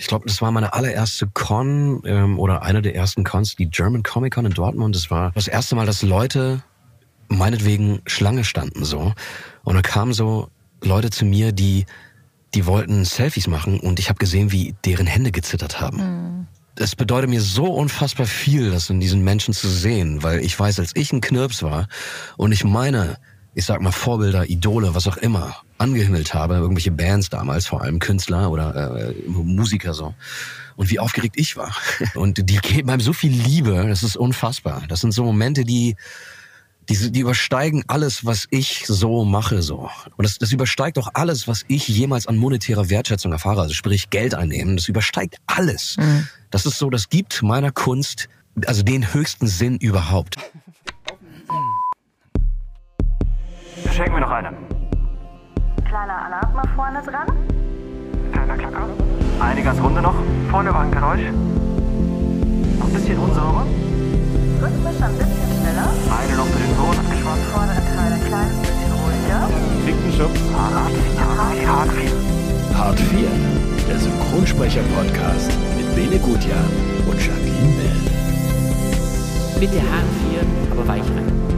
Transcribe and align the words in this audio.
Ich 0.00 0.06
glaube, 0.06 0.26
das 0.26 0.40
war 0.40 0.50
meine 0.50 0.72
allererste 0.72 1.26
Con 1.26 2.02
ähm, 2.04 2.38
oder 2.38 2.62
eine 2.62 2.82
der 2.82 2.94
ersten 2.94 3.24
Cons, 3.24 3.56
die 3.56 3.68
German 3.68 4.02
Comic 4.02 4.34
Con 4.34 4.46
in 4.46 4.52
Dortmund. 4.52 4.94
Das 4.94 5.10
war 5.10 5.32
das 5.32 5.48
erste 5.48 5.74
Mal, 5.74 5.86
dass 5.86 6.02
Leute 6.02 6.62
meinetwegen 7.28 8.00
Schlange 8.06 8.44
standen 8.44 8.84
so. 8.84 9.12
Und 9.64 9.74
dann 9.74 9.82
kamen 9.82 10.12
so 10.12 10.48
Leute 10.82 11.10
zu 11.10 11.24
mir, 11.24 11.52
die, 11.52 11.86
die 12.54 12.66
wollten 12.66 13.04
Selfies 13.04 13.46
machen 13.46 13.80
und 13.80 13.98
ich 13.98 14.08
habe 14.08 14.18
gesehen, 14.18 14.52
wie 14.52 14.74
deren 14.84 15.06
Hände 15.06 15.32
gezittert 15.32 15.80
haben. 15.80 15.96
Mhm. 15.98 16.46
Es 16.76 16.94
bedeutet 16.94 17.28
mir 17.28 17.40
so 17.40 17.64
unfassbar 17.64 18.26
viel, 18.26 18.70
das 18.70 18.88
in 18.88 19.00
diesen 19.00 19.22
Menschen 19.22 19.52
zu 19.52 19.68
sehen, 19.68 20.22
weil 20.22 20.40
ich 20.40 20.58
weiß, 20.58 20.78
als 20.78 20.92
ich 20.94 21.12
ein 21.12 21.20
Knirps 21.20 21.62
war 21.64 21.88
und 22.36 22.52
ich 22.52 22.62
meine, 22.62 23.18
ich 23.54 23.64
sag 23.64 23.80
mal 23.80 23.92
Vorbilder, 23.92 24.48
Idole, 24.48 24.94
was 24.94 25.06
auch 25.06 25.16
immer, 25.16 25.56
angehimmelt 25.78 26.34
habe, 26.34 26.54
irgendwelche 26.54 26.90
Bands 26.90 27.28
damals, 27.28 27.66
vor 27.66 27.82
allem 27.82 27.98
Künstler 27.98 28.50
oder 28.50 29.10
äh, 29.10 29.14
Musiker 29.28 29.94
so. 29.94 30.14
Und 30.76 30.90
wie 30.90 31.00
aufgeregt 31.00 31.34
ich 31.38 31.56
war. 31.56 31.74
Und 32.14 32.48
die 32.48 32.58
geben 32.58 32.90
einem 32.90 33.00
so 33.00 33.12
viel 33.12 33.32
Liebe, 33.32 33.86
das 33.88 34.02
ist 34.02 34.16
unfassbar. 34.16 34.82
Das 34.88 35.00
sind 35.00 35.12
so 35.12 35.24
Momente, 35.24 35.64
die 35.64 35.96
die, 36.88 37.12
die 37.12 37.20
übersteigen 37.20 37.84
alles, 37.86 38.24
was 38.24 38.46
ich 38.50 38.84
so 38.86 39.24
mache, 39.24 39.60
so. 39.60 39.90
Und 40.16 40.24
das, 40.24 40.38
das 40.38 40.52
übersteigt 40.52 40.98
auch 40.98 41.10
alles, 41.12 41.46
was 41.46 41.64
ich 41.68 41.86
jemals 41.86 42.26
an 42.26 42.36
monetärer 42.36 42.88
Wertschätzung 42.88 43.30
erfahre, 43.30 43.60
also 43.60 43.74
sprich 43.74 44.08
Geld 44.08 44.34
einnehmen. 44.34 44.76
Das 44.76 44.88
übersteigt 44.88 45.36
alles. 45.46 45.96
Mhm. 45.98 46.28
Das 46.50 46.64
ist 46.64 46.78
so, 46.78 46.88
das 46.88 47.10
gibt 47.10 47.42
meiner 47.42 47.72
Kunst 47.72 48.28
also 48.66 48.82
den 48.82 49.12
höchsten 49.12 49.46
Sinn 49.46 49.76
überhaupt. 49.76 50.36
Schenken 53.92 54.14
wir 54.14 54.20
noch 54.20 54.30
eine. 54.30 54.52
Kleiner 55.86 56.26
Alarm 56.26 56.54
mal 56.54 56.68
vorne 56.76 57.02
dran. 57.02 57.26
Kleiner 58.32 58.56
Klacker. 58.56 58.88
Eine 59.40 59.62
ganz 59.62 59.80
runde 59.80 60.02
noch. 60.02 60.14
Vorne 60.50 60.72
war 60.72 60.82
ein 60.82 60.90
Geräusch. 60.90 61.32
Noch 62.78 62.86
ein 62.86 62.92
bisschen 62.92 63.18
unsauber. 63.18 63.66
Rhythmisch 64.62 65.02
ein 65.02 65.14
bisschen 65.18 65.50
schneller. 65.58 65.88
Eine 66.18 66.36
noch 66.36 66.46
für 66.46 66.58
den 66.58 66.76
Sohn 66.76 66.96
abgeschwommen. 66.98 67.44
Vordere 67.52 67.82
Teil 67.96 68.12
ein 68.12 68.24
kleines 68.26 68.58
bisschen 68.60 68.92
ruhiger. 68.92 69.48
Dicken 69.86 70.12
Schub. 70.12 70.34
Hart 70.54 70.92
4. 70.92 71.68
Hart 71.68 71.90
4. 71.90 72.78
Hart 72.78 73.00
4. 73.00 73.28
Der 73.88 73.98
Synchronsprecher-Podcast 73.98 75.50
mit 75.76 75.94
Bene 75.96 76.18
Gutjahr 76.18 76.64
und 77.10 77.18
Jacqueline 77.18 77.74
Bell. 77.78 78.00
Bitte 79.58 79.80
Hart 79.80 80.06
4, 80.30 80.72
aber 80.72 80.86
weich 80.86 81.02
rein. 81.02 81.57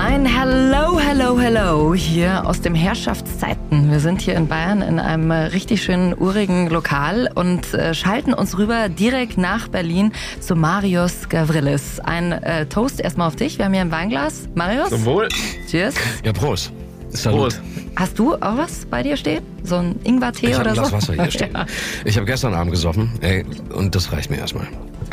Ein 0.00 0.26
Hello, 0.26 0.96
Hello, 1.00 1.40
Hello 1.40 1.92
hier 1.92 2.46
aus 2.46 2.60
dem 2.60 2.72
Herrschaftszeiten. 2.76 3.90
Wir 3.90 3.98
sind 3.98 4.20
hier 4.20 4.36
in 4.36 4.46
Bayern 4.46 4.80
in 4.80 5.00
einem 5.00 5.32
richtig 5.32 5.82
schönen 5.82 6.14
urigen 6.16 6.70
Lokal 6.70 7.28
und 7.34 7.74
äh, 7.74 7.94
schalten 7.94 8.32
uns 8.32 8.56
rüber 8.56 8.88
direkt 8.88 9.38
nach 9.38 9.66
Berlin 9.66 10.12
zu 10.38 10.54
Marius 10.54 11.28
Gavrilis. 11.28 11.98
Ein 11.98 12.30
äh, 12.30 12.66
Toast 12.66 13.00
erstmal 13.00 13.26
auf 13.26 13.34
dich. 13.34 13.58
Wir 13.58 13.64
haben 13.64 13.72
hier 13.72 13.80
ein 13.82 13.90
Weinglas. 13.90 14.48
Marius? 14.54 14.90
Zum 14.90 15.04
Wohl. 15.04 15.26
Cheers. 15.68 15.96
Ja, 16.24 16.32
Prost. 16.32 16.70
Salut. 17.08 17.40
Prost. 17.40 17.60
Hast 17.96 18.16
du 18.20 18.36
auch 18.36 18.56
was 18.56 18.86
bei 18.86 19.02
dir 19.02 19.16
stehen? 19.16 19.42
So 19.64 19.78
ein 19.78 19.96
Ingwertee 20.04 20.50
Ich 20.50 20.52
habe 20.54 20.60
oder 20.60 20.70
ein 20.70 20.74
Glas 20.74 20.90
so? 20.90 20.96
Wasser 20.96 21.14
hier 21.14 21.30
stehen. 21.32 21.50
Ja. 21.54 21.66
Ich 22.04 22.16
habe 22.16 22.24
gestern 22.24 22.54
Abend 22.54 22.70
gesoffen, 22.70 23.10
ey, 23.20 23.44
und 23.74 23.96
das 23.96 24.12
reicht 24.12 24.30
mir 24.30 24.36
erstmal. 24.36 24.68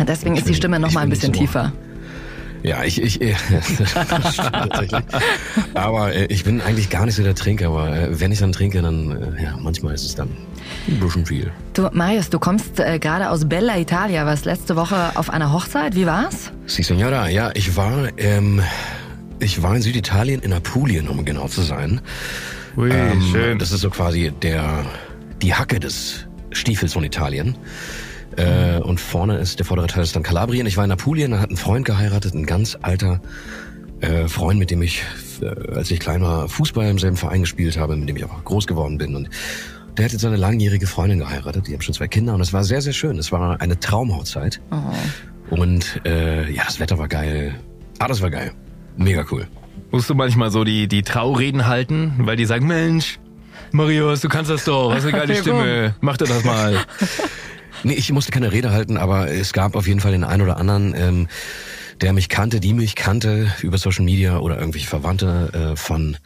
Deswegen 0.07 0.35
Ich 0.35 0.41
ist 0.41 0.49
die 0.49 0.53
Stimme 0.53 0.79
noch 0.79 0.91
mal 0.91 1.01
ein 1.01 1.09
bisschen 1.09 1.33
tiefer. 1.33 1.73
Ja, 2.65 2.83
ich, 2.83 2.99
ich, 2.99 3.19
das 3.19 4.35
tatsächlich. 4.35 5.03
Aber 5.75 6.13
äh, 6.13 6.25
ich 6.25 6.43
bin 6.43 6.61
eigentlich 6.61 6.89
gar 6.89 7.05
nicht 7.05 7.15
so 7.15 7.21
der 7.21 7.35
Trinker, 7.35 7.67
aber 7.67 7.95
äh, 7.95 8.19
wenn 8.19 8.31
ich 8.31 8.39
dann 8.39 8.51
trinke, 8.51 8.81
dann, 8.81 9.35
äh, 9.37 9.43
ja, 9.43 9.55
manchmal 9.59 9.93
ist 9.93 10.03
es 10.03 10.15
dann 10.15 10.29
ein 10.87 10.99
bisschen 10.99 11.27
viel. 11.27 11.51
Du, 11.73 11.87
Marius, 11.91 12.31
du 12.31 12.39
kommst 12.39 12.79
äh, 12.79 12.97
gerade 12.97 13.29
aus 13.29 13.47
Bella 13.47 13.77
Italia, 13.77 14.25
warst 14.25 14.45
letzte 14.45 14.75
Woche 14.75 15.11
auf 15.13 15.29
einer 15.29 15.51
Hochzeit. 15.53 15.95
Wie 15.95 16.07
war's? 16.07 16.51
Si, 16.65 16.81
Signora, 16.81 17.29
ja, 17.29 17.51
ich 17.53 17.77
war, 17.77 18.09
ähm, 18.17 18.63
ich 19.39 19.61
war 19.61 19.75
in 19.75 19.83
Süditalien, 19.83 20.41
in 20.41 20.51
Apulien, 20.51 21.07
um 21.07 21.23
genau 21.23 21.47
zu 21.47 21.61
sein. 21.61 22.01
Ui, 22.77 22.89
Ähm, 22.89 23.21
schön. 23.31 23.59
Das 23.59 23.71
ist 23.71 23.81
so 23.81 23.91
quasi 23.91 24.31
der, 24.41 24.85
die 25.41 25.53
Hacke 25.53 25.79
des 25.79 26.25
Stiefels 26.51 26.93
von 26.93 27.03
Italien. 27.03 27.55
Äh, 28.37 28.79
und 28.79 28.99
vorne 28.99 29.37
ist, 29.37 29.59
der 29.59 29.65
vordere 29.65 29.87
Teil 29.87 30.03
ist 30.03 30.15
dann 30.15 30.23
Kalabrien. 30.23 30.67
Ich 30.67 30.77
war 30.77 30.85
in 30.85 30.91
Apulien, 30.91 31.31
da 31.31 31.39
hat 31.39 31.49
ein 31.49 31.57
Freund 31.57 31.85
geheiratet, 31.85 32.33
ein 32.33 32.45
ganz 32.45 32.77
alter 32.81 33.21
äh, 34.01 34.27
Freund, 34.27 34.59
mit 34.59 34.71
dem 34.71 34.81
ich, 34.81 35.03
äh, 35.41 35.73
als 35.73 35.89
ich 35.91 35.99
klein 35.99 36.21
war, 36.21 36.49
Fußball 36.49 36.89
im 36.89 36.99
selben 36.99 37.17
Verein 37.17 37.41
gespielt 37.41 37.77
habe, 37.77 37.95
mit 37.95 38.09
dem 38.09 38.17
ich 38.17 38.25
auch 38.25 38.43
groß 38.43 38.67
geworden 38.67 38.97
bin. 38.97 39.15
Und 39.15 39.29
der 39.97 40.05
hat 40.05 40.11
jetzt 40.11 40.21
seine 40.21 40.35
langjährige 40.35 40.87
Freundin 40.87 41.19
geheiratet. 41.19 41.67
Die 41.67 41.73
haben 41.73 41.81
schon 41.81 41.93
zwei 41.93 42.07
Kinder 42.07 42.33
und 42.33 42.41
es 42.41 42.51
war 42.51 42.63
sehr, 42.63 42.81
sehr 42.81 42.93
schön. 42.93 43.17
Es 43.17 43.31
war 43.31 43.61
eine 43.61 43.79
Traumhochzeit. 43.79 44.59
Und 45.49 46.01
äh, 46.05 46.51
ja, 46.51 46.63
das 46.65 46.79
Wetter 46.79 46.97
war 46.97 47.07
geil. 47.07 47.55
Ah, 47.99 48.07
das 48.07 48.21
war 48.21 48.29
geil. 48.29 48.51
Mega 48.97 49.25
cool. 49.31 49.47
Musst 49.91 50.09
du 50.09 50.15
manchmal 50.15 50.51
so 50.51 50.65
die, 50.65 50.87
die 50.87 51.03
Traureden 51.03 51.67
halten, 51.67 52.13
weil 52.17 52.35
die 52.35 52.45
sagen, 52.45 52.67
Mensch, 52.67 53.19
Marius, 53.71 54.21
du 54.21 54.29
kannst 54.29 54.51
das 54.51 54.65
doch, 54.65 54.93
hast 54.93 55.03
eine 55.05 55.11
geile 55.17 55.35
Stimme, 55.35 55.95
mach 56.01 56.17
dir 56.17 56.25
das 56.25 56.43
mal. 56.43 56.77
Nee, 57.85 57.93
ich 57.93 58.11
musste 58.11 58.31
keine 58.31 58.51
Rede 58.51 58.71
halten, 58.71 58.97
aber 58.97 59.29
es 59.31 59.53
gab 59.53 59.75
auf 59.75 59.85
jeden 59.85 59.99
Fall 59.99 60.11
den 60.11 60.23
einen 60.23 60.41
oder 60.41 60.57
anderen, 60.57 60.95
ähm, 60.95 61.27
der 62.01 62.13
mich 62.13 62.29
kannte, 62.29 62.59
die 62.59 62.73
mich 62.73 62.95
kannte 62.95 63.51
über 63.61 63.77
Social 63.77 64.03
Media 64.03 64.39
oder 64.39 64.57
irgendwelche 64.57 64.87
Verwandte 64.87 65.51
äh, 65.53 65.75
von 65.75 66.17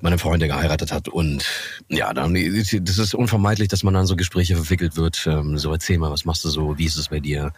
meinem 0.00 0.20
Freund, 0.20 0.40
der 0.40 0.48
geheiratet 0.48 0.92
hat. 0.92 1.08
Und 1.08 1.46
ja, 1.88 2.14
dann 2.14 2.34
das 2.34 2.98
ist 2.98 3.12
unvermeidlich, 3.12 3.66
dass 3.66 3.82
man 3.82 3.92
dann 3.92 4.06
so 4.06 4.14
Gespräche 4.14 4.54
verwickelt 4.54 4.96
wird. 4.96 5.26
Ähm, 5.26 5.58
so 5.58 5.72
erzähl 5.72 5.98
mal, 5.98 6.12
was 6.12 6.26
machst 6.26 6.44
du 6.44 6.48
so, 6.48 6.78
wie 6.78 6.84
ist 6.84 6.96
es 6.96 7.08
bei 7.08 7.18
dir? 7.18 7.52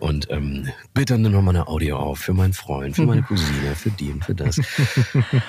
Und 0.00 0.28
ähm, 0.28 0.68
bitte 0.94 1.16
nimm 1.16 1.30
noch 1.30 1.42
mal 1.42 1.50
eine 1.50 1.68
Audio 1.68 1.96
auf 1.96 2.18
für 2.18 2.32
meinen 2.34 2.54
Freund, 2.54 2.96
für 2.96 3.06
meine 3.06 3.22
Cousine, 3.28 3.76
für 3.76 3.90
die 3.90 4.10
und 4.10 4.24
für 4.24 4.34
das. 4.34 4.58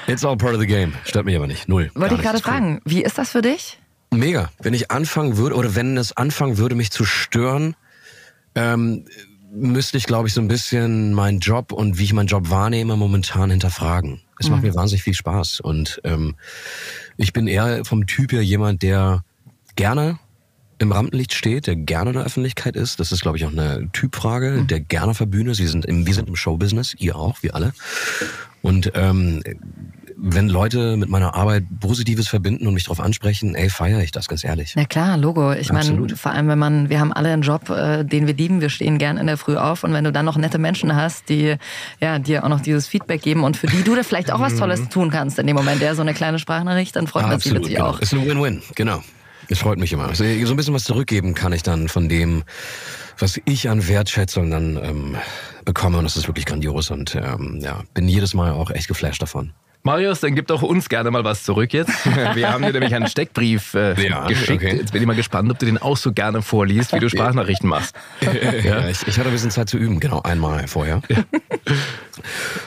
It's 0.06 0.24
all 0.24 0.38
part 0.38 0.54
of 0.54 0.60
the 0.60 0.68
game. 0.68 0.94
Stört 1.06 1.26
mich 1.26 1.36
aber 1.36 1.48
nicht. 1.48 1.68
Null. 1.68 1.90
Wollte 1.96 2.14
ich 2.14 2.22
gerade 2.22 2.38
Ist 2.38 2.46
cool. 2.46 2.52
fragen, 2.52 2.82
wie 2.86 3.02
ist 3.02 3.18
das 3.18 3.32
für 3.32 3.42
dich? 3.42 3.80
Mega. 4.12 4.50
Wenn 4.60 4.74
ich 4.74 4.92
anfangen 4.92 5.38
würde, 5.38 5.56
oder 5.56 5.76
wenn 5.76 5.98
es 5.98 6.16
anfangen 6.18 6.58
würde, 6.58 6.76
mich 6.76 6.92
zu 6.92 7.06
stören, 7.06 7.76
ähm, 8.56 9.06
müsste 9.52 9.98
ich, 9.98 10.06
glaube 10.06 10.28
ich, 10.28 10.34
so 10.34 10.42
ein 10.42 10.48
bisschen 10.48 11.14
meinen 11.14 11.40
Job 11.40 11.72
und 11.72 11.98
wie 11.98 12.04
ich 12.04 12.14
meinen 12.14 12.28
Job 12.28 12.50
wahrnehme, 12.50 12.96
momentan 12.96 13.50
hinterfragen. 13.52 14.22
Es 14.40 14.50
macht 14.50 14.62
mir 14.64 14.74
wahnsinnig 14.74 15.04
viel 15.04 15.14
Spaß. 15.14 15.60
Und 15.60 16.00
ähm, 16.06 16.36
ich 17.18 17.34
bin 17.34 17.48
eher 17.48 17.84
vom 17.84 18.08
Typ 18.08 18.32
her 18.32 18.42
jemand, 18.42 18.84
der 18.84 19.24
gerne 19.76 20.18
im 20.78 20.94
Rampenlicht 20.94 21.34
steht, 21.34 21.68
der 21.68 21.76
gerne 21.76 22.12
in 22.12 22.16
der 22.16 22.26
Öffentlichkeit 22.26 22.78
ist. 22.78 23.02
Das 23.02 23.12
ist, 23.12 23.22
glaube 23.22 23.38
ich, 23.38 23.46
auch 23.46 23.52
eine 23.52 23.90
Typfrage, 23.92 24.64
der 24.64 24.80
gerne 24.80 25.12
auf 25.12 25.18
der 25.18 25.26
Bühne 25.26 25.52
ist. 25.52 25.60
Wir 25.60 25.68
sind 25.68 25.86
im, 25.86 26.08
wir 26.08 26.14
sind 26.14 26.30
im 26.30 26.38
Showbusiness, 26.38 26.96
ihr 27.00 27.18
auch, 27.18 27.44
wir 27.44 27.54
alle. 27.54 27.74
Und 28.62 28.92
ähm, 28.96 29.44
wenn 30.22 30.50
Leute 30.50 30.98
mit 30.98 31.10
meiner 31.10 31.34
Arbeit 31.36 31.64
Positives 31.80 32.28
verbinden 32.28 32.68
und 32.68 32.74
mich 32.74 32.84
darauf 32.84 33.00
ansprechen, 33.00 33.56
ey, 33.56 33.70
feiere 33.70 34.02
ich 34.02 34.12
das, 34.12 34.28
ganz 34.28 34.44
ehrlich. 34.44 34.74
Na 34.76 34.86
klar, 34.86 35.18
Logo. 35.18 35.54
Ich 35.54 35.72
meine, 35.72 36.16
vor 36.16 36.32
allem, 36.32 36.48
wenn 36.48 36.60
man, 36.60 36.90
wir 36.90 37.00
haben 37.00 37.14
alle 37.14 37.32
einen 37.32 37.42
Job, 37.42 37.70
äh, 37.70 38.04
den 38.04 38.28
wir 38.28 38.34
lieben, 38.34 38.62
wir 38.62 38.70
stehen 38.70 38.98
gern 38.98 39.18
in 39.18 39.28
der 39.28 39.38
Früh 39.38 39.56
auf 39.56 39.84
und 39.84 39.94
wenn 39.94 40.04
du 40.04 40.12
dann 40.12 40.26
noch 40.26 40.38
nette 40.38 40.58
Menschen 40.58 40.96
hast, 40.96 41.30
die 41.30 41.56
ja 42.00 42.20
dir 42.20 42.44
auch 42.44 42.50
noch 42.50 42.62
dieses 42.62 42.88
Feedback 42.88 43.22
geben 43.22 43.44
und 43.44 43.58
für 43.58 43.68
die 43.68 43.84
du 43.84 43.96
da 43.96 44.04
vielleicht 44.04 44.32
auch 44.32 44.40
was 44.40 44.56
Tolles 44.56 44.90
tun 44.90 45.10
kannst 45.10 45.40
in 45.40 45.48
dem 45.48 45.56
Moment, 45.56 45.82
der 45.82 45.96
so 45.96 46.02
eine 46.02 46.14
kleine 46.14 46.40
Sprachnachricht, 46.40 46.96
dann 46.96 47.08
freut 47.08 47.28
man 47.28 47.40
sich 47.40 47.54
natürlich 47.54 47.76
genau. 47.76 47.90
auch. 47.90 48.00
Ist 48.00 48.14
ein 48.14 48.26
Win-Win, 48.26 48.62
genau. 48.76 49.02
Es 49.52 49.60
freut 49.60 49.80
mich 49.80 49.92
immer. 49.92 50.14
So 50.14 50.24
ein 50.24 50.56
bisschen 50.56 50.76
was 50.76 50.84
zurückgeben 50.84 51.34
kann 51.34 51.54
ich 51.54 51.64
dann 51.64 51.90
von 51.90 52.08
dem, 52.08 52.44
was 53.18 53.42
ich 53.46 53.68
an 53.68 53.88
Wertschätzung 53.88 54.52
dann 54.52 54.78
ähm, 54.78 55.16
bekomme. 55.66 55.98
Und 55.98 56.04
das 56.04 56.18
ist 56.18 56.28
wirklich 56.28 56.46
grandios. 56.46 56.92
Und 56.92 57.16
ähm, 57.16 57.60
ja, 57.60 57.82
bin 57.96 58.08
jedes 58.08 58.36
Mal 58.36 58.52
auch 58.52 58.70
echt 58.70 58.88
geflasht 58.88 59.24
davon. 59.24 59.54
Marius, 59.84 60.20
dann 60.20 60.36
gib 60.36 60.48
doch 60.48 60.62
uns 60.62 60.90
gerne 60.90 61.10
mal 61.10 61.24
was 61.24 61.44
zurück 61.44 61.72
jetzt. 61.74 61.92
Wir 62.36 62.52
haben 62.52 62.64
dir 62.64 62.74
nämlich 62.74 62.94
einen 62.94 63.08
Steckbrief 63.08 63.74
äh, 63.74 63.94
Ja, 64.08 64.28
geschickt. 64.28 64.62
okay. 64.64 64.78
Jetzt 64.78 64.92
bin 64.92 65.02
ich 65.02 65.08
mal 65.08 65.16
gespannt, 65.16 65.50
ob 65.50 65.58
du 65.58 65.66
den 65.66 65.78
auch 65.78 65.96
so 65.98 66.12
gerne 66.12 66.42
vorliest, 66.42 66.94
wie 66.94 67.00
du 67.00 67.10
Sprachnachrichten 67.10 67.70
machst. 67.70 67.96
Ja, 68.64 68.88
ich, 68.90 69.08
ich 69.08 69.18
hatte 69.18 69.30
ein 69.30 69.32
bisschen 69.32 69.52
Zeit 69.52 69.70
zu 69.70 69.78
üben, 69.78 70.00
genau 70.00 70.22
einmal 70.22 70.68
vorher. 70.68 71.02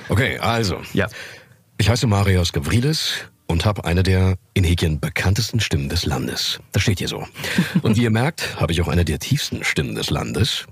Okay, 0.08 0.38
also. 0.38 0.80
Ja. 0.92 1.08
Ich 1.78 1.88
heiße 1.88 2.06
Marius 2.06 2.52
Gavrilis 2.52 3.14
und 3.46 3.64
habe 3.64 3.84
eine 3.84 4.02
der 4.02 4.36
in 4.54 4.64
Häkchen 4.64 5.00
bekanntesten 5.00 5.60
Stimmen 5.60 5.88
des 5.88 6.06
Landes. 6.06 6.60
Das 6.72 6.82
steht 6.82 6.98
hier 6.98 7.08
so. 7.08 7.26
Und 7.82 7.96
wie 7.96 8.02
ihr 8.02 8.10
merkt, 8.10 8.58
habe 8.60 8.72
ich 8.72 8.80
auch 8.80 8.88
eine 8.88 9.04
der 9.04 9.18
tiefsten 9.18 9.64
Stimmen 9.64 9.94
des 9.94 10.10
Landes. 10.10 10.66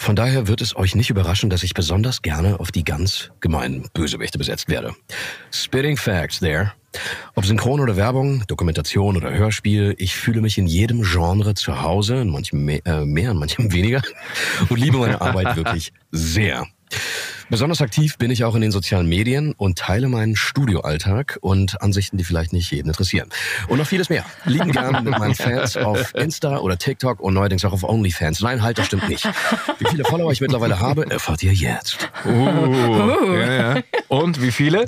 Von 0.00 0.16
daher 0.16 0.48
wird 0.48 0.62
es 0.62 0.74
euch 0.74 0.94
nicht 0.94 1.10
überraschen, 1.10 1.50
dass 1.50 1.62
ich 1.62 1.74
besonders 1.74 2.22
gerne 2.22 2.58
auf 2.58 2.72
die 2.72 2.84
ganz 2.84 3.32
gemeinen 3.40 3.86
Bösewichte 3.92 4.38
besetzt 4.38 4.70
werde. 4.70 4.94
Spitting 5.52 5.98
Facts 5.98 6.40
there. 6.40 6.72
Ob 7.34 7.44
Synchron 7.44 7.80
oder 7.80 7.96
Werbung, 7.96 8.42
Dokumentation 8.46 9.18
oder 9.18 9.30
Hörspiel, 9.30 9.94
ich 9.98 10.16
fühle 10.16 10.40
mich 10.40 10.56
in 10.56 10.66
jedem 10.66 11.02
Genre 11.02 11.52
zu 11.52 11.82
Hause, 11.82 12.22
in 12.22 12.30
manchem 12.30 12.64
mehr, 12.64 12.80
äh, 12.86 13.04
mehr 13.04 13.32
in 13.32 13.36
manchem 13.36 13.72
weniger 13.74 14.00
und 14.70 14.80
liebe 14.80 14.96
meine 14.96 15.20
Arbeit 15.20 15.54
wirklich 15.56 15.92
sehr. 16.10 16.66
Besonders 17.50 17.80
aktiv 17.82 18.16
bin 18.16 18.30
ich 18.30 18.44
auch 18.44 18.54
in 18.54 18.60
den 18.60 18.70
sozialen 18.70 19.08
Medien 19.08 19.54
und 19.54 19.76
teile 19.76 20.08
meinen 20.08 20.36
Studioalltag 20.36 21.36
und 21.40 21.82
Ansichten, 21.82 22.16
die 22.16 22.22
vielleicht 22.22 22.52
nicht 22.52 22.70
jeden 22.70 22.88
interessieren. 22.88 23.28
Und 23.66 23.78
noch 23.78 23.86
vieles 23.88 24.08
mehr. 24.08 24.24
Lieben 24.44 24.70
gern 24.70 25.02
mit 25.02 25.18
meinen 25.18 25.34
Fans 25.34 25.76
auf 25.76 26.14
Insta 26.14 26.58
oder 26.58 26.78
TikTok 26.78 27.18
und 27.18 27.34
neuerdings 27.34 27.64
auch 27.64 27.72
auf 27.72 27.82
OnlyFans. 27.82 28.40
Nein, 28.40 28.62
halt, 28.62 28.78
das 28.78 28.86
stimmt 28.86 29.08
nicht. 29.08 29.28
Wie 29.78 29.88
viele 29.90 30.04
Follower 30.04 30.30
ich 30.30 30.40
mittlerweile 30.40 30.78
habe, 30.78 31.10
erfahrt 31.10 31.42
ihr 31.42 31.52
jetzt. 31.52 32.08
Uh, 32.24 33.34
ja, 33.34 33.74
ja. 33.74 33.82
Und 34.06 34.40
wie 34.40 34.52
viele? 34.52 34.84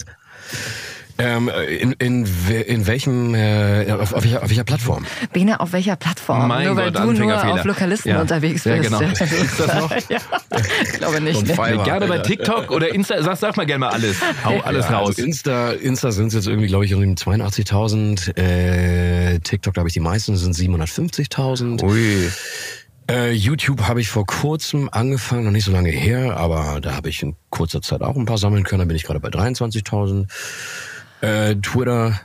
Ähm, 1.19 1.51
in, 1.69 1.93
in, 1.93 2.27
in 2.67 2.87
welchem, 2.87 3.35
äh, 3.35 3.91
auf, 3.93 4.13
auf, 4.15 4.25
welcher, 4.25 4.43
auf 4.43 4.49
welcher 4.49 4.65
Plattform? 4.65 5.05
Bene, 5.33 5.61
auf 5.61 5.73
welcher 5.73 5.97
Plattform? 5.97 6.49
Mein 6.49 6.67
nur 6.67 6.77
weil 6.77 6.91
Gott, 6.91 7.05
du 7.05 7.13
nur 7.13 7.53
auf 7.53 7.65
Lokalisten 7.65 8.13
Ja. 8.13 8.21
unterwegs 8.21 8.65
Ja, 8.65 8.77
bist. 8.77 8.91
genau. 8.91 9.01
Ist 9.11 9.61
das 9.61 9.75
noch? 9.75 9.91
ja, 10.09 10.19
ich 10.83 10.93
glaube 10.95 11.21
nicht. 11.21 11.41
Ne? 11.43 11.49
Fiverr, 11.55 11.85
Gerne 11.85 12.07
bei. 12.07 12.19
TikTok 12.19 12.71
oder 12.71 12.95
Insta. 12.95 13.23
Sag, 13.23 13.37
sag 13.37 13.57
mal 13.57 13.67
gerne 13.67 13.81
mal 13.81 13.91
alles. 13.91 14.17
Hau 14.45 14.59
alles 14.61 14.87
Ja, 14.87 14.99
raus. 14.99 15.09
Also 15.11 15.23
Insta, 15.23 15.73
Insta 15.73 16.13
sind 16.13 16.29
es 16.29 16.35
jetzt 16.35 16.47
irgendwie, 16.47 16.69
glaube 16.69 16.85
ich, 16.87 16.95
um 16.95 17.01
die 17.03 17.09
82.000. 17.15 18.37
Äh, 18.39 19.39
TikTok, 19.41 19.75
glaube 19.75 19.89
ich, 19.89 19.93
die 19.93 20.01
meisten 20.01 20.37
sind 20.37 20.55
750.000. 20.57 21.83
Ui. 21.85 22.31
Äh, 23.11 23.33
YouTube 23.33 23.83
habe 23.83 24.01
ich 24.01 24.09
vor 24.09 24.25
kurzem 24.27 24.89
angefangen, 24.91 25.45
noch 25.45 25.51
nicht 25.51 25.65
so 25.65 25.73
lange 25.73 25.91
her, 25.91 26.37
aber 26.37 26.81
da 26.81 26.95
habe 26.95 27.09
ich 27.09 27.23
in 27.23 27.35
kurzer 27.51 27.83
Zeit 27.83 28.01
auch 28.01 28.17
ein 28.17 28.25
paar 28.27 28.39
sammeln 28.39 28.65
können. 28.65 28.79
Da 28.81 28.85
bin 28.87 28.97
ich 28.97 29.03
gerade 29.05 29.21
bei 29.21 29.29
23.000. 29.29 30.27
Äh, 31.23 31.55
Twitter, 31.57 32.21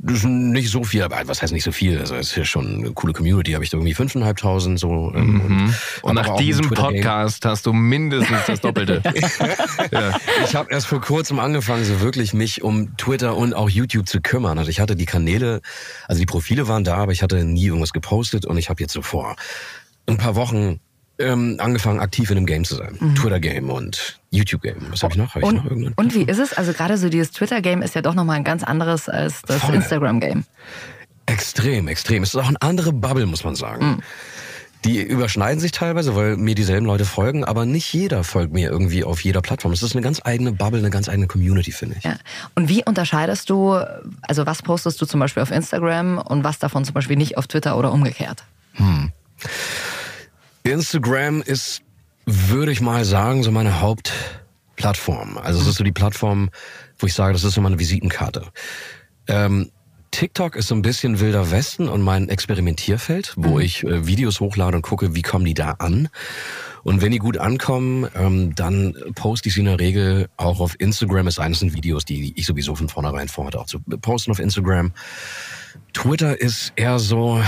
das 0.00 0.18
ist 0.18 0.24
nicht 0.24 0.70
so 0.70 0.84
viel, 0.84 1.02
aber 1.02 1.20
was 1.26 1.42
heißt 1.42 1.52
nicht 1.52 1.64
so 1.64 1.72
viel? 1.72 1.98
Also 1.98 2.14
es 2.14 2.28
ist 2.30 2.36
ja 2.36 2.44
schon 2.44 2.76
eine 2.76 2.92
coole 2.92 3.12
Community, 3.12 3.52
habe 3.52 3.62
ich 3.62 3.70
da 3.70 3.76
irgendwie 3.76 3.94
5.500 3.94 4.78
so. 4.78 5.12
ähm, 5.14 5.40
Und 6.02 6.18
hab 6.18 6.26
aber 6.26 6.30
nach 6.32 6.36
diesem. 6.38 6.70
Podcast 6.70 7.44
hast 7.44 7.66
du 7.66 7.72
mindestens 7.74 8.38
das 8.46 8.60
Doppelte. 8.62 9.02
ja. 9.92 10.16
Ich 10.44 10.54
habe 10.54 10.70
erst 10.72 10.86
vor 10.86 11.00
kurzem 11.00 11.38
angefangen, 11.38 11.84
so 11.84 12.00
wirklich 12.00 12.32
mich 12.32 12.62
um 12.62 12.96
Twitter 12.96 13.36
und 13.36 13.52
auch 13.52 13.68
YouTube 13.68 14.08
zu 14.08 14.20
kümmern. 14.22 14.58
Also 14.58 14.70
ich 14.70 14.80
hatte 14.80 14.96
die 14.96 15.04
Kanäle, 15.06 15.60
also 16.08 16.18
die 16.18 16.26
Profile 16.26 16.68
waren 16.68 16.84
da, 16.84 16.96
aber 16.96 17.12
ich 17.12 17.22
hatte 17.22 17.44
nie 17.44 17.66
irgendwas 17.66 17.92
gepostet 17.92 18.46
und 18.46 18.56
ich 18.56 18.70
habe 18.70 18.82
jetzt 18.82 18.94
so 18.94 19.02
vor 19.02 19.36
ein 20.06 20.16
paar 20.16 20.36
Wochen 20.36 20.80
ähm, 21.18 21.56
angefangen, 21.58 22.00
aktiv 22.00 22.30
in 22.30 22.38
einem 22.38 22.46
Game 22.46 22.64
zu 22.64 22.76
sein. 22.76 22.98
Twitter-Game 23.14 23.68
und 23.68 24.21
YouTube-Game. 24.32 24.86
Was 24.90 25.02
habe 25.02 25.12
ich 25.12 25.18
noch? 25.18 25.34
Hab 25.34 25.42
ich 25.42 25.42
noch 25.42 25.50
Und, 25.50 25.64
irgendeinen? 25.70 25.94
und 25.96 26.14
wie 26.14 26.22
ist 26.22 26.38
es? 26.38 26.52
Also 26.52 26.72
gerade 26.72 26.98
so 26.98 27.08
dieses 27.08 27.30
Twitter-Game 27.30 27.82
ist 27.82 27.94
ja 27.94 28.02
doch 28.02 28.14
nochmal 28.14 28.36
ein 28.36 28.44
ganz 28.44 28.64
anderes 28.64 29.08
als 29.08 29.42
das. 29.42 29.68
Instagram-Game. 29.68 30.44
Extrem, 31.26 31.86
extrem. 31.88 32.22
Es 32.22 32.30
ist 32.30 32.40
auch 32.40 32.48
eine 32.48 32.60
andere 32.60 32.92
Bubble, 32.92 33.26
muss 33.26 33.44
man 33.44 33.54
sagen. 33.54 33.86
Mhm. 33.86 34.02
Die 34.84 35.00
überschneiden 35.00 35.60
sich 35.60 35.70
teilweise, 35.70 36.16
weil 36.16 36.36
mir 36.36 36.56
dieselben 36.56 36.86
Leute 36.86 37.04
folgen, 37.04 37.44
aber 37.44 37.64
nicht 37.66 37.92
jeder 37.92 38.24
folgt 38.24 38.52
mir 38.52 38.68
irgendwie 38.68 39.04
auf 39.04 39.22
jeder 39.22 39.40
Plattform. 39.40 39.70
Es 39.72 39.84
ist 39.84 39.94
eine 39.94 40.02
ganz 40.02 40.20
eigene 40.24 40.50
Bubble, 40.50 40.80
eine 40.80 40.90
ganz 40.90 41.08
eigene 41.08 41.28
Community, 41.28 41.70
finde 41.70 41.96
ich. 41.98 42.04
Ja. 42.04 42.16
Und 42.56 42.68
wie 42.68 42.82
unterscheidest 42.84 43.48
du, 43.48 43.74
also 44.22 44.44
was 44.44 44.62
postest 44.62 45.00
du 45.00 45.06
zum 45.06 45.20
Beispiel 45.20 45.40
auf 45.44 45.52
Instagram 45.52 46.18
und 46.18 46.42
was 46.42 46.58
davon 46.58 46.84
zum 46.84 46.94
Beispiel 46.94 47.16
nicht 47.16 47.38
auf 47.38 47.46
Twitter 47.46 47.78
oder 47.78 47.92
umgekehrt? 47.92 48.42
Instagram 50.64 51.42
ist, 51.42 51.82
würde 52.26 52.72
ich 52.72 52.80
mal 52.80 53.04
sagen, 53.04 53.42
so 53.42 53.50
meine 53.50 53.80
Hauptplattform. 53.80 55.38
Also 55.38 55.60
es 55.60 55.66
ist 55.66 55.76
so 55.76 55.84
die 55.84 55.92
Plattform, 55.92 56.50
wo 56.98 57.06
ich 57.06 57.14
sage, 57.14 57.32
das 57.32 57.44
ist 57.44 57.54
so 57.54 57.60
meine 57.60 57.78
Visitenkarte. 57.78 58.46
Ähm, 59.28 59.70
TikTok 60.12 60.56
ist 60.56 60.68
so 60.68 60.74
ein 60.74 60.82
bisschen 60.82 61.20
wilder 61.20 61.50
Westen 61.50 61.88
und 61.88 62.02
mein 62.02 62.28
Experimentierfeld, 62.28 63.32
wo 63.36 63.58
ich 63.58 63.82
äh, 63.82 64.06
Videos 64.06 64.40
hochlade 64.40 64.76
und 64.76 64.82
gucke, 64.82 65.14
wie 65.14 65.22
kommen 65.22 65.46
die 65.46 65.54
da 65.54 65.72
an. 65.78 66.10
Und 66.84 67.00
wenn 67.00 67.12
die 67.12 67.18
gut 67.18 67.38
ankommen, 67.38 68.06
ähm, 68.14 68.54
dann 68.54 68.94
poste 69.14 69.48
ich 69.48 69.54
sie 69.54 69.60
in 69.60 69.66
der 69.66 69.80
Regel 69.80 70.28
auch 70.36 70.60
auf 70.60 70.78
Instagram. 70.78 71.28
Es 71.28 71.36
sei 71.36 71.44
denn, 71.44 71.52
es 71.52 71.60
sind 71.60 71.74
Videos, 71.74 72.04
die 72.04 72.34
ich 72.36 72.44
sowieso 72.44 72.74
von 72.74 72.88
vornherein 72.88 73.28
vorhatte, 73.28 73.58
auch 73.58 73.66
zu 73.66 73.80
posten 73.80 74.32
auf 74.32 74.38
Instagram. 74.38 74.92
Twitter 75.94 76.38
ist 76.38 76.72
eher 76.76 76.98
so, 76.98 77.42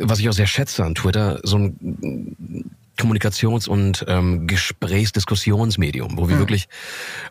was 0.00 0.18
ich 0.18 0.28
auch 0.28 0.34
sehr 0.34 0.46
schätze 0.46 0.84
an 0.84 0.94
Twitter, 0.94 1.40
so 1.44 1.56
ein 1.56 2.70
Kommunikations- 2.98 3.68
und 3.68 4.04
ähm, 4.08 4.46
Gesprächsdiskussionsmedium, 4.46 6.18
wo 6.18 6.28
wir 6.28 6.38
wirklich 6.38 6.68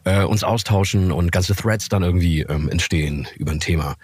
äh, 0.06 0.24
uns 0.24 0.44
austauschen 0.44 1.12
und 1.12 1.32
ganze 1.32 1.56
Threads 1.56 1.90
dann 1.90 2.04
irgendwie 2.04 2.42
ähm, 2.42 2.70
entstehen 2.70 3.28
über 3.38 3.52
ein 3.52 3.60
Thema. 3.60 3.96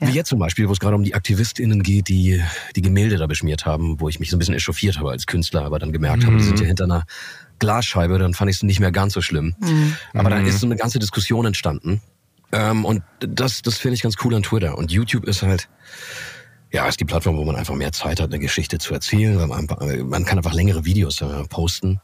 Wie 0.00 0.12
jetzt 0.12 0.28
zum 0.28 0.38
Beispiel, 0.38 0.68
wo 0.68 0.72
es 0.72 0.78
gerade 0.78 0.94
um 0.94 1.02
die 1.02 1.14
AktivistInnen 1.14 1.82
geht, 1.82 2.08
die 2.08 2.40
die 2.76 2.82
Gemälde 2.82 3.16
da 3.16 3.26
beschmiert 3.26 3.66
haben, 3.66 4.00
wo 4.00 4.08
ich 4.08 4.20
mich 4.20 4.30
so 4.30 4.36
ein 4.36 4.38
bisschen 4.38 4.54
echauffiert 4.54 4.96
habe 4.98 5.10
als 5.10 5.26
Künstler, 5.26 5.64
aber 5.64 5.80
dann 5.80 5.92
gemerkt 5.92 6.24
habe, 6.24 6.36
die 6.36 6.44
sind 6.44 6.60
ja 6.60 6.66
hinter 6.66 6.84
einer 6.84 7.04
Glasscheibe, 7.58 8.18
dann 8.18 8.32
fand 8.32 8.48
ich 8.48 8.58
es 8.58 8.62
nicht 8.62 8.78
mehr 8.78 8.92
ganz 8.92 9.12
so 9.12 9.20
schlimm. 9.20 9.56
Aber 10.14 10.30
dann 10.30 10.46
ist 10.46 10.60
so 10.60 10.66
eine 10.66 10.76
ganze 10.76 11.00
Diskussion 11.00 11.46
entstanden. 11.46 12.00
Ähm, 12.52 12.84
und 12.84 13.02
das, 13.18 13.62
das 13.62 13.76
finde 13.76 13.96
ich 13.96 14.02
ganz 14.02 14.14
cool 14.24 14.34
an 14.34 14.44
Twitter. 14.44 14.78
Und 14.78 14.92
YouTube 14.92 15.24
ist 15.24 15.42
halt, 15.42 15.68
ja, 16.70 16.86
ist 16.86 17.00
die 17.00 17.04
Plattform, 17.04 17.36
wo 17.36 17.44
man 17.44 17.56
einfach 17.56 17.74
mehr 17.74 17.92
Zeit 17.92 18.20
hat, 18.20 18.30
eine 18.30 18.38
Geschichte 18.38 18.78
zu 18.78 18.94
erzählen. 18.94 19.38
Weil 19.38 19.46
man, 19.46 19.66
man 20.08 20.24
kann 20.24 20.38
einfach 20.38 20.54
längere 20.54 20.84
Videos 20.84 21.20
äh, 21.20 21.44
posten. 21.48 22.00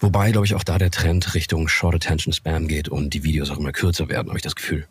Wobei, 0.00 0.32
glaube 0.32 0.46
ich, 0.46 0.54
auch 0.54 0.64
da 0.64 0.78
der 0.78 0.90
Trend 0.90 1.34
Richtung 1.34 1.68
Short 1.68 1.94
Attention 1.94 2.32
Spam 2.32 2.66
geht 2.66 2.88
und 2.88 3.14
die 3.14 3.22
Videos 3.22 3.50
auch 3.50 3.58
immer 3.58 3.72
kürzer 3.72 4.08
werden, 4.08 4.28
habe 4.28 4.38
ich 4.38 4.42
das 4.42 4.56
Gefühl. 4.56 4.86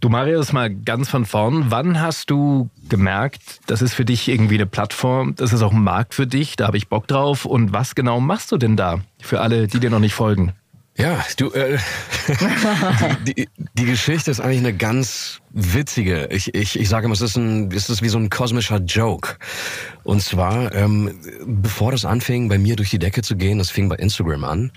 Du 0.00 0.10
Marius, 0.10 0.52
mal 0.52 0.68
ganz 0.68 1.08
von 1.08 1.24
vorn. 1.24 1.70
Wann 1.70 1.98
hast 1.98 2.28
du 2.28 2.68
gemerkt, 2.90 3.60
das 3.66 3.80
ist 3.80 3.94
für 3.94 4.04
dich 4.04 4.28
irgendwie 4.28 4.56
eine 4.56 4.66
Plattform, 4.66 5.34
das 5.34 5.54
ist 5.54 5.62
auch 5.62 5.72
ein 5.72 5.82
Markt 5.82 6.12
für 6.12 6.26
dich, 6.26 6.56
da 6.56 6.66
habe 6.66 6.76
ich 6.76 6.88
Bock 6.88 7.08
drauf. 7.08 7.46
Und 7.46 7.72
was 7.72 7.94
genau 7.94 8.20
machst 8.20 8.52
du 8.52 8.58
denn 8.58 8.76
da 8.76 9.00
für 9.22 9.40
alle, 9.40 9.66
die 9.66 9.80
dir 9.80 9.88
noch 9.88 10.00
nicht 10.00 10.14
folgen? 10.14 10.52
Ja, 10.96 11.24
du, 11.36 11.50
äh, 11.50 11.78
die, 13.26 13.48
die 13.74 13.84
Geschichte 13.84 14.30
ist 14.30 14.38
eigentlich 14.38 14.60
eine 14.60 14.76
ganz 14.76 15.40
witzige. 15.50 16.28
Ich, 16.30 16.54
ich, 16.54 16.78
ich 16.78 16.88
sage 16.88 17.06
immer, 17.06 17.14
es 17.14 17.20
ist, 17.20 17.36
ein, 17.36 17.72
es 17.72 17.90
ist 17.90 18.00
wie 18.02 18.08
so 18.08 18.18
ein 18.18 18.30
kosmischer 18.30 18.78
Joke. 18.78 19.36
Und 20.04 20.22
zwar, 20.22 20.72
ähm, 20.72 21.18
bevor 21.46 21.90
das 21.90 22.04
anfing, 22.04 22.48
bei 22.48 22.58
mir 22.58 22.76
durch 22.76 22.90
die 22.90 23.00
Decke 23.00 23.22
zu 23.22 23.36
gehen, 23.36 23.58
das 23.58 23.70
fing 23.70 23.88
bei 23.88 23.96
Instagram 23.96 24.44
an, 24.44 24.72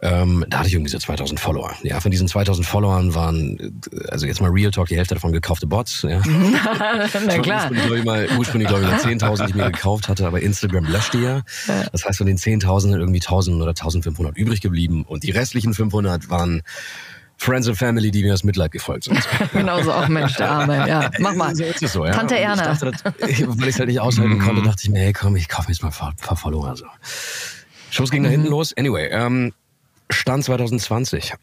ähm, 0.00 0.44
da 0.48 0.58
hatte 0.58 0.68
ich 0.68 0.74
irgendwie 0.74 0.90
so 0.90 0.98
2000 0.98 1.40
Follower. 1.40 1.74
Ja, 1.82 2.00
von 2.00 2.10
diesen 2.10 2.28
2000 2.28 2.66
Followern 2.66 3.14
waren, 3.14 3.58
äh, 3.92 4.08
also 4.10 4.26
jetzt 4.26 4.40
mal 4.40 4.50
Real 4.50 4.70
Talk, 4.70 4.88
die 4.88 4.96
Hälfte 4.96 5.14
davon 5.14 5.32
gekaufte 5.32 5.66
Bots. 5.66 6.02
Ja. 6.02 6.20
Na 7.26 7.38
klar. 7.38 7.70
Ursprünglich, 7.70 7.86
glaube 7.86 7.98
ich, 7.98 8.04
mal, 8.04 8.28
ursprünglich, 8.38 8.68
glaube 8.68 8.84
ich, 8.84 8.90
mal 8.90 9.00
10.000, 9.00 9.44
die 9.44 9.50
ich 9.50 9.54
mir 9.56 9.70
gekauft 9.70 10.08
hatte, 10.08 10.26
aber 10.26 10.40
Instagram 10.40 10.84
löscht 10.84 11.14
die 11.14 11.18
ja. 11.18 11.42
Das 11.92 12.04
heißt, 12.04 12.18
von 12.18 12.26
den 12.26 12.38
10.000 12.38 12.80
sind 12.80 12.92
irgendwie 12.92 13.20
1.000 13.20 13.60
oder 13.60 13.72
1.500 13.72 14.36
übrig 14.36 14.60
geblieben 14.60 15.04
und 15.04 15.24
die 15.24 15.30
restlichen 15.30 15.74
500 15.74 16.30
waren 16.30 16.62
Friends 17.38 17.68
and 17.68 17.78
Family, 17.78 18.10
die 18.10 18.22
mir 18.22 18.32
das 18.32 18.42
Mitleid 18.42 18.72
gefolgt 18.72 19.04
sind. 19.04 19.20
Genauso 19.52 19.92
auch 19.92 20.08
Mensch, 20.08 20.36
der 20.36 20.50
Arme. 20.50 20.88
Ja, 20.88 21.10
mach 21.18 21.34
mal. 21.34 21.54
So 21.54 21.64
ist 21.64 21.82
es 21.82 21.92
so, 21.92 22.04
ja. 22.04 22.12
Tante 22.12 22.36
Erna. 22.36 22.72
Ich 22.72 22.78
dachte, 22.78 23.14
weil 23.20 23.68
ich 23.68 23.74
es 23.74 23.78
halt 23.78 23.88
nicht 23.88 24.00
aushalten 24.00 24.40
konnte, 24.40 24.62
dachte 24.62 24.82
ich 24.82 24.90
mir, 24.90 24.98
hey, 24.98 25.12
komm, 25.12 25.36
ich 25.36 25.48
kaufe 25.48 25.68
mir 25.68 25.72
jetzt 25.72 25.82
mal 25.82 25.88
ein 25.88 25.94
paar, 25.94 26.14
paar 26.20 26.36
Follower. 26.36 26.76
So. 26.76 26.86
Schuss 27.90 28.10
ging 28.10 28.24
da 28.24 28.28
hinten 28.28 28.48
los. 28.48 28.76
Anyway, 28.76 29.08
ähm, 29.10 29.52
Stand 30.10 30.44
2020. 30.44 31.34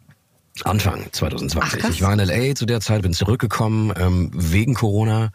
Anfang 0.63 1.07
2020. 1.11 1.83
Ach, 1.83 1.89
ich 1.89 2.01
war 2.01 2.13
in 2.13 2.19
L.A. 2.19 2.55
zu 2.55 2.65
der 2.65 2.79
Zeit, 2.79 3.01
bin 3.01 3.13
zurückgekommen 3.13 3.93
ähm, 3.97 4.31
wegen 4.33 4.73
Corona. 4.73 5.31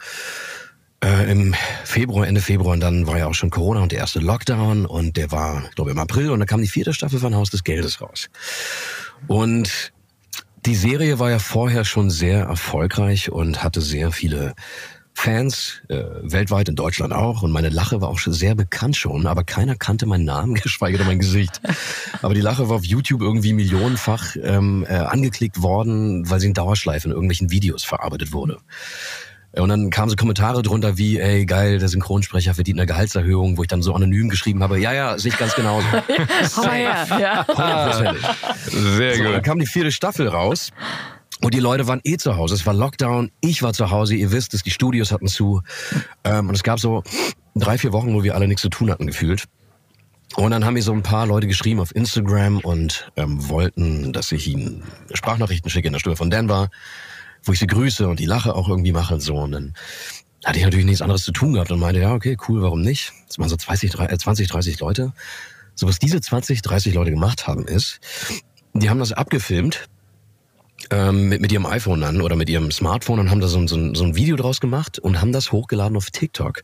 Äh, 1.03 1.31
Im 1.31 1.55
Februar, 1.85 2.27
Ende 2.27 2.41
Februar, 2.41 2.75
und 2.75 2.81
dann 2.81 3.07
war 3.07 3.19
ja 3.19 3.27
auch 3.27 3.35
schon 3.35 3.51
Corona 3.51 3.81
und 3.81 3.93
der 3.93 4.01
erste 4.01 4.19
Lockdown 4.19 4.85
und 4.85 5.17
der 5.17 5.31
war, 5.31 5.65
ich 5.69 5.75
glaube, 5.75 5.91
im 5.91 5.99
April 5.99 6.31
und 6.31 6.41
dann 6.41 6.49
kam 6.49 6.61
die 6.61 6.69
vierte 6.69 6.93
Staffel 6.93 7.19
von 7.19 7.35
Haus 7.35 7.49
des 7.51 7.65
Geldes 7.65 8.03
raus. 8.03 8.29
Und 9.27 9.93
die 10.67 10.75
Serie 10.75 11.19
war 11.19 11.31
ja 11.31 11.39
vorher 11.39 11.87
schon 11.87 12.11
sehr 12.11 12.41
erfolgreich 12.41 13.31
und 13.31 13.63
hatte 13.63 13.81
sehr 13.81 14.13
viele 14.13 14.55
Fans, 15.23 15.83
äh, 15.89 16.03
weltweit 16.23 16.71
in 16.71 16.77
Deutschland 16.77 17.13
auch. 17.13 17.43
Und 17.43 17.53
meine 17.53 17.69
Lache 17.69 18.01
war 18.01 18.09
auch 18.09 18.19
schon 18.19 18.33
sehr 18.33 18.55
bekannt 18.55 18.97
schon, 18.97 19.27
aber 19.27 19.45
keiner 19.45 19.77
kannte 19.77 20.07
meinen 20.07 20.25
Namen, 20.25 20.55
geschweige 20.63 20.97
denn 20.97 21.07
mein 21.07 21.19
Gesicht. 21.19 21.61
Aber 22.23 22.33
die 22.33 22.41
Lache 22.41 22.71
war 22.71 22.77
auf 22.77 22.87
YouTube 22.87 23.21
irgendwie 23.21 23.53
millionenfach 23.53 24.37
ähm, 24.43 24.87
äh, 24.89 24.95
angeklickt 24.95 25.61
worden, 25.61 26.29
weil 26.31 26.41
sie 26.41 26.47
in 26.47 26.55
Dauerschleife 26.55 27.07
in 27.07 27.13
irgendwelchen 27.13 27.51
Videos 27.51 27.85
verarbeitet 27.85 28.33
wurde. 28.33 28.61
Und 29.53 29.69
dann 29.69 29.91
kamen 29.91 30.09
so 30.09 30.17
Kommentare 30.17 30.63
drunter 30.63 30.97
wie, 30.97 31.19
ey, 31.19 31.45
geil, 31.45 31.79
der 31.79 31.89
Synchronsprecher 31.89 32.55
verdient 32.55 32.79
eine 32.79 32.87
Gehaltserhöhung, 32.87 33.59
wo 33.59 33.63
ich 33.63 33.69
dann 33.69 33.83
so 33.83 33.95
anonym 33.95 34.31
geschrieben 34.31 34.63
habe, 34.63 34.81
ja, 34.81 34.95
ja, 34.95 35.19
sehe 35.19 35.33
ich 35.33 35.39
ganz 35.39 35.55
genauso. 35.55 35.87
Hau 36.57 36.71
her. 36.71 37.07
Ja. 37.21 37.47
Sehr 38.69 39.17
So, 39.17 39.25
dann 39.25 39.43
kam 39.43 39.59
die 39.59 39.67
vierte 39.67 39.93
Staffel 39.93 40.29
raus. 40.29 40.71
Und 41.41 41.55
die 41.55 41.61
Leute 41.61 41.87
waren 41.87 42.01
eh 42.05 42.17
zu 42.17 42.37
Hause. 42.37 42.55
Es 42.55 42.67
war 42.67 42.75
Lockdown. 42.75 43.31
Ich 43.41 43.63
war 43.63 43.73
zu 43.73 43.91
Hause. 43.91 44.15
Ihr 44.15 44.33
wisst 44.33 44.53
es, 44.53 44.63
die 44.63 44.71
Studios 44.71 45.11
hatten 45.11 45.29
zu. 45.29 45.63
Ähm, 46.25 46.49
und 46.49 46.55
es 46.55 46.63
gab 46.63 46.81
so 46.81 47.03
drei, 47.55 47.79
vier 47.79 47.93
Wochen, 47.93 48.15
wo 48.15 48.23
wir 48.23 48.35
alle 48.35 48.47
nichts 48.47 48.63
zu 48.63 48.69
tun 48.69 48.91
hatten, 48.91 49.07
gefühlt. 49.07 49.45
Und 50.37 50.53
dann 50.53 50.65
haben 50.65 50.75
mir 50.75 50.83
so 50.83 50.93
ein 50.93 51.03
paar 51.03 51.27
Leute 51.27 51.47
geschrieben 51.47 51.81
auf 51.81 51.95
Instagram 51.95 52.59
und 52.61 53.11
ähm, 53.17 53.49
wollten, 53.49 54.13
dass 54.13 54.31
ich 54.33 54.47
ihnen 54.47 54.85
Sprachnachrichten 55.13 55.71
schicke 55.71 55.89
in 55.89 55.93
der 55.93 56.01
Stimme 56.01 56.17
von 56.17 56.31
Denver, 56.31 56.69
wo 57.43 57.53
ich 57.53 57.59
sie 57.59 57.67
grüße 57.67 58.07
und 58.07 58.21
die 58.21 58.27
Lache 58.27 58.55
auch 58.55 58.69
irgendwie 58.69 58.93
mache 58.93 59.15
und 59.15 59.21
so. 59.21 59.35
Und 59.37 59.53
dann 59.53 59.75
hatte 60.45 60.59
ich 60.59 60.65
natürlich 60.65 60.87
nichts 60.87 61.03
anderes 61.03 61.25
zu 61.25 61.33
tun 61.33 61.55
gehabt 61.55 61.73
und 61.73 61.81
meinte, 61.81 62.01
ja, 62.01 62.15
okay, 62.15 62.37
cool, 62.49 62.63
warum 62.63 62.83
nicht? 62.83 63.13
Das 63.27 63.39
waren 63.39 63.49
so 63.49 63.57
20, 63.57 63.91
30, 63.91 64.13
äh, 64.13 64.19
20 64.19 64.49
30 64.49 64.81
Leute. 64.81 65.13
So 65.75 65.89
was 65.89 65.99
diese 65.99 66.21
20, 66.21 66.63
30 66.63 66.95
Leute 66.95 67.11
gemacht 67.11 67.47
haben, 67.47 67.67
ist, 67.67 68.01
die 68.73 68.89
haben 68.89 69.01
das 69.01 69.13
abgefilmt 69.13 69.89
ähm, 70.91 71.29
mit, 71.29 71.41
mit 71.41 71.53
ihrem 71.53 71.67
iPhone 71.67 72.03
an 72.05 72.21
oder 72.21 72.37
mit 72.37 72.49
ihrem 72.49 72.71
Smartphone 72.71 73.19
und 73.21 73.31
haben 73.31 73.41
da 73.41 73.49
so, 73.49 73.59
ein- 73.59 73.69
so, 73.69 73.95
so 73.95 74.05
ein 74.05 74.17
Video 74.17 74.37
draus 74.37 74.61
gemacht 74.61 74.99
und 74.99 75.21
haben 75.21 75.33
das 75.33 75.53
hochgeladen 75.53 75.97
auf 75.97 76.11
TikTok. 76.11 76.63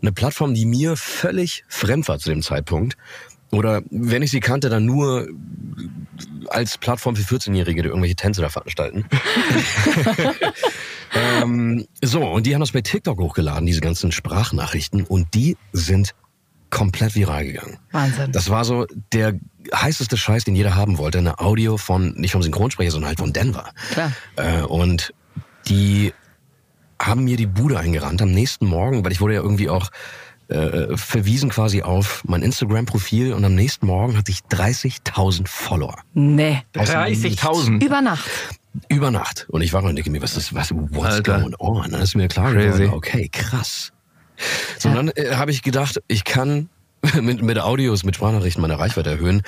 Eine 0.00 0.12
Plattform, 0.12 0.54
die 0.54 0.66
mir 0.66 0.96
völlig 0.96 1.64
fremd 1.68 2.08
war 2.08 2.18
zu 2.18 2.30
dem 2.30 2.42
Zeitpunkt. 2.42 2.96
Oder 3.50 3.82
wenn 3.90 4.22
ich 4.22 4.30
sie 4.30 4.40
kannte, 4.40 4.70
dann 4.70 4.86
nur 4.86 5.28
als 6.48 6.78
Plattform 6.78 7.16
für 7.16 7.36
14-Jährige, 7.36 7.82
die 7.82 7.88
irgendwelche 7.88 8.16
Tänze 8.16 8.40
da 8.40 8.48
veranstalten. 8.48 9.04
ähm, 11.14 11.86
so, 12.02 12.26
und 12.26 12.46
die 12.46 12.54
haben 12.54 12.60
das 12.60 12.72
bei 12.72 12.80
TikTok 12.80 13.18
hochgeladen, 13.18 13.66
diese 13.66 13.80
ganzen 13.80 14.12
Sprachnachrichten, 14.12 15.04
und 15.04 15.34
die 15.34 15.56
sind 15.72 16.14
komplett 16.72 17.14
viral 17.14 17.44
gegangen. 17.44 17.78
Wahnsinn. 17.92 18.32
Das 18.32 18.50
war 18.50 18.64
so 18.64 18.86
der 19.12 19.38
heißeste 19.72 20.16
Scheiß, 20.16 20.44
den 20.44 20.56
jeder 20.56 20.74
haben 20.74 20.98
wollte. 20.98 21.18
Eine 21.18 21.38
Audio 21.38 21.76
von, 21.76 22.14
nicht 22.14 22.32
vom 22.32 22.42
Synchronsprecher, 22.42 22.90
sondern 22.90 23.08
halt 23.08 23.18
von 23.18 23.32
Denver. 23.32 23.70
Klar. 23.92 24.12
Äh, 24.36 24.62
und 24.62 25.14
die 25.68 26.12
haben 27.00 27.24
mir 27.24 27.36
die 27.36 27.46
Bude 27.46 27.78
eingerannt 27.78 28.22
am 28.22 28.32
nächsten 28.32 28.66
Morgen, 28.66 29.04
weil 29.04 29.12
ich 29.12 29.20
wurde 29.20 29.34
ja 29.34 29.42
irgendwie 29.42 29.68
auch 29.68 29.90
äh, 30.48 30.96
verwiesen 30.96 31.50
quasi 31.50 31.82
auf 31.82 32.24
mein 32.26 32.42
Instagram-Profil 32.42 33.34
und 33.34 33.44
am 33.44 33.54
nächsten 33.54 33.86
Morgen 33.86 34.16
hatte 34.16 34.32
ich 34.32 34.40
30.000 34.50 35.46
Follower. 35.46 35.96
Nee. 36.14 36.62
30.000. 36.74 37.84
Über 37.84 38.00
Nacht. 38.00 38.28
Über 38.88 39.10
Nacht. 39.10 39.46
Und 39.50 39.60
ich 39.60 39.74
war 39.74 39.84
und 39.84 39.94
denke 39.94 40.10
mir, 40.10 40.22
was 40.22 40.38
ist, 40.38 40.54
was, 40.54 40.70
what's 40.72 41.16
Alter. 41.16 41.40
going 41.40 41.54
on? 41.58 41.90
Dann 41.90 42.00
ist 42.00 42.14
mir 42.14 42.28
klar 42.28 42.54
geworden, 42.54 42.90
okay, 42.94 43.28
krass. 43.30 43.92
So, 44.78 44.92
dann 44.92 45.08
äh, 45.08 45.34
habe 45.34 45.50
ich 45.50 45.62
gedacht, 45.62 46.02
ich 46.08 46.24
kann 46.24 46.68
mit, 47.20 47.42
mit 47.42 47.58
Audios, 47.58 48.04
mit 48.04 48.14
Sprachnachrichten 48.14 48.62
meine 48.62 48.78
Reichweite 48.78 49.10
erhöhen. 49.10 49.42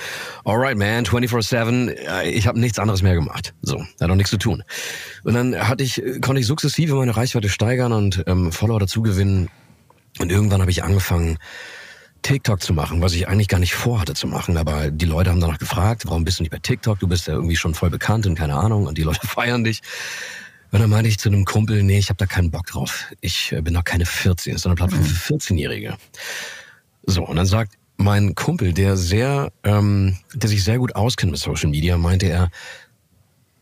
Alright, 0.44 0.76
man, 0.76 1.04
24-7, 1.04 1.88
äh, 1.88 2.30
ich 2.30 2.46
habe 2.46 2.58
nichts 2.58 2.78
anderes 2.78 3.02
mehr 3.02 3.14
gemacht. 3.14 3.54
So, 3.62 3.84
hat 4.00 4.10
auch 4.10 4.16
nichts 4.16 4.30
zu 4.30 4.38
tun. 4.38 4.64
Und 5.22 5.34
dann 5.34 5.56
hatte 5.68 5.84
ich, 5.84 6.02
äh, 6.02 6.18
konnte 6.20 6.40
ich 6.40 6.46
sukzessive 6.46 6.94
meine 6.96 7.16
Reichweite 7.16 7.48
steigern 7.48 7.92
und 7.92 8.24
ähm, 8.26 8.50
Follower 8.50 8.80
dazu 8.80 9.02
gewinnen. 9.02 9.50
Und 10.18 10.32
irgendwann 10.32 10.60
habe 10.60 10.70
ich 10.70 10.82
angefangen, 10.82 11.38
TikTok 12.22 12.62
zu 12.62 12.72
machen, 12.72 13.02
was 13.02 13.12
ich 13.12 13.28
eigentlich 13.28 13.48
gar 13.48 13.60
nicht 13.60 13.74
vorhatte 13.74 14.14
zu 14.14 14.26
machen. 14.26 14.56
Aber 14.56 14.90
die 14.90 15.04
Leute 15.04 15.30
haben 15.30 15.40
danach 15.40 15.58
gefragt, 15.58 16.04
warum 16.06 16.24
bist 16.24 16.38
du 16.38 16.42
nicht 16.42 16.50
bei 16.50 16.58
TikTok? 16.58 16.98
Du 16.98 17.06
bist 17.06 17.26
ja 17.26 17.34
irgendwie 17.34 17.56
schon 17.56 17.74
voll 17.74 17.90
bekannt 17.90 18.26
und 18.26 18.34
keine 18.34 18.54
Ahnung. 18.54 18.86
Und 18.86 18.98
die 18.98 19.02
Leute 19.02 19.20
feiern 19.26 19.62
dich. 19.62 19.82
Und 20.75 20.81
dann 20.81 20.90
meinte 20.90 21.09
ich 21.09 21.21
zu 21.21 21.28
einem 21.28 21.45
Kumpel, 21.45 21.85
nee, 21.85 21.99
ich 21.99 22.09
habe 22.09 22.16
da 22.16 22.26
keinen 22.26 22.50
Bock 22.50 22.66
drauf. 22.66 23.12
Ich 23.21 23.52
äh, 23.52 23.61
bin 23.61 23.75
noch 23.75 23.85
keine 23.85 24.04
14, 24.04 24.57
ist 24.57 24.64
doch 24.64 24.71
eine 24.71 24.75
Plattform 24.75 25.04
für 25.04 25.35
14-Jährige. 25.35 25.97
So, 27.07 27.25
und 27.25 27.37
dann 27.37 27.47
sagt 27.47 27.75
mein 27.97 28.35
Kumpel, 28.35 28.73
der 28.73 28.97
sehr, 28.97 29.52
ähm, 29.62 30.19
der 30.33 30.50
sich 30.50 30.64
sehr 30.64 30.78
gut 30.78 30.97
auskennt 30.97 31.31
mit 31.31 31.40
Social 31.40 31.71
Media, 31.71 31.97
meinte 31.97 32.26
er, 32.26 32.50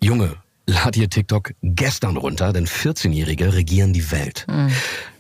Junge, 0.03 0.37
lad 0.67 0.95
dir 0.95 1.11
TikTok 1.11 1.53
gestern 1.63 2.17
runter, 2.17 2.55
denn 2.55 2.67
14-Jährige 2.67 3.53
regieren 3.53 3.93
die 3.93 4.11
Welt. 4.11 4.47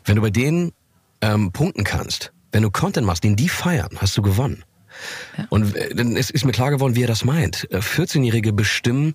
Wenn 0.06 0.16
du 0.16 0.22
bei 0.22 0.30
denen 0.30 0.72
ähm, 1.20 1.52
punkten 1.52 1.84
kannst, 1.84 2.32
wenn 2.52 2.62
du 2.62 2.70
Content 2.70 3.06
machst, 3.06 3.22
den 3.22 3.36
die 3.36 3.50
feiern, 3.50 3.90
hast 3.98 4.16
du 4.16 4.22
gewonnen. 4.22 4.64
Und 5.50 5.76
äh, 5.76 5.94
dann 5.94 6.16
ist, 6.16 6.30
ist 6.30 6.46
mir 6.46 6.52
klar 6.52 6.70
geworden, 6.70 6.96
wie 6.96 7.02
er 7.02 7.08
das 7.08 7.24
meint. 7.24 7.70
Äh, 7.70 7.80
14-Jährige 7.80 8.54
bestimmen, 8.54 9.14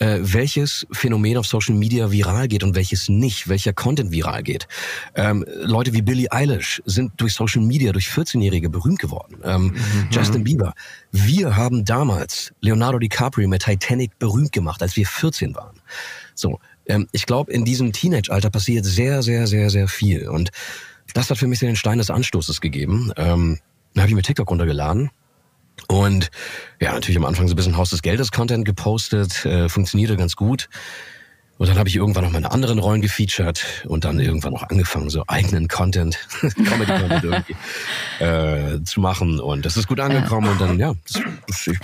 äh, 0.00 0.18
welches 0.22 0.86
Phänomen 0.90 1.36
auf 1.36 1.46
Social 1.46 1.74
Media 1.74 2.10
viral 2.10 2.48
geht 2.48 2.64
und 2.64 2.74
welches 2.74 3.08
nicht, 3.08 3.48
welcher 3.48 3.72
Content 3.72 4.10
viral 4.10 4.42
geht. 4.42 4.66
Ähm, 5.14 5.44
Leute 5.62 5.92
wie 5.92 6.02
Billie 6.02 6.32
Eilish 6.32 6.82
sind 6.86 7.12
durch 7.18 7.34
Social 7.34 7.62
Media, 7.62 7.92
durch 7.92 8.08
14-Jährige 8.08 8.70
berühmt 8.70 8.98
geworden. 8.98 9.36
Ähm, 9.44 9.76
Justin 10.10 10.42
Bieber. 10.42 10.74
Wir 11.12 11.56
haben 11.56 11.84
damals 11.84 12.52
Leonardo 12.60 12.98
DiCaprio 12.98 13.46
mit 13.46 13.62
Titanic 13.62 14.18
berühmt 14.18 14.52
gemacht, 14.52 14.82
als 14.82 14.96
wir 14.96 15.06
14 15.06 15.54
waren. 15.54 15.78
So, 16.34 16.58
ähm, 16.86 17.06
ich 17.12 17.26
glaube, 17.26 17.52
in 17.52 17.64
diesem 17.64 17.92
Teenage-Alter 17.92 18.50
passiert 18.50 18.86
sehr, 18.86 19.22
sehr, 19.22 19.46
sehr, 19.46 19.68
sehr 19.68 19.86
viel. 19.86 20.28
Und 20.28 20.50
das 21.12 21.28
hat 21.28 21.36
für 21.38 21.46
mich 21.46 21.58
den 21.58 21.76
Stein 21.76 21.98
des 21.98 22.10
Anstoßes 22.10 22.60
gegeben. 22.60 23.12
Ähm, 23.16 23.58
dann 23.92 24.02
habe 24.02 24.10
ich 24.10 24.16
mir 24.16 24.22
TikTok 24.22 24.50
runtergeladen 24.50 25.10
und 25.90 26.30
ja, 26.80 26.92
natürlich 26.92 27.16
am 27.16 27.24
Anfang 27.24 27.48
so 27.48 27.54
ein 27.54 27.56
bisschen 27.56 27.76
Haus 27.76 27.90
des 27.90 28.02
Geldes 28.02 28.30
Content 28.30 28.64
gepostet, 28.64 29.44
äh, 29.44 29.68
funktionierte 29.68 30.16
ganz 30.16 30.36
gut. 30.36 30.68
Und 31.58 31.68
dann 31.68 31.78
habe 31.78 31.88
ich 31.88 31.96
irgendwann 31.96 32.22
noch 32.22 32.30
meine 32.30 32.52
anderen 32.52 32.78
Rollen 32.78 33.02
gefeatured 33.02 33.84
und 33.88 34.04
dann 34.04 34.20
irgendwann 34.20 34.54
auch 34.54 34.62
angefangen, 34.62 35.10
so 35.10 35.24
eigenen 35.26 35.66
Content, 35.66 36.16
Comedy-Content 36.40 37.24
irgendwie 37.24 37.56
äh, 38.24 38.82
zu 38.84 39.00
machen. 39.00 39.40
Und 39.40 39.66
das 39.66 39.76
ist 39.76 39.88
gut 39.88 39.98
angekommen. 39.98 40.48
Und 40.48 40.60
dann, 40.60 40.78
ja, 40.78 40.94
das, 41.48 41.66
ich, 41.66 41.78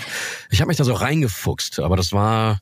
ich 0.50 0.60
habe 0.60 0.68
mich 0.68 0.76
da 0.76 0.84
so 0.84 0.94
reingefuchst, 0.94 1.80
aber 1.80 1.96
das 1.96 2.12
war 2.12 2.60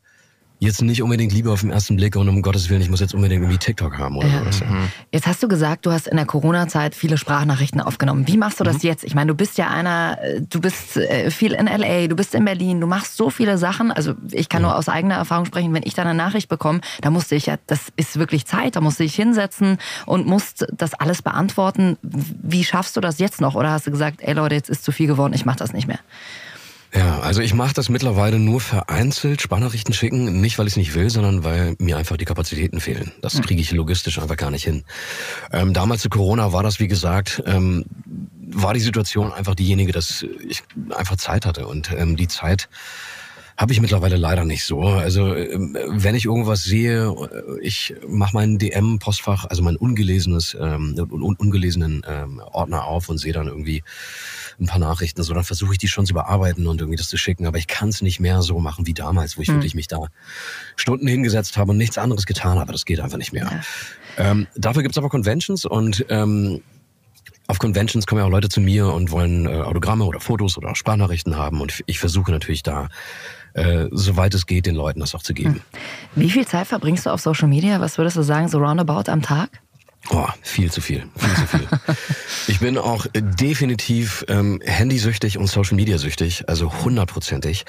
jetzt 0.61 0.81
nicht 0.81 1.03
unbedingt 1.03 1.33
Liebe 1.33 1.51
auf 1.53 1.61
den 1.61 1.71
ersten 1.71 1.97
Blick 1.97 2.17
und 2.17 2.29
um 2.29 2.41
Gottes 2.41 2.71
Willen, 2.71 2.81
ich 2.81 2.89
muss 2.89 3.01
jetzt 3.01 3.13
unbedingt 3.15 3.43
irgendwie 3.43 3.59
TikTok 3.59 3.99
haben 3.99 4.17
oder 4.17 4.29
sowas. 4.29 4.61
Ja. 4.61 4.67
Jetzt 5.13 5.27
hast 5.27 5.43
du 5.43 5.49
gesagt, 5.49 5.85
du 5.85 5.93
hast 5.93 6.07
in 6.07 6.17
der 6.17 6.25
Corona-Zeit 6.27 6.95
viele 6.95 7.19
Sprachnachrichten 7.19 7.81
aufgenommen. 7.81 8.27
Wie 8.29 8.37
machst 8.39 8.61
du 8.61 8.65
Mhm. 8.65 8.69
das 8.69 8.83
jetzt? 8.83 9.05
Ich 9.05 9.15
meine, 9.15 9.29
du 9.29 9.35
bist 9.35 9.59
ja 9.59 9.69
einer, 9.69 10.19
äh, 10.23 10.41
du 10.41 10.61
bist 10.61 10.97
äh, 10.97 11.31
viel 11.31 11.53
in 11.53 11.67
LA, 11.67 12.07
du 12.07 12.17
bist 12.17 12.35
in 12.35 12.45
Berlin, 12.45 12.81
du 12.81 12.87
machst 12.87 13.17
so 13.17 13.29
viele 13.31 13.59
Sachen. 13.59 13.93
Also 13.93 14.15
ich 14.31 14.49
kann 14.49 14.63
nur 14.63 14.75
aus 14.77 14.89
eigener 14.89 15.17
Erfahrung 15.17 15.45
sprechen, 15.45 15.75
wenn 15.75 15.83
ich 15.85 15.95
da 15.95 16.03
eine 16.03 16.15
Nachricht 16.15 16.49
bekomme, 16.49 16.81
da 17.03 17.11
musste 17.11 17.35
ich 17.35 17.47
ja, 17.47 17.57
das 17.67 17.81
ist 17.97 18.19
wirklich 18.19 18.47
Zeit, 18.47 18.77
da 18.77 18.81
musste 18.81 19.05
ich 19.05 19.15
hinsetzen 19.15 19.79
und 20.07 20.27
musst 20.27 20.67
das 20.73 20.95
alles 20.95 21.21
beantworten. 21.21 21.99
Wie 22.03 22.65
schaffst 22.65 22.97
du 22.97 23.01
das 23.01 23.19
jetzt 23.19 23.41
noch? 23.41 23.55
Oder 23.55 23.71
hast 23.73 23.87
du 23.87 23.91
gesagt, 23.91 24.21
ey 24.23 24.33
Leute, 24.33 24.55
jetzt 24.55 24.71
ist 24.71 24.85
zu 24.85 24.93
viel 24.93 25.09
geworden, 25.09 25.35
ich 25.35 25.45
mach 25.45 25.57
das 25.57 25.73
nicht 25.73 25.89
mehr? 25.89 25.99
Ja, 26.97 27.19
also 27.21 27.43
ich 27.43 27.55
mache 27.55 27.75
das 27.75 27.89
mittlerweile 27.89 28.39
nur 28.39 28.61
vereinzelt, 28.61 29.43
Sparnachrichten 29.43 29.93
schicken, 29.93 30.41
nicht 30.41 30.59
weil 30.59 30.69
ich 30.69 30.75
es 30.75 30.77
nicht 30.77 30.95
will, 30.95 31.11
sondern 31.11 31.43
weil 31.43 31.75
mir 31.81 31.97
einfach 31.97 32.17
die 32.17 32.25
Kapazitäten 32.25 32.81
fehlen. 32.81 33.11
Das 33.21 33.43
kriege 33.43 33.61
ich 33.61 33.73
logistisch 33.73 34.21
einfach 34.21 34.37
gar 34.37 34.53
nicht 34.53 34.63
hin. 34.63 34.85
Ähm, 35.53 35.73
damals 35.73 36.03
zu 36.03 36.09
Corona 36.09 36.53
war 36.53 36.63
das, 36.63 36.79
wie 36.79 36.87
gesagt, 36.87 37.43
ähm, 37.47 37.85
war 38.37 38.75
die 38.75 38.81
Situation 38.81 39.33
einfach 39.33 39.57
diejenige, 39.57 39.91
dass 39.91 40.25
ich 40.47 40.63
einfach 40.91 41.17
Zeit 41.17 41.47
hatte 41.47 41.67
und 41.67 41.91
ähm, 41.91 42.17
die 42.17 42.29
Zeit 42.29 42.69
habe 43.57 43.73
ich 43.73 43.81
mittlerweile 43.81 44.17
leider 44.17 44.45
nicht 44.45 44.65
so. 44.65 44.83
Also 44.83 45.35
ähm, 45.35 45.77
wenn 45.89 46.15
ich 46.15 46.25
irgendwas 46.25 46.65
sehe, 46.65 47.07
äh, 47.07 47.61
ich 47.61 47.95
mache 48.07 48.35
meinen 48.35 48.59
DM-Postfach, 48.59 49.45
also 49.47 49.63
mein 49.63 49.77
ungelesenes, 49.77 50.57
ähm, 50.61 50.95
un 50.99 51.37
ungelesenen 51.37 52.03
ähm, 52.09 52.41
Ordner 52.53 52.85
auf 52.85 53.09
und 53.09 53.19
sehe 53.19 53.33
dann 53.33 53.47
irgendwie 53.47 53.83
ein 54.61 54.67
paar 54.67 54.79
Nachrichten. 54.79 55.23
So, 55.23 55.35
dann 55.35 55.45
versuche 55.45 55.73
ich 55.73 55.79
die 55.79 55.89
schon 55.89 56.07
zu 56.07 56.15
bearbeiten 56.15 56.67
und 56.67 56.81
irgendwie 56.81 56.97
das 56.97 57.09
zu 57.09 57.17
schicken. 57.17 57.47
Aber 57.47 57.59
ich 57.59 57.67
kann 57.67 57.89
es 57.89 58.03
nicht 58.03 58.21
mehr 58.21 58.43
so 58.43 58.61
machen 58.61 58.87
wie 58.87 58.95
damals, 58.95 59.37
wo 59.37 59.43
ich 59.43 59.49
wirklich 59.49 59.75
mich 59.75 59.89
da 59.89 60.07
Stunden 60.77 61.07
hingesetzt 61.07 61.57
habe 61.57 61.73
und 61.73 61.79
nichts 61.79 61.99
anderes 61.99 62.27
getan 62.27 62.59
habe. 62.59 62.73
Das 62.73 62.85
geht 62.85 63.01
einfach 63.01 63.19
nicht 63.19 63.33
mehr. 63.33 63.63
Ähm, 64.17 64.47
dafür 64.57 64.83
gibt's 64.83 64.99
aber 64.99 65.09
Conventions 65.09 65.65
und 65.65 66.07
ähm, 66.09 66.63
auf 67.47 67.59
Conventions 67.59 68.07
kommen 68.07 68.21
ja 68.21 68.27
auch 68.27 68.31
Leute 68.31 68.49
zu 68.49 68.61
mir 68.61 68.87
und 68.93 69.11
wollen 69.11 69.47
äh, 69.47 69.51
Autogramme 69.51 70.05
oder 70.05 70.21
Fotos 70.21 70.57
oder 70.57 70.75
Sprachnachrichten 70.75 71.37
haben 71.37 71.61
und 71.61 71.83
ich 71.87 71.99
versuche 71.99 72.31
natürlich 72.31 72.63
da, 72.63 72.89
äh, 73.53 73.89
soweit 73.91 74.35
es 74.35 74.47
geht, 74.47 74.67
den 74.67 74.75
Leuten 74.75 75.01
das 75.01 75.15
auch 75.15 75.23
zu 75.23 75.35
geben. 75.35 75.61
Wie 76.15 76.31
viel 76.31 76.47
Zeit 76.47 76.67
verbringst 76.67 77.07
du 77.07 77.11
auf 77.11 77.21
Social 77.21 77.49
Media? 77.49 77.81
Was 77.81 77.99
würdest 77.99 78.17
du 78.17 78.23
sagen, 78.23 78.49
so 78.49 78.59
roundabout 78.59 79.11
am 79.11 79.21
Tag? 79.21 79.61
Oh, 80.11 80.27
viel 80.43 80.71
zu 80.71 80.81
viel, 80.81 81.05
viel 81.17 81.35
zu 81.35 81.47
viel. 81.47 81.69
ich 82.49 82.61
bin 82.61 82.77
auch 82.79 83.07
definitiv 83.15 84.25
ähm, 84.29 84.61
handysüchtig 84.65 85.39
und 85.39 85.47
Social 85.47 85.77
Media 85.77 85.97
süchtig, 85.99 86.49
also 86.49 86.73
hundertprozentig. 86.85 87.65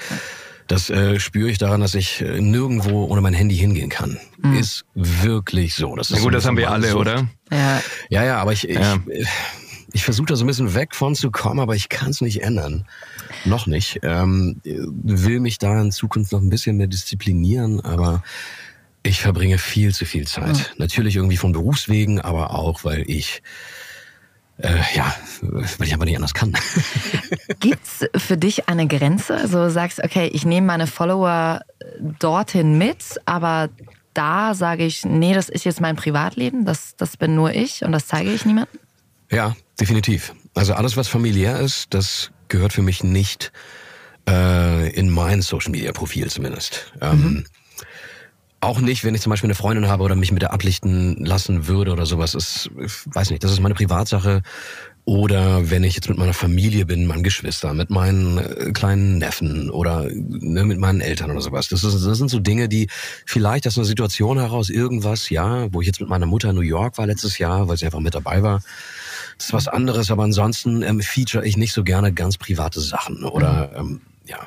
Das 0.66 0.90
äh, 0.90 1.18
spüre 1.20 1.48
ich 1.48 1.58
daran, 1.58 1.80
dass 1.80 1.94
ich 1.94 2.20
äh, 2.20 2.40
nirgendwo 2.40 3.04
ohne 3.04 3.20
mein 3.20 3.34
Handy 3.34 3.56
hingehen 3.56 3.88
kann. 3.88 4.18
Ist 4.58 4.84
wirklich 4.94 5.74
so. 5.74 5.94
Das 5.94 6.08
ist 6.10 6.16
Na 6.16 6.18
gut, 6.18 6.24
so 6.24 6.30
das 6.30 6.44
haben 6.46 6.56
wir 6.56 6.70
alle, 6.70 6.88
Sucht. 6.88 7.00
oder? 7.02 7.28
Ja, 7.52 7.80
Ja, 8.10 8.24
ja, 8.24 8.36
aber 8.38 8.52
ich, 8.52 8.68
ich, 8.68 8.76
Ja. 8.76 8.98
ich 9.92 10.02
versuche 10.04 10.26
da 10.26 10.36
so 10.36 10.44
ein 10.44 10.48
bisschen 10.48 10.74
weg 10.74 10.94
von 10.96 11.14
zu 11.14 11.30
kommen, 11.30 11.60
aber 11.60 11.76
ich 11.76 11.88
kann 11.88 12.10
es 12.10 12.20
nicht 12.20 12.42
ändern. 12.42 12.84
Noch 13.44 13.66
nicht. 13.68 14.00
Ähm, 14.02 14.60
will 14.64 15.38
mich 15.40 15.58
da 15.58 15.80
in 15.80 15.92
Zukunft 15.92 16.32
noch 16.32 16.40
ein 16.40 16.50
bisschen 16.50 16.76
mehr 16.76 16.88
disziplinieren, 16.88 17.80
aber 17.80 18.24
ich 19.06 19.20
verbringe 19.20 19.58
viel 19.58 19.94
zu 19.94 20.04
viel 20.04 20.26
Zeit. 20.26 20.74
Natürlich 20.78 21.16
irgendwie 21.16 21.36
von 21.36 21.52
Berufswegen, 21.52 22.20
aber 22.20 22.54
auch, 22.54 22.84
weil 22.84 23.08
ich 23.08 23.42
äh, 24.58 24.78
ja, 24.94 25.14
weil 25.42 25.86
ich 25.86 25.92
einfach 25.92 26.06
nicht 26.06 26.16
anders 26.16 26.32
kann. 26.32 26.54
Gibt's 27.60 28.06
für 28.16 28.36
dich 28.36 28.68
eine 28.68 28.86
Grenze? 28.86 29.36
Also 29.36 29.64
du 29.64 29.70
sagst, 29.70 30.02
okay, 30.02 30.28
ich 30.32 30.46
nehme 30.46 30.66
meine 30.66 30.86
Follower 30.86 31.60
dorthin 32.18 32.78
mit, 32.78 33.20
aber 33.26 33.68
da 34.14 34.54
sage 34.54 34.84
ich, 34.84 35.04
nee, 35.04 35.34
das 35.34 35.50
ist 35.50 35.64
jetzt 35.64 35.80
mein 35.80 35.96
Privatleben, 35.96 36.64
das, 36.64 36.96
das 36.96 37.18
bin 37.18 37.34
nur 37.34 37.52
ich 37.52 37.84
und 37.84 37.92
das 37.92 38.06
zeige 38.06 38.32
ich 38.32 38.46
niemandem? 38.46 38.80
Ja, 39.30 39.54
definitiv. 39.78 40.34
Also 40.54 40.72
alles, 40.72 40.96
was 40.96 41.06
familiär 41.06 41.60
ist, 41.60 41.92
das 41.92 42.30
gehört 42.48 42.72
für 42.72 42.82
mich 42.82 43.04
nicht 43.04 43.52
äh, 44.26 44.88
in 44.90 45.10
mein 45.10 45.42
Social 45.42 45.70
Media 45.70 45.92
Profil 45.92 46.30
zumindest. 46.30 46.92
Ähm, 47.02 47.44
auch 48.66 48.80
nicht, 48.80 49.04
wenn 49.04 49.14
ich 49.14 49.20
zum 49.20 49.30
Beispiel 49.30 49.46
eine 49.46 49.54
Freundin 49.54 49.88
habe 49.88 50.02
oder 50.02 50.16
mich 50.16 50.32
mit 50.32 50.42
der 50.42 50.52
ablichten 50.52 51.24
lassen 51.24 51.68
würde 51.68 51.92
oder 51.92 52.04
sowas. 52.04 52.34
Ist, 52.34 52.70
ich 52.84 52.92
weiß 53.06 53.30
nicht, 53.30 53.42
das 53.44 53.52
ist 53.52 53.60
meine 53.60 53.74
Privatsache. 53.74 54.42
Oder 55.04 55.70
wenn 55.70 55.84
ich 55.84 55.94
jetzt 55.94 56.08
mit 56.08 56.18
meiner 56.18 56.34
Familie 56.34 56.84
bin, 56.84 57.06
meinen 57.06 57.22
Geschwistern, 57.22 57.76
mit 57.76 57.90
meinen 57.90 58.38
äh, 58.38 58.72
kleinen 58.72 59.18
Neffen 59.18 59.70
oder 59.70 60.08
ne, 60.10 60.64
mit 60.64 60.80
meinen 60.80 61.00
Eltern 61.00 61.30
oder 61.30 61.40
sowas. 61.40 61.68
Das, 61.68 61.84
ist, 61.84 62.04
das 62.04 62.18
sind 62.18 62.28
so 62.28 62.40
Dinge, 62.40 62.68
die 62.68 62.88
vielleicht 63.24 63.68
aus 63.68 63.78
einer 63.78 63.84
Situation 63.84 64.40
heraus 64.40 64.68
irgendwas, 64.68 65.30
ja, 65.30 65.72
wo 65.72 65.80
ich 65.80 65.86
jetzt 65.86 66.00
mit 66.00 66.08
meiner 66.08 66.26
Mutter 66.26 66.50
in 66.50 66.56
New 66.56 66.62
York 66.62 66.98
war 66.98 67.06
letztes 67.06 67.38
Jahr, 67.38 67.68
weil 67.68 67.76
sie 67.76 67.84
einfach 67.84 68.00
mit 68.00 68.16
dabei 68.16 68.42
war. 68.42 68.62
Das 69.38 69.46
ist 69.46 69.52
was 69.52 69.68
anderes, 69.68 70.10
aber 70.10 70.24
ansonsten 70.24 70.82
ähm, 70.82 71.00
feature 71.00 71.46
ich 71.46 71.56
nicht 71.56 71.72
so 71.72 71.84
gerne 71.84 72.12
ganz 72.12 72.36
private 72.36 72.80
Sachen 72.80 73.22
oder 73.22 73.70
ähm, 73.76 74.00
ja, 74.26 74.46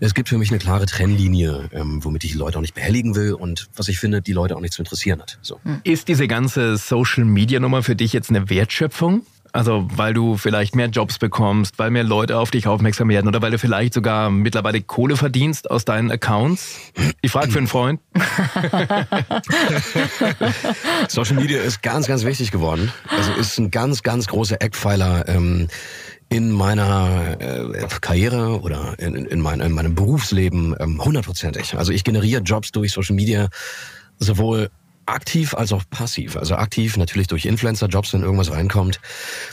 es 0.00 0.14
gibt 0.14 0.28
für 0.28 0.38
mich 0.38 0.50
eine 0.50 0.58
klare 0.58 0.86
Trennlinie, 0.86 1.68
ähm, 1.72 2.04
womit 2.04 2.24
ich 2.24 2.32
die 2.32 2.38
Leute 2.38 2.58
auch 2.58 2.62
nicht 2.62 2.74
behelligen 2.74 3.14
will 3.14 3.34
und 3.34 3.68
was 3.76 3.88
ich 3.88 3.98
finde, 3.98 4.22
die 4.22 4.32
Leute 4.32 4.56
auch 4.56 4.60
nicht 4.60 4.72
zu 4.72 4.82
interessieren 4.82 5.20
hat. 5.20 5.38
So. 5.42 5.60
Ist 5.84 6.08
diese 6.08 6.26
ganze 6.28 6.76
Social 6.76 7.24
Media 7.24 7.60
Nummer 7.60 7.82
für 7.82 7.96
dich 7.96 8.12
jetzt 8.12 8.30
eine 8.30 8.48
Wertschöpfung? 8.48 9.26
Also 9.54 9.86
weil 9.94 10.14
du 10.14 10.38
vielleicht 10.38 10.74
mehr 10.74 10.86
Jobs 10.86 11.18
bekommst, 11.18 11.78
weil 11.78 11.90
mehr 11.90 12.04
Leute 12.04 12.38
auf 12.38 12.50
dich 12.50 12.66
aufmerksam 12.66 13.10
werden 13.10 13.28
oder 13.28 13.42
weil 13.42 13.50
du 13.50 13.58
vielleicht 13.58 13.92
sogar 13.92 14.30
mittlerweile 14.30 14.80
Kohle 14.80 15.16
verdienst 15.16 15.70
aus 15.70 15.84
deinen 15.84 16.10
Accounts? 16.10 16.78
Ich 17.20 17.30
frage 17.30 17.50
für 17.50 17.58
einen 17.58 17.66
Freund. 17.66 18.00
Social 21.08 21.36
Media 21.36 21.60
ist 21.60 21.82
ganz, 21.82 22.06
ganz 22.06 22.24
wichtig 22.24 22.50
geworden. 22.50 22.90
Also 23.08 23.32
ist 23.32 23.58
ein 23.58 23.70
ganz, 23.70 24.02
ganz 24.02 24.26
großer 24.26 24.62
Eckpfeiler 24.62 25.28
ähm, 25.28 25.68
in 26.32 26.50
meiner 26.50 27.36
äh, 27.40 27.86
Karriere 28.00 28.60
oder 28.62 28.98
in, 28.98 29.14
in, 29.14 29.40
mein, 29.40 29.60
in 29.60 29.72
meinem 29.72 29.94
Berufsleben 29.94 30.74
ähm, 30.80 31.04
hundertprozentig. 31.04 31.76
Also 31.76 31.92
ich 31.92 32.04
generiere 32.04 32.40
Jobs 32.40 32.72
durch 32.72 32.92
Social 32.92 33.14
Media 33.14 33.48
sowohl 34.18 34.70
aktiv 35.04 35.54
als 35.54 35.72
auch 35.72 35.82
passiv. 35.90 36.36
Also 36.36 36.54
aktiv 36.54 36.96
natürlich 36.96 37.26
durch 37.26 37.44
Influencer-Jobs, 37.44 38.14
wenn 38.14 38.22
irgendwas 38.22 38.50
reinkommt. 38.50 39.00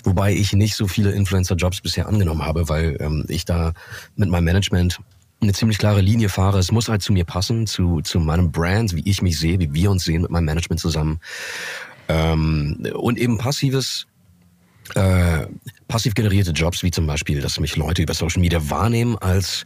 Wobei 0.03 0.33
ich 0.33 0.53
nicht 0.53 0.75
so 0.75 0.88
viele 0.88 1.12
Influencer-Jobs 1.12 1.81
bisher 1.81 2.07
angenommen 2.07 2.45
habe, 2.45 2.69
weil 2.69 2.98
ähm, 3.01 3.25
ich 3.27 3.45
da 3.45 3.74
mit 4.15 4.29
meinem 4.29 4.45
Management 4.45 5.00
eine 5.41 5.53
ziemlich 5.53 5.77
klare 5.77 6.01
Linie 6.01 6.29
fahre. 6.29 6.59
Es 6.59 6.71
muss 6.71 6.88
halt 6.88 7.01
zu 7.01 7.12
mir 7.12 7.25
passen, 7.25 7.67
zu, 7.67 8.01
zu 8.01 8.19
meinem 8.19 8.51
Brand, 8.51 8.95
wie 8.95 9.09
ich 9.09 9.21
mich 9.21 9.38
sehe, 9.38 9.59
wie 9.59 9.74
wir 9.74 9.91
uns 9.91 10.03
sehen 10.03 10.21
mit 10.21 10.31
meinem 10.31 10.45
Management 10.45 10.79
zusammen. 10.79 11.19
Ähm, 12.07 12.88
und 12.93 13.17
eben 13.17 13.38
passives, 13.38 14.07
äh, 14.96 15.48
passiv 15.88 16.13
generierte 16.13 16.51
Jobs, 16.51 16.84
wie 16.84 16.91
zum 16.91 17.08
Beispiel, 17.08 17.41
dass 17.41 17.60
mich 17.60 17.75
Leute 17.75 18.01
über 18.01 18.13
Social 18.13 18.41
Media 18.41 18.69
wahrnehmen 18.69 19.17
als 19.17 19.65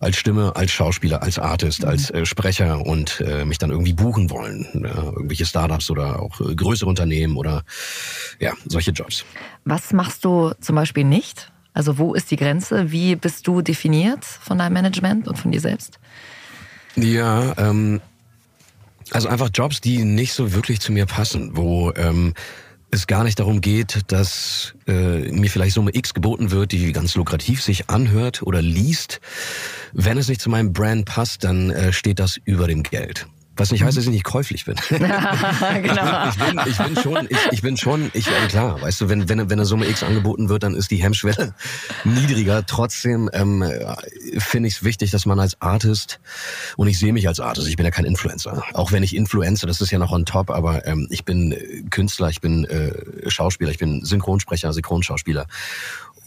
als 0.00 0.16
Stimme, 0.16 0.56
als 0.56 0.70
Schauspieler, 0.70 1.22
als 1.22 1.38
Artist, 1.38 1.84
als 1.84 2.10
äh, 2.10 2.24
Sprecher 2.24 2.84
und 2.86 3.20
äh, 3.20 3.44
mich 3.44 3.58
dann 3.58 3.70
irgendwie 3.70 3.92
buchen 3.92 4.30
wollen. 4.30 4.66
Ja, 4.72 5.04
irgendwelche 5.04 5.44
Startups 5.44 5.90
oder 5.90 6.20
auch 6.20 6.40
äh, 6.40 6.54
größere 6.54 6.88
Unternehmen 6.88 7.36
oder 7.36 7.64
ja, 8.40 8.54
solche 8.66 8.92
Jobs. 8.92 9.24
Was 9.66 9.92
machst 9.92 10.24
du 10.24 10.52
zum 10.60 10.76
Beispiel 10.76 11.04
nicht? 11.04 11.52
Also 11.74 11.98
wo 11.98 12.14
ist 12.14 12.30
die 12.30 12.36
Grenze? 12.36 12.90
Wie 12.90 13.14
bist 13.14 13.46
du 13.46 13.60
definiert 13.60 14.24
von 14.24 14.58
deinem 14.58 14.72
Management 14.72 15.28
und 15.28 15.38
von 15.38 15.52
dir 15.52 15.60
selbst? 15.60 16.00
Ja, 16.96 17.54
ähm, 17.58 18.00
also 19.10 19.28
einfach 19.28 19.50
Jobs, 19.52 19.80
die 19.80 20.04
nicht 20.04 20.32
so 20.32 20.54
wirklich 20.54 20.80
zu 20.80 20.92
mir 20.92 21.06
passen, 21.06 21.56
wo 21.56 21.92
ähm, 21.92 22.34
es 22.90 23.06
gar 23.06 23.24
nicht 23.24 23.38
darum 23.38 23.60
geht, 23.60 24.00
dass 24.08 24.74
äh, 24.86 25.30
mir 25.32 25.50
vielleicht 25.50 25.74
Summe 25.74 25.94
X 25.94 26.14
geboten 26.14 26.50
wird, 26.50 26.72
die 26.72 26.92
ganz 26.92 27.14
lukrativ 27.14 27.62
sich 27.62 27.88
anhört 27.88 28.42
oder 28.42 28.62
liest. 28.62 29.20
Wenn 29.92 30.18
es 30.18 30.28
nicht 30.28 30.40
zu 30.40 30.50
meinem 30.50 30.72
Brand 30.72 31.06
passt, 31.06 31.44
dann 31.44 31.70
äh, 31.70 31.92
steht 31.92 32.18
das 32.18 32.38
über 32.44 32.66
dem 32.66 32.82
Geld. 32.82 33.26
Was 33.60 33.70
nicht 33.72 33.82
heißt, 33.82 33.98
dass 33.98 34.04
ich 34.04 34.10
nicht 34.10 34.24
käuflich 34.24 34.64
bin. 34.64 34.74
genau. 34.88 36.28
ich, 36.30 36.38
bin 36.38 36.60
ich 36.66 36.78
bin 36.78 36.96
schon, 36.96 37.26
ich, 37.28 37.38
ich 37.50 37.60
bin 37.60 37.76
schon, 37.76 38.10
ich, 38.14 38.24
klar, 38.48 38.80
weißt 38.80 39.02
du, 39.02 39.10
wenn, 39.10 39.28
wenn, 39.28 39.38
wenn 39.38 39.58
eine 39.58 39.66
Summe 39.66 39.86
X 39.86 40.02
angeboten 40.02 40.48
wird, 40.48 40.62
dann 40.62 40.74
ist 40.74 40.90
die 40.90 40.96
Hemmschwelle 40.96 41.54
niedriger. 42.04 42.64
Trotzdem 42.64 43.28
ähm, 43.34 43.62
finde 44.38 44.68
ich 44.68 44.76
es 44.76 44.82
wichtig, 44.82 45.10
dass 45.10 45.26
man 45.26 45.38
als 45.38 45.60
Artist, 45.60 46.20
und 46.78 46.88
ich 46.88 46.98
sehe 46.98 47.12
mich 47.12 47.28
als 47.28 47.38
Artist, 47.38 47.68
ich 47.68 47.76
bin 47.76 47.84
ja 47.84 47.90
kein 47.90 48.06
Influencer, 48.06 48.62
auch 48.72 48.92
wenn 48.92 49.02
ich 49.02 49.14
Influencer, 49.14 49.66
das 49.66 49.82
ist 49.82 49.90
ja 49.90 49.98
noch 49.98 50.10
on 50.10 50.24
top, 50.24 50.48
aber 50.48 50.86
ähm, 50.86 51.06
ich 51.10 51.26
bin 51.26 51.54
Künstler, 51.90 52.30
ich 52.30 52.40
bin 52.40 52.64
äh, 52.64 53.28
Schauspieler, 53.28 53.70
ich 53.70 53.78
bin 53.78 54.02
Synchronsprecher, 54.02 54.72
Synchronschauspieler 54.72 55.46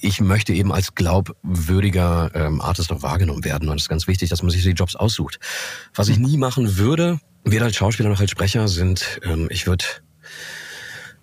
ich 0.04 0.20
möchte 0.20 0.54
eben 0.54 0.74
als 0.74 0.96
glaubwürdiger 0.96 2.30
ähm, 2.34 2.62
Artist 2.62 2.92
auch 2.92 3.02
wahrgenommen 3.02 3.46
werden. 3.46 3.70
Und 3.70 3.78
es 3.78 3.84
ist 3.84 3.90
ganz 3.90 4.06
wichtig, 4.08 4.30
dass 4.30 4.44
man 4.44 4.52
sich 4.52 4.62
die 4.62 4.72
Jobs 4.72 4.96
aussucht. 4.96 5.40
Was 5.96 6.10
ich 6.10 6.20
nie 6.20 6.38
machen 6.38 6.78
würde, 6.78 7.20
weder 7.46 7.66
als 7.66 7.78
Schauspieler 7.78 8.10
noch 8.10 8.20
als 8.20 8.30
Sprecher, 8.30 8.68
sind, 8.68 9.22
ähm, 9.24 9.48
ich 9.50 9.66
würde 9.66 9.86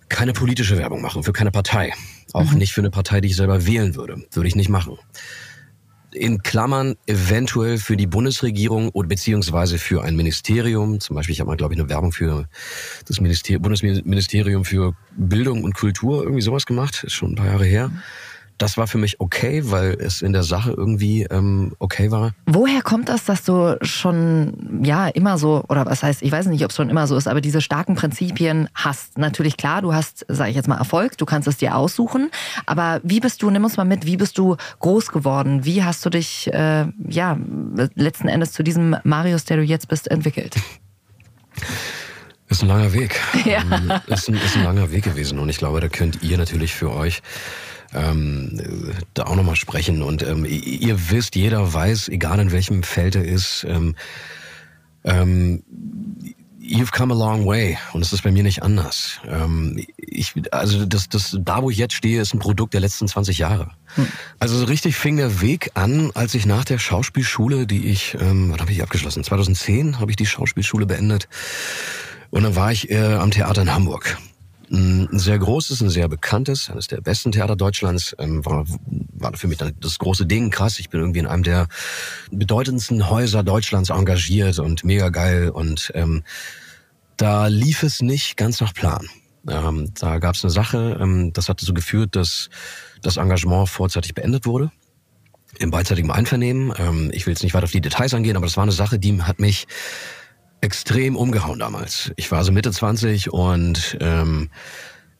keine 0.09 0.33
politische 0.33 0.79
Werbung 0.79 1.03
machen, 1.03 1.23
für 1.23 1.33
keine 1.33 1.51
Partei. 1.51 1.93
Auch 2.33 2.51
mhm. 2.51 2.59
nicht 2.59 2.73
für 2.73 2.81
eine 2.81 2.91
Partei, 2.91 3.21
die 3.21 3.29
ich 3.29 3.37
selber 3.37 3.67
wählen 3.67 3.95
würde. 3.97 4.25
Würde 4.33 4.49
ich 4.49 4.57
nicht 4.57 4.71
machen. 4.71 4.97
In 6.13 6.43
Klammern 6.43 6.97
eventuell 7.07 7.77
für 7.77 7.97
die 7.97 8.07
Bundesregierung 8.07 8.89
oder 8.89 9.09
beziehungsweise 9.09 9.79
für 9.79 10.03
ein 10.03 10.17
Ministerium. 10.17 11.01
Zum 11.01 11.17
Beispiel, 11.17 11.35
ich 11.35 11.41
habe 11.41 11.49
mal, 11.49 11.57
glaube 11.57 11.75
ich, 11.75 11.81
eine 11.81 11.89
Werbung 11.89 12.13
für 12.13 12.49
das 13.07 13.21
Minister 13.21 13.59
Bundesministerium 13.59 14.65
für 14.65 14.97
Bildung 15.17 15.65
und 15.65 15.75
Kultur, 15.75 16.23
irgendwie 16.23 16.43
sowas 16.43 16.65
gemacht. 16.65 17.05
Ist 17.05 17.13
schon 17.13 17.33
ein 17.33 17.37
paar 17.37 17.47
Jahre 17.47 17.67
her. 17.67 17.89
Mhm 17.89 18.03
das 18.61 18.77
war 18.77 18.87
für 18.87 18.99
mich 18.99 19.21
okay, 19.21 19.63
weil 19.65 19.97
es 19.99 20.21
in 20.21 20.35
der 20.35 20.43
Sache 20.43 20.73
irgendwie 20.77 21.23
ähm, 21.25 21.73
okay 21.79 22.11
war. 22.11 22.33
Woher 22.47 22.83
kommt 22.83 23.09
das, 23.09 23.25
dass 23.25 23.43
du 23.43 23.79
schon 23.81 24.83
ja 24.85 25.09
immer 25.09 25.39
so, 25.39 25.65
oder 25.69 25.87
was 25.87 26.03
heißt, 26.03 26.21
ich 26.23 26.31
weiß 26.31 26.47
nicht, 26.47 26.63
ob 26.65 26.71
es 26.71 26.77
schon 26.77 26.91
immer 26.91 27.07
so 27.07 27.17
ist, 27.17 27.27
aber 27.27 27.41
diese 27.41 27.63
starken 27.63 27.95
Prinzipien 27.95 28.69
hast? 28.75 29.17
Natürlich 29.17 29.57
klar, 29.57 29.81
du 29.81 29.95
hast, 29.95 30.27
sage 30.29 30.51
ich 30.51 30.57
jetzt 30.57 30.69
mal, 30.69 30.77
Erfolg, 30.77 31.17
du 31.17 31.25
kannst 31.25 31.49
es 31.49 31.57
dir 31.57 31.75
aussuchen, 31.75 32.31
aber 32.67 33.01
wie 33.03 33.21
bist 33.21 33.43
du, 33.43 33.51
nimm 33.51 33.65
uns 33.65 33.79
mal 33.79 33.85
mit, 33.85 34.05
wie 34.05 34.19
bist 34.19 34.37
du 34.37 34.57
groß 34.81 35.11
geworden? 35.11 35.65
Wie 35.65 35.83
hast 35.83 36.05
du 36.05 36.11
dich, 36.11 36.53
äh, 36.53 36.87
ja, 37.09 37.39
letzten 37.95 38.29
Endes 38.29 38.53
zu 38.53 38.63
diesem 38.63 38.95
Marius, 39.05 39.47
der 39.47 39.57
du 39.57 39.63
jetzt 39.63 39.89
bist, 39.89 40.11
entwickelt? 40.11 40.57
Ist 42.51 42.63
ein 42.63 42.69
langer 42.69 42.93
Weg. 42.93 43.19
Ja. 43.47 43.63
Ist, 44.07 44.29
ein, 44.29 44.35
ist 44.35 44.57
ein 44.57 44.65
langer 44.65 44.93
Weg 44.93 45.05
gewesen 45.05 45.39
und 45.39 45.49
ich 45.49 45.57
glaube, 45.57 45.81
da 45.81 45.89
könnt 45.89 46.23
ihr 46.23 46.37
natürlich 46.37 46.75
für 46.75 46.93
euch 46.93 47.23
ähm, 47.95 48.61
da 49.15 49.25
auch 49.25 49.37
nochmal 49.37 49.57
sprechen. 49.57 50.03
Und 50.03 50.23
ähm, 50.23 50.45
ihr 50.47 51.11
wisst, 51.11 51.37
jeder 51.37 51.73
weiß, 51.73 52.09
egal 52.09 52.41
in 52.41 52.53
welchem 52.53 52.83
Feld 52.83 53.17
er 53.17 53.25
ist, 53.25 53.65
ähm, 53.69 53.95
ähm, 55.05 55.63
you've 56.71 56.93
come 56.93 57.13
a 57.13 57.17
long 57.17 57.47
way 57.47 57.77
und 57.93 58.03
es 58.03 58.13
ist 58.13 58.23
bei 58.23 58.31
mir 58.31 58.43
nicht 58.43 58.63
anders. 58.63 59.21
Ähm, 59.27 59.85
ich, 59.97 60.35
also 60.53 60.85
das, 60.87 61.09
das, 61.09 61.37
da 61.41 61.63
wo 61.63 61.71
ich 61.71 61.79
jetzt 61.79 61.95
stehe, 61.95 62.21
ist 62.21 62.33
ein 62.33 62.39
Produkt 62.39 62.75
der 62.75 62.81
letzten 62.81 63.09
20 63.09 63.39
Jahre. 63.39 63.71
Hm. 63.97 64.07
Also 64.39 64.57
so 64.57 64.67
richtig 64.67 64.95
fing 64.97 65.17
der 65.17 65.41
Weg 65.41 65.73
an, 65.75 66.11
als 66.15 66.35
ich 66.35 66.47
nach 66.47 66.65
der 66.65 66.79
Schauspielschule, 66.79 67.67
die 67.67 67.87
ich, 67.87 68.17
ähm, 68.21 68.51
wann 68.51 68.61
habe 68.61 68.73
ich 68.73 68.83
abgeschlossen? 68.83 69.25
2010 69.25 69.99
habe 69.99 70.13
ich 70.13 70.17
die 70.17 70.27
Schauspielschule 70.27 70.87
beendet 70.87 71.29
und 72.31 72.45
dann 72.45 72.55
war 72.55 72.71
ich 72.71 72.91
äh, 72.91 73.15
am 73.15 73.31
Theater 73.31 73.63
in 73.63 73.75
Hamburg 73.75 74.19
ein 74.71 75.19
sehr 75.19 75.39
großes, 75.39 75.81
ein 75.81 75.91
sehr 75.91 76.09
bekanntes, 76.09 76.71
eines 76.71 76.87
der 76.87 77.01
besten 77.01 77.33
Theater 77.33 77.57
Deutschlands, 77.57 78.15
ähm, 78.19 78.45
war, 78.45 78.65
war 79.13 79.37
für 79.37 79.49
mich 79.49 79.59
dann 79.59 79.75
das 79.81 79.99
große 79.99 80.27
Ding, 80.27 80.51
krass. 80.51 80.79
Ich 80.79 80.91
bin 80.91 81.01
irgendwie 81.01 81.19
in 81.19 81.27
einem 81.27 81.43
der 81.43 81.67
bedeutendsten 82.31 83.11
Häuser 83.11 83.43
Deutschlands 83.43 83.91
engagiert 83.91 84.59
und 84.59 84.85
mega 84.85 85.09
geil. 85.09 85.51
Und 85.51 85.91
ähm, 85.95 86.23
da 87.17 87.49
lief 87.49 87.83
es 87.83 88.01
nicht 88.01 88.37
ganz 88.37 88.61
nach 88.61 88.73
Plan. 88.73 89.09
Ähm, 89.49 89.93
da 89.99 90.19
gab 90.19 90.37
es 90.37 90.45
eine 90.45 90.51
Sache, 90.51 90.99
ähm, 91.01 91.33
das 91.33 91.49
hat 91.49 91.61
dazu 91.61 91.75
geführt, 91.75 92.15
dass 92.15 92.49
das 93.03 93.17
Engagement 93.17 93.69
vorzeitig 93.69 94.15
beendet 94.15 94.47
wurde. 94.47 94.71
Im 95.59 95.73
beidseitigen 95.73 96.11
Einvernehmen. 96.13 96.73
Ähm, 96.79 97.11
ich 97.13 97.27
will 97.27 97.33
jetzt 97.33 97.43
nicht 97.43 97.55
weiter 97.55 97.65
auf 97.65 97.73
die 97.73 97.81
Details 97.81 98.15
angehen, 98.15 98.37
aber 98.37 98.47
das 98.47 98.57
war 98.57 98.63
eine 98.63 98.73
Sache, 98.73 99.01
die 99.01 99.21
hat 99.23 99.41
mich 99.41 99.67
extrem 100.61 101.17
umgehauen 101.17 101.59
damals. 101.59 102.13
Ich 102.17 102.31
war 102.31 102.45
so 102.45 102.53
Mitte 102.53 102.71
20 102.71 103.33
und 103.33 103.97
ähm, 104.01 104.51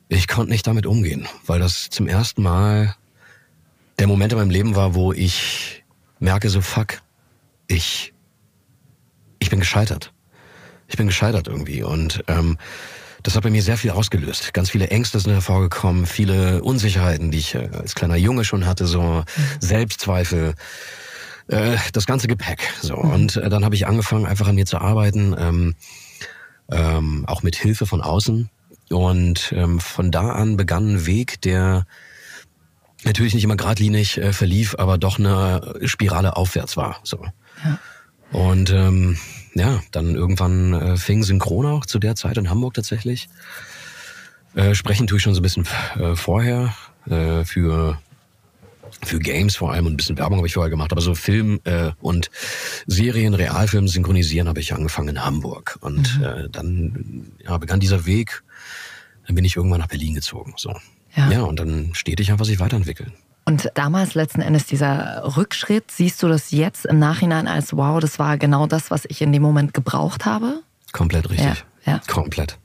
ich 0.09 0.29
konnte 0.29 0.51
nicht 0.51 0.67
damit 0.67 0.87
umgehen, 0.87 1.27
weil 1.47 1.61
das 1.61 1.89
zum 1.89 2.09
ersten 2.09 2.43
Mal 2.43 2.95
der 3.99 4.07
Moment 4.07 4.33
in 4.33 4.39
meinem 4.39 4.51
Leben 4.51 4.77
war, 4.77 4.95
wo 4.95 5.13
ich 5.13 5.85
merke 6.19 6.51
so, 6.51 6.61
fuck, 6.61 7.01
ich, 7.69 8.13
ich 9.39 9.51
bin 9.51 9.61
gescheitert. 9.61 10.13
Ich 10.89 10.97
bin 10.97 11.07
gescheitert 11.07 11.47
irgendwie 11.47 11.83
und 11.83 12.25
ähm, 12.27 12.59
das 13.23 13.37
hat 13.37 13.43
bei 13.43 13.51
mir 13.51 13.63
sehr 13.63 13.77
viel 13.77 13.91
ausgelöst. 13.91 14.53
Ganz 14.55 14.71
viele 14.71 14.89
Ängste 14.89 15.21
sind 15.21 15.33
hervorgekommen, 15.33 16.07
viele 16.07 16.63
Unsicherheiten, 16.63 17.31
die 17.31 17.39
ich 17.39 17.55
äh, 17.55 17.69
als 17.73 17.95
kleiner 17.95 18.17
Junge 18.17 18.45
schon 18.45 18.67
hatte, 18.67 18.87
so 18.87 19.03
mhm. 19.03 19.25
Selbstzweifel 19.61 20.55
äh, 21.51 21.77
das 21.93 22.07
ganze 22.07 22.29
Gepäck. 22.29 22.61
So 22.81 22.97
und 22.97 23.37
äh, 23.37 23.49
dann 23.49 23.65
habe 23.65 23.75
ich 23.75 23.87
angefangen, 23.87 24.27
einfach 24.27 24.49
an 24.49 24.55
mir 24.55 24.67
zu 24.67 24.79
arbeiten, 24.79 25.35
ähm, 25.39 25.75
ähm, 26.71 27.25
auch 27.27 27.43
mit 27.43 27.57
Hilfe 27.57 27.87
von 27.87 28.01
außen. 28.01 28.51
Und 28.91 29.53
ähm, 29.55 29.79
von 29.79 30.11
da 30.11 30.31
an 30.31 30.57
begann 30.57 30.95
ein 30.95 31.07
Weg, 31.07 31.41
der 31.43 31.87
natürlich 33.05 33.35
nicht 33.35 33.45
immer 33.45 33.57
geradlinig 33.57 34.19
äh, 34.19 34.33
verlief, 34.33 34.75
aber 34.79 34.99
doch 34.99 35.19
eine 35.19 35.75
Spirale 35.85 36.37
aufwärts 36.37 36.77
war. 36.77 37.01
So. 37.05 37.25
Ja. 37.65 37.79
Und 38.33 38.71
ähm, 38.71 39.17
ja, 39.55 39.81
dann 39.93 40.15
irgendwann 40.15 40.73
äh, 40.73 40.97
fing 40.97 41.23
Synchron 41.23 41.67
auch 41.67 41.87
zu 41.87 41.99
der 41.99 42.17
Zeit 42.17 42.37
in 42.37 42.51
Hamburg 42.51 42.75
tatsächlich. 42.75 43.29
Äh, 44.55 44.75
sprechen 44.75 45.07
tue 45.07 45.19
ich 45.19 45.23
schon 45.23 45.35
so 45.35 45.41
ein 45.41 45.43
bisschen 45.43 45.67
äh, 45.99 46.17
vorher. 46.17 46.75
äh, 47.07 47.45
für 47.45 47.99
für 49.03 49.19
Games 49.19 49.57
vor 49.57 49.73
allem 49.73 49.87
und 49.87 49.93
ein 49.95 49.97
bisschen 49.97 50.19
Werbung 50.19 50.39
habe 50.39 50.47
ich 50.47 50.55
vorher 50.55 50.71
gemacht, 50.71 50.93
aber 50.93 51.01
so 51.01 51.15
Film 51.15 51.61
äh, 51.65 51.93
und 52.01 52.31
Serien, 52.87 53.35
Realfilm 53.35 53.89
synchronisieren 53.89 54.49
habe 54.49 54.61
ich 54.61 54.75
angefangen 54.75 55.09
in 55.09 55.25
Hamburg 55.25 55.79
und 55.81 56.19
Mhm. 56.19 56.25
äh, 56.25 56.49
dann 56.51 57.33
ja, 57.45 57.57
begann 57.59 57.81
dieser 57.81 58.07
Weg. 58.07 58.43
Dann 59.27 59.35
bin 59.37 59.45
ich 59.45 59.57
irgendwann 59.57 59.81
nach 59.81 59.87
Berlin 59.89 60.15
gezogen. 60.15 60.55
So. 60.57 60.75
Ja. 61.17 61.31
ja, 61.31 61.43
und 61.43 61.59
dann 61.59 61.91
stetig 61.95 62.31
einfach 62.31 62.45
sich 62.45 62.61
weiterentwickeln. 62.61 63.13
Und 63.47 63.71
damals 63.75 64.15
letzten 64.15 64.43
Endes 64.43 64.67
dieser 64.67 65.37
Rückschritt, 65.37 65.91
siehst 65.91 66.23
du 66.23 66.29
das 66.29 66.51
jetzt 66.51 66.85
im 66.87 66.99
Nachhinein 66.99 67.49
als 67.49 67.73
wow, 67.77 67.99
das 68.01 68.19
war 68.19 68.39
genau 68.39 68.67
das, 68.67 68.91
was 68.91 69.05
ich 69.07 69.23
in 69.23 69.33
dem 69.33 69.43
Moment 69.43 69.73
gebraucht 69.75 70.25
habe? 70.27 70.61
Komplett 70.93 71.31
richtig. 71.31 71.65
Ja, 71.85 71.93
ja. 71.95 72.01
Komplett. 72.07 72.59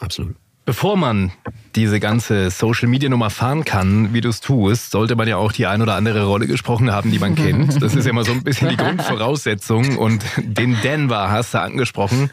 Absolut. 0.00 0.34
Bevor 0.68 0.98
man 0.98 1.32
diese 1.76 1.98
ganze 1.98 2.50
Social-Media-Nummer 2.50 3.30
fahren 3.30 3.64
kann, 3.64 4.12
wie 4.12 4.20
du 4.20 4.28
es 4.28 4.42
tust, 4.42 4.90
sollte 4.90 5.16
man 5.16 5.26
ja 5.26 5.38
auch 5.38 5.50
die 5.50 5.66
ein 5.66 5.80
oder 5.80 5.94
andere 5.94 6.26
Rolle 6.26 6.46
gesprochen 6.46 6.92
haben, 6.92 7.10
die 7.10 7.18
man 7.18 7.36
kennt. 7.36 7.82
Das 7.82 7.94
ist 7.94 8.04
ja 8.04 8.10
immer 8.10 8.22
so 8.22 8.32
ein 8.32 8.42
bisschen 8.44 8.68
die 8.68 8.76
Grundvoraussetzung. 8.76 9.96
Und 9.96 10.22
den 10.36 10.78
Denver 10.82 11.30
hast 11.30 11.54
du 11.54 11.60
angesprochen. 11.62 12.30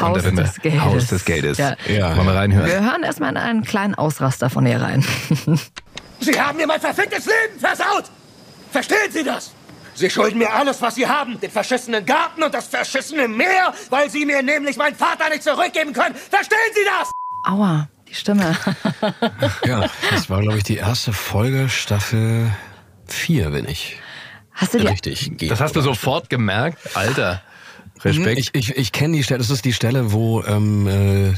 Haus 0.00 0.22
wir- 0.22 0.30
des 0.30 0.60
Geldes. 0.60 0.82
Haus 0.84 1.06
des 1.08 1.24
Geldes. 1.24 1.58
Ja. 1.58 1.74
Ja. 1.92 2.16
Wollen 2.16 2.28
wir 2.28 2.34
reinhören? 2.36 2.68
Wir 2.68 2.80
hören 2.80 3.02
erstmal 3.02 3.30
in 3.30 3.38
einen 3.38 3.64
kleinen 3.64 3.96
Ausraster 3.96 4.50
von 4.50 4.64
ihr 4.66 4.80
rein. 4.80 5.04
Sie 6.20 6.40
haben 6.40 6.56
mir 6.56 6.68
mein 6.68 6.80
verficktes 6.80 7.26
Leben 7.26 7.58
versaut! 7.58 8.04
Verstehen 8.70 9.10
Sie 9.10 9.24
das? 9.24 9.52
Sie 9.96 10.08
schulden 10.10 10.38
mir 10.38 10.52
alles, 10.52 10.80
was 10.80 10.94
Sie 10.94 11.08
haben. 11.08 11.40
Den 11.40 11.50
verschissenen 11.50 12.06
Garten 12.06 12.44
und 12.44 12.54
das 12.54 12.68
verschissene 12.68 13.26
Meer, 13.26 13.74
weil 13.90 14.10
Sie 14.10 14.24
mir 14.24 14.44
nämlich 14.44 14.76
meinen 14.76 14.94
Vater 14.94 15.28
nicht 15.28 15.42
zurückgeben 15.42 15.92
können. 15.92 16.14
Verstehen 16.14 16.58
Sie 16.72 16.84
das? 17.00 17.10
Aua, 17.44 17.88
die 18.08 18.14
Stimme. 18.14 18.56
Ja, 19.66 19.88
das 20.10 20.30
war, 20.30 20.40
glaube 20.40 20.58
ich, 20.58 20.64
die 20.64 20.76
erste 20.76 21.12
Folge, 21.12 21.68
Staffel 21.68 22.50
4, 23.06 23.50
bin 23.50 23.68
ich. 23.68 23.96
Hast 24.52 24.74
du 24.74 24.78
dir 24.78 24.90
Richtig. 24.90 25.30
Das 25.48 25.60
hast 25.60 25.74
du 25.76 25.80
sofort 25.80 26.30
gemerkt? 26.30 26.78
Alter, 26.94 27.42
Respekt. 28.02 28.38
Ich, 28.38 28.50
ich, 28.54 28.76
ich 28.76 28.92
kenne 28.92 29.16
die 29.16 29.22
Stelle, 29.22 29.38
das 29.38 29.50
ist 29.50 29.64
die 29.64 29.72
Stelle, 29.72 30.12
wo 30.12 30.42
ähm, 30.44 30.86
äh, 30.86 31.34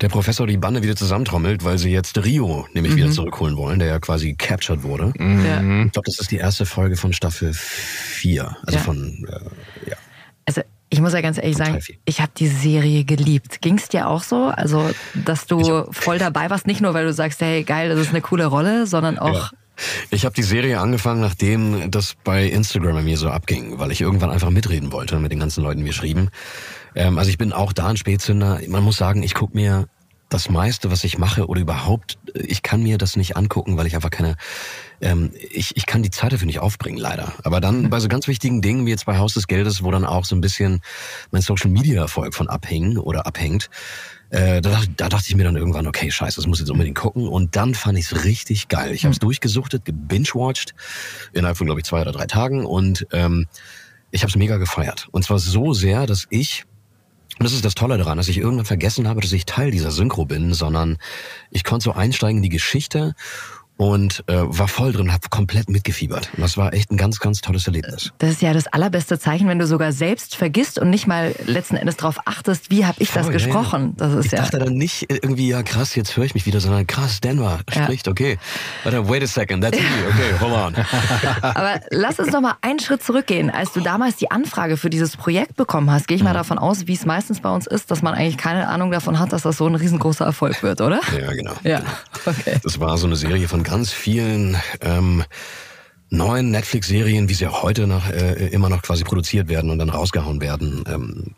der 0.00 0.08
Professor 0.08 0.46
die 0.46 0.56
Bande 0.58 0.82
wieder 0.82 0.96
zusammentrommelt, 0.96 1.64
weil 1.64 1.78
sie 1.78 1.90
jetzt 1.90 2.22
Rio 2.24 2.66
nämlich 2.72 2.94
wieder 2.96 3.10
zurückholen 3.10 3.56
wollen, 3.56 3.78
der 3.78 3.88
ja 3.88 3.98
quasi 3.98 4.34
captured 4.34 4.82
wurde. 4.82 5.12
Ja. 5.18 5.56
Ich 5.84 5.92
glaube, 5.92 6.06
das 6.06 6.18
ist 6.20 6.30
die 6.30 6.36
erste 6.36 6.66
Folge 6.66 6.96
von 6.96 7.12
Staffel 7.12 7.52
4. 7.54 8.56
Also 8.66 8.78
Ja. 8.78 8.84
von, 8.84 9.26
äh, 9.28 9.90
ja. 9.90 9.96
Ich 10.92 11.00
muss 11.00 11.14
ja 11.14 11.22
ganz 11.22 11.38
ehrlich 11.38 11.56
Total 11.56 11.72
sagen, 11.72 11.80
viel. 11.80 11.96
ich 12.04 12.20
habe 12.20 12.32
die 12.36 12.48
Serie 12.48 13.04
geliebt. 13.04 13.62
Ging 13.62 13.78
es 13.78 13.88
dir 13.88 14.08
auch 14.08 14.22
so? 14.22 14.52
Also, 14.54 14.90
dass 15.14 15.46
du 15.46 15.86
voll 15.90 16.18
dabei 16.18 16.50
warst, 16.50 16.66
nicht 16.66 16.82
nur 16.82 16.92
weil 16.92 17.06
du 17.06 17.14
sagst, 17.14 17.40
hey 17.40 17.64
geil, 17.64 17.88
das 17.88 17.98
ist 17.98 18.10
eine 18.10 18.20
coole 18.20 18.44
Rolle, 18.44 18.86
sondern 18.86 19.18
auch 19.18 19.52
Ja. 19.52 19.58
Ich 20.10 20.26
habe 20.26 20.34
die 20.34 20.42
Serie 20.42 20.78
angefangen, 20.80 21.22
nachdem 21.22 21.90
das 21.90 22.14
bei 22.24 22.44
Instagram 22.44 22.94
bei 22.94 23.02
mir 23.02 23.16
so 23.16 23.30
abging, 23.30 23.78
weil 23.78 23.90
ich 23.90 24.02
irgendwann 24.02 24.30
einfach 24.30 24.50
mitreden 24.50 24.92
wollte 24.92 25.18
mit 25.18 25.32
den 25.32 25.40
ganzen 25.40 25.62
Leuten, 25.62 25.78
die 25.78 25.84
mir 25.84 25.94
schrieben. 25.94 26.28
Ähm, 26.94 27.16
also 27.16 27.30
ich 27.30 27.38
bin 27.38 27.54
auch 27.54 27.72
da 27.72 27.88
ein 27.88 27.96
Spätzünder. 27.96 28.60
Man 28.68 28.84
muss 28.84 28.98
sagen, 28.98 29.22
ich 29.22 29.32
guck 29.32 29.54
mir 29.54 29.86
das 30.32 30.48
meiste, 30.48 30.90
was 30.90 31.04
ich 31.04 31.18
mache 31.18 31.46
oder 31.46 31.60
überhaupt, 31.60 32.18
ich 32.34 32.62
kann 32.62 32.82
mir 32.82 32.98
das 32.98 33.16
nicht 33.16 33.36
angucken, 33.36 33.76
weil 33.76 33.86
ich 33.86 33.94
einfach 33.94 34.10
keine, 34.10 34.36
ähm, 35.00 35.30
ich, 35.50 35.76
ich 35.76 35.86
kann 35.86 36.02
die 36.02 36.10
Zeit 36.10 36.32
dafür 36.32 36.46
nicht 36.46 36.60
aufbringen, 36.60 36.98
leider. 36.98 37.32
Aber 37.44 37.60
dann 37.60 37.90
bei 37.90 38.00
so 38.00 38.08
ganz 38.08 38.28
wichtigen 38.28 38.62
Dingen 38.62 38.86
wie 38.86 38.90
jetzt 38.90 39.06
bei 39.06 39.18
Haus 39.18 39.34
des 39.34 39.46
Geldes, 39.46 39.82
wo 39.82 39.90
dann 39.90 40.04
auch 40.04 40.24
so 40.24 40.34
ein 40.34 40.40
bisschen 40.40 40.80
mein 41.30 41.42
Social 41.42 41.70
Media 41.70 42.00
Erfolg 42.00 42.34
von 42.34 42.48
abhängen 42.48 42.98
oder 42.98 43.26
abhängt, 43.26 43.68
äh, 44.30 44.62
da, 44.62 44.80
da 44.96 45.10
dachte 45.10 45.26
ich 45.28 45.36
mir 45.36 45.44
dann 45.44 45.56
irgendwann, 45.56 45.86
okay, 45.86 46.10
scheiße, 46.10 46.36
das 46.36 46.46
muss 46.46 46.58
ich 46.58 46.62
jetzt 46.62 46.70
unbedingt 46.70 46.96
gucken. 46.96 47.28
Und 47.28 47.54
dann 47.54 47.74
fand 47.74 47.98
ich 47.98 48.06
es 48.06 48.24
richtig 48.24 48.68
geil. 48.68 48.92
Ich 48.92 49.04
habe 49.04 49.12
es 49.12 49.18
durchgesuchtet, 49.18 49.84
gebingewatcht, 49.84 50.74
innerhalb 51.34 51.58
von, 51.58 51.66
glaube 51.66 51.80
ich, 51.80 51.84
zwei 51.84 52.00
oder 52.00 52.12
drei 52.12 52.26
Tagen. 52.26 52.64
Und 52.64 53.06
ähm, 53.12 53.46
ich 54.10 54.22
habe 54.22 54.30
es 54.30 54.36
mega 54.36 54.56
gefeiert. 54.56 55.08
Und 55.10 55.24
zwar 55.24 55.38
so 55.38 55.74
sehr, 55.74 56.06
dass 56.06 56.26
ich, 56.30 56.64
und 57.38 57.44
das 57.44 57.52
ist 57.54 57.64
das 57.64 57.74
Tolle 57.74 57.98
daran, 57.98 58.18
dass 58.18 58.28
ich 58.28 58.38
irgendwann 58.38 58.66
vergessen 58.66 59.08
habe, 59.08 59.20
dass 59.20 59.32
ich 59.32 59.46
Teil 59.46 59.70
dieser 59.70 59.90
Synchro 59.90 60.26
bin, 60.26 60.54
sondern 60.54 60.98
ich 61.50 61.64
konnte 61.64 61.84
so 61.84 61.92
einsteigen 61.92 62.38
in 62.38 62.42
die 62.42 62.48
Geschichte 62.50 63.14
und 63.76 64.22
äh, 64.28 64.34
war 64.36 64.68
voll 64.68 64.92
drin, 64.92 65.12
habe 65.12 65.28
komplett 65.30 65.68
mitgefiebert. 65.68 66.30
Und 66.36 66.42
das 66.42 66.56
war 66.56 66.72
echt 66.72 66.90
ein 66.92 66.96
ganz, 66.96 67.18
ganz 67.18 67.40
tolles 67.40 67.66
Erlebnis. 67.66 68.12
das 68.18 68.30
ist 68.30 68.42
ja 68.42 68.52
das 68.52 68.66
allerbeste 68.68 69.18
Zeichen, 69.18 69.48
wenn 69.48 69.58
du 69.58 69.66
sogar 69.66 69.92
selbst 69.92 70.36
vergisst 70.36 70.78
und 70.78 70.90
nicht 70.90 71.06
mal 71.06 71.34
letzten 71.46 71.76
Endes 71.76 71.96
darauf 71.96 72.18
achtest, 72.26 72.70
wie 72.70 72.84
habe 72.86 73.00
ich 73.00 73.10
das 73.10 73.24
Voll, 73.26 73.32
ja, 73.34 73.38
gesprochen. 73.38 73.94
Das 73.96 74.12
ist 74.14 74.26
ich 74.26 74.32
ja. 74.32 74.38
dachte 74.42 74.58
dann 74.58 74.74
nicht 74.74 75.06
irgendwie, 75.10 75.48
ja 75.48 75.62
krass, 75.62 75.94
jetzt 75.96 76.16
höre 76.16 76.24
ich 76.24 76.34
mich 76.34 76.46
wieder, 76.46 76.60
sondern 76.60 76.86
krass, 76.86 77.20
Denver 77.20 77.60
Ja. 77.74 77.84
spricht, 77.84 78.08
okay. 78.08 78.38
Warte, 78.84 79.08
wait 79.08 79.22
a 79.22 79.26
second, 79.26 79.62
that's 79.64 79.78
me, 79.78 79.84
okay, 80.08 80.34
hold 80.40 80.52
on. 80.52 80.74
Aber 81.42 81.80
lass 81.90 82.18
uns 82.18 82.30
noch 82.32 82.40
mal 82.40 82.54
einen 82.60 82.78
Schritt 82.78 83.02
zurückgehen. 83.02 83.50
Als 83.50 83.72
du 83.72 83.80
damals 83.80 84.16
die 84.16 84.30
Anfrage 84.30 84.76
für 84.76 84.90
dieses 84.90 85.16
Projekt 85.16 85.56
bekommen 85.56 85.90
hast, 85.90 86.06
gehe 86.08 86.16
ich 86.16 86.22
Mhm. 86.22 86.28
mal 86.28 86.34
davon 86.34 86.58
aus, 86.58 86.86
wie 86.86 86.94
es 86.94 87.04
meistens 87.04 87.40
bei 87.40 87.50
uns 87.50 87.66
ist, 87.66 87.90
dass 87.90 88.02
man 88.02 88.14
eigentlich 88.14 88.36
keine 88.38 88.68
Ahnung 88.68 88.90
davon 88.92 89.18
hat, 89.18 89.32
dass 89.32 89.42
das 89.42 89.56
so 89.56 89.66
ein 89.66 89.74
riesengroßer 89.74 90.24
Erfolg 90.24 90.62
wird, 90.62 90.80
oder? 90.80 91.00
Ja, 91.18 91.32
genau. 91.32 91.52
Ja, 91.64 91.78
genau. 91.78 91.90
okay. 92.26 92.60
Das 92.62 92.78
war 92.78 92.96
so 92.98 93.06
eine 93.06 93.16
Serie 93.16 93.48
von 93.48 93.61
ganz 93.62 93.92
vielen 93.92 94.56
ähm, 94.80 95.24
neuen 96.10 96.50
Netflix-Serien, 96.50 97.28
wie 97.28 97.34
sie 97.34 97.46
auch 97.46 97.62
heute 97.62 97.86
noch 97.86 98.08
äh, 98.10 98.48
immer 98.48 98.68
noch 98.68 98.82
quasi 98.82 99.02
produziert 99.02 99.48
werden 99.48 99.70
und 99.70 99.78
dann 99.78 99.88
rausgehauen 99.88 100.40
werden. 100.40 100.84
Ähm, 100.86 101.34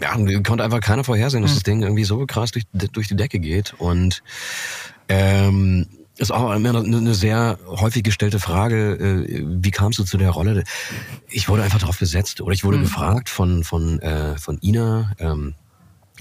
ja, 0.00 0.14
konnte 0.42 0.64
einfach 0.64 0.80
keiner 0.80 1.04
vorhersehen, 1.04 1.42
dass 1.42 1.54
das 1.54 1.62
Ding 1.62 1.82
irgendwie 1.82 2.04
so 2.04 2.26
krass 2.26 2.50
durch, 2.50 2.64
durch 2.72 3.08
die 3.08 3.16
Decke 3.16 3.38
geht. 3.38 3.74
Und 3.78 4.22
ähm, 5.08 5.86
ist 6.18 6.30
auch 6.30 6.54
immer 6.54 6.76
eine, 6.76 7.14
sehr 7.14 7.58
häufig 7.66 8.02
gestellte 8.02 8.38
Frage, 8.38 8.92
äh, 8.94 9.44
wie 9.44 9.70
kamst 9.70 9.98
du 9.98 10.04
zu 10.04 10.18
der 10.18 10.30
Rolle? 10.30 10.62
Ich 11.28 11.48
wurde 11.48 11.62
einfach 11.62 11.80
drauf 11.80 11.98
besetzt 11.98 12.40
oder 12.42 12.52
ich 12.52 12.64
wurde 12.64 12.78
gefragt 12.78 13.30
von, 13.30 13.64
von, 13.64 13.98
äh, 14.00 14.36
von 14.36 14.58
Ina, 14.62 15.12
ähm, 15.18 15.54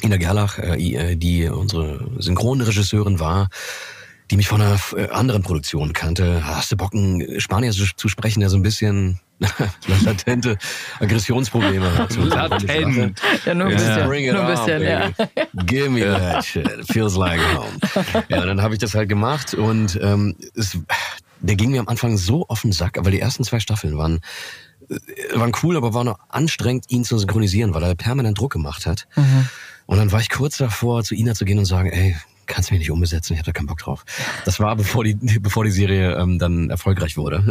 Ina 0.01 0.15
Gerlach, 0.15 0.59
äh, 0.59 0.77
äh, 0.77 1.15
die 1.17 1.47
unsere 1.47 2.09
Synchronregisseurin 2.19 3.19
war, 3.19 3.49
die 4.31 4.37
mich 4.37 4.47
von 4.47 4.61
einer 4.61 4.79
äh, 4.95 5.09
anderen 5.09 5.43
Produktion 5.43 5.91
kannte. 5.91 6.45
Hast 6.45 6.71
du 6.71 6.77
Bock, 6.77 6.93
einen 6.93 7.41
Spanier 7.41 7.71
zu, 7.71 7.85
zu 7.97 8.07
sprechen, 8.07 8.39
der 8.39 8.49
so 8.49 8.55
ein 8.55 8.63
bisschen 8.63 9.19
latente 10.05 10.57
Aggressionsprobleme 11.01 11.97
hat? 11.97 12.15
Latent. 12.15 13.21
Ja, 13.45 13.53
nur 13.53 13.67
ein 13.67 13.73
bisschen. 13.73 14.07
Bring 14.07 14.25
it 14.25 14.33
nur 14.33 14.43
ein 14.43 14.49
on, 14.49 14.55
bisschen, 14.55 14.81
ja. 14.83 15.11
Give 15.65 15.89
me 15.89 16.01
that 16.01 16.45
shit. 16.45 16.65
It 16.65 16.87
feels 16.87 17.17
like 17.17 17.41
home. 17.55 17.77
Ja, 18.29 18.45
dann 18.45 18.61
habe 18.61 18.73
ich 18.73 18.79
das 18.79 18.95
halt 18.95 19.09
gemacht 19.09 19.53
und 19.53 19.99
ähm, 20.01 20.37
es, 20.55 20.77
der 21.41 21.55
ging 21.57 21.71
mir 21.71 21.81
am 21.81 21.89
Anfang 21.89 22.15
so 22.15 22.47
auf 22.47 22.61
den 22.61 22.71
Sack, 22.71 22.97
weil 23.01 23.11
die 23.11 23.19
ersten 23.19 23.43
zwei 23.43 23.59
Staffeln 23.59 23.97
waren 23.97 24.21
äh, 24.89 24.95
waren 25.37 25.51
cool, 25.61 25.75
aber 25.75 25.93
war 25.93 26.05
noch 26.05 26.19
anstrengend, 26.29 26.85
ihn 26.87 27.03
zu 27.03 27.17
synchronisieren, 27.17 27.73
weil 27.73 27.83
er 27.83 27.95
permanent 27.95 28.39
Druck 28.39 28.53
gemacht 28.53 28.85
hat. 28.85 29.07
Und 29.87 29.97
dann 29.97 30.09
war 30.13 30.21
ich 30.21 30.29
kurz 30.29 30.55
davor, 30.55 31.03
zu 31.03 31.15
Ina 31.15 31.33
zu 31.33 31.43
gehen 31.43 31.59
und 31.59 31.65
sagen, 31.65 31.89
ey, 31.89 32.15
kannst 32.51 32.69
du 32.69 32.73
mich 32.73 32.79
nicht 32.79 32.91
umbesetzen, 32.91 33.33
ich 33.33 33.43
da 33.43 33.51
keinen 33.51 33.67
Bock 33.67 33.79
drauf. 33.79 34.05
Das 34.45 34.59
war, 34.59 34.75
bevor 34.75 35.03
die, 35.03 35.15
bevor 35.41 35.63
die 35.63 35.71
Serie 35.71 36.15
ähm, 36.17 36.39
dann 36.39 36.69
erfolgreich 36.69 37.17
wurde. 37.17 37.43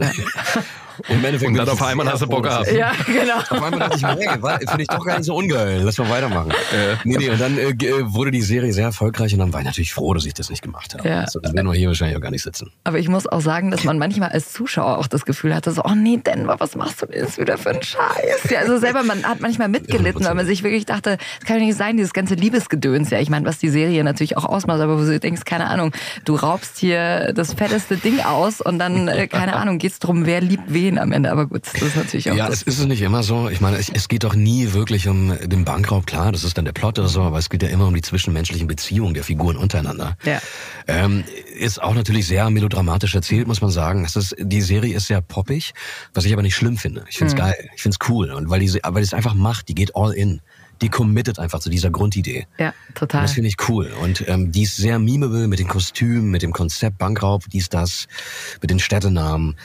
Und, 1.08 1.16
im 1.16 1.24
Endeffekt 1.24 1.50
Und 1.50 1.56
dann 1.56 1.68
auf 1.68 1.82
einmal 1.82 2.06
hast 2.10 2.22
du 2.22 2.26
Bock 2.26 2.44
gehabt. 2.44 2.70
Ja, 2.72 2.92
genau. 3.06 3.36
auf 3.38 3.62
einmal 3.62 3.78
dachte 3.78 3.96
ich 3.96 4.02
mir, 4.02 4.18
hey, 4.18 4.66
finde 4.66 4.82
ich 4.82 4.88
doch 4.88 5.04
gar 5.04 5.16
nicht 5.16 5.26
so 5.26 5.34
ungeil. 5.34 5.80
Lass 5.82 5.98
mal 5.98 6.10
weitermachen. 6.10 6.52
Nee, 7.04 7.16
nee, 7.16 7.30
und 7.30 7.40
dann 7.40 7.58
äh, 7.58 7.70
äh, 7.70 8.12
wurde 8.12 8.30
die 8.30 8.42
Serie 8.42 8.72
sehr 8.72 8.84
erfolgreich 8.84 9.32
und 9.32 9.38
dann 9.38 9.52
war 9.52 9.60
ich 9.60 9.66
natürlich 9.66 9.92
froh, 9.94 10.12
dass 10.14 10.26
ich 10.26 10.34
das 10.34 10.50
nicht 10.50 10.62
gemacht 10.62 10.94
habe. 10.94 11.08
Ja. 11.08 11.26
So, 11.26 11.40
dann 11.40 11.54
wären 11.54 11.66
wir 11.66 11.74
hier 11.74 11.88
wahrscheinlich 11.88 12.16
auch 12.16 12.20
gar 12.22 12.30
nicht 12.30 12.42
sitzen. 12.42 12.70
Aber 12.84 12.98
ich 12.98 13.08
muss 13.08 13.26
auch 13.26 13.40
sagen, 13.40 13.70
dass 13.70 13.84
man 13.84 13.98
manchmal 13.98 14.30
als 14.30 14.52
Zuschauer 14.52 14.98
auch 14.98 15.06
das 15.06 15.24
Gefühl 15.24 15.54
hatte, 15.54 15.72
so, 15.72 15.82
oh 15.84 15.94
nee, 15.94 16.18
Denver, 16.18 16.56
was 16.58 16.76
machst 16.76 17.02
du 17.02 17.06
denn 17.06 17.24
jetzt 17.24 17.38
wieder 17.38 17.56
für 17.56 17.70
einen 17.70 17.82
Scheiß? 17.82 18.50
Ja, 18.50 18.60
also 18.60 18.78
selber, 18.78 19.02
man 19.02 19.24
hat 19.24 19.40
manchmal 19.40 19.68
mitgelitten, 19.68 20.24
weil 20.24 20.34
man 20.34 20.46
sich 20.46 20.62
wirklich 20.62 20.86
dachte, 20.86 21.16
das 21.38 21.46
kann 21.46 21.58
doch 21.58 21.64
nicht 21.64 21.76
sein, 21.76 21.96
dieses 21.96 22.12
ganze 22.12 22.34
Liebesgedöns. 22.34 23.10
Ja, 23.10 23.20
ich 23.20 23.30
meine, 23.30 23.46
was 23.46 23.58
die 23.58 23.70
Serie 23.70 24.04
natürlich 24.04 24.36
auch 24.36 24.44
ausmacht, 24.44 24.80
aber 24.90 25.00
wo 25.00 25.04
du 25.06 25.18
denkst, 25.18 25.44
keine 25.44 25.68
Ahnung, 25.68 25.92
du 26.24 26.34
raubst 26.34 26.78
hier 26.78 27.32
das 27.32 27.54
fetteste 27.54 27.96
Ding 27.96 28.20
aus 28.20 28.60
und 28.60 28.78
dann, 28.78 29.08
äh, 29.08 29.28
keine 29.28 29.56
Ahnung, 29.56 29.78
geht's 29.78 29.98
drum, 29.98 30.26
wer 30.26 30.40
liebt 30.40 30.64
wen 30.72 30.98
am 30.98 31.12
Ende. 31.12 31.30
Aber 31.30 31.46
gut, 31.46 31.62
das 31.72 31.82
ist 31.82 31.96
natürlich 31.96 32.30
auch 32.30 32.36
Ja, 32.36 32.46
das. 32.48 32.62
es 32.62 32.62
ist 32.62 32.78
es 32.80 32.86
nicht 32.86 33.02
immer 33.02 33.22
so. 33.22 33.48
Ich 33.48 33.60
meine, 33.60 33.76
es, 33.76 33.88
es 33.88 34.08
geht 34.08 34.24
doch 34.24 34.34
nie 34.34 34.72
wirklich 34.72 35.08
um 35.08 35.34
den 35.44 35.64
Bankraub. 35.64 36.06
Klar, 36.06 36.32
das 36.32 36.44
ist 36.44 36.58
dann 36.58 36.64
der 36.64 36.72
Plot 36.72 36.98
oder 36.98 37.08
so, 37.08 37.22
aber 37.22 37.38
es 37.38 37.48
geht 37.50 37.62
ja 37.62 37.68
immer 37.68 37.86
um 37.86 37.94
die 37.94 38.02
zwischenmenschlichen 38.02 38.66
Beziehungen 38.66 39.14
der 39.14 39.24
Figuren 39.24 39.56
untereinander. 39.56 40.16
Ja. 40.24 40.40
Ähm, 40.86 41.24
ist 41.56 41.82
auch 41.82 41.94
natürlich 41.94 42.26
sehr 42.26 42.48
melodramatisch 42.50 43.14
erzählt, 43.14 43.46
muss 43.46 43.60
man 43.60 43.70
sagen. 43.70 44.04
Es 44.04 44.16
ist, 44.16 44.34
die 44.38 44.62
Serie 44.62 44.94
ist 44.94 45.06
sehr 45.06 45.20
poppig, 45.20 45.72
was 46.14 46.24
ich 46.24 46.32
aber 46.32 46.42
nicht 46.42 46.56
schlimm 46.56 46.76
finde. 46.76 47.04
Ich 47.08 47.18
find's 47.18 47.36
geil, 47.36 47.54
ich 47.74 47.82
find's 47.82 47.98
cool. 48.08 48.30
Und 48.30 48.50
weil 48.50 48.60
die, 48.60 48.72
weil 48.82 48.94
die 48.94 49.06
es 49.06 49.14
einfach 49.14 49.34
macht, 49.34 49.68
die 49.68 49.74
geht 49.74 49.94
all 49.94 50.12
in. 50.12 50.40
Die 50.82 50.88
committet 50.88 51.38
einfach 51.38 51.60
zu 51.60 51.70
dieser 51.70 51.90
Grundidee. 51.90 52.46
Ja, 52.58 52.72
total. 52.94 53.20
Und 53.20 53.28
das 53.28 53.32
finde 53.32 53.48
ich 53.48 53.56
cool. 53.68 53.90
Und 54.02 54.26
ähm, 54.28 54.50
die 54.52 54.62
ist 54.62 54.76
sehr 54.76 54.98
memeable 54.98 55.46
mit 55.46 55.58
den 55.58 55.68
Kostümen, 55.68 56.30
mit 56.30 56.42
dem 56.42 56.52
Konzept 56.52 56.98
Bankraub, 56.98 57.44
dies, 57.52 57.68
das, 57.68 58.06
mit 58.60 58.70
den 58.70 58.78
Städtenamen. 58.78 59.56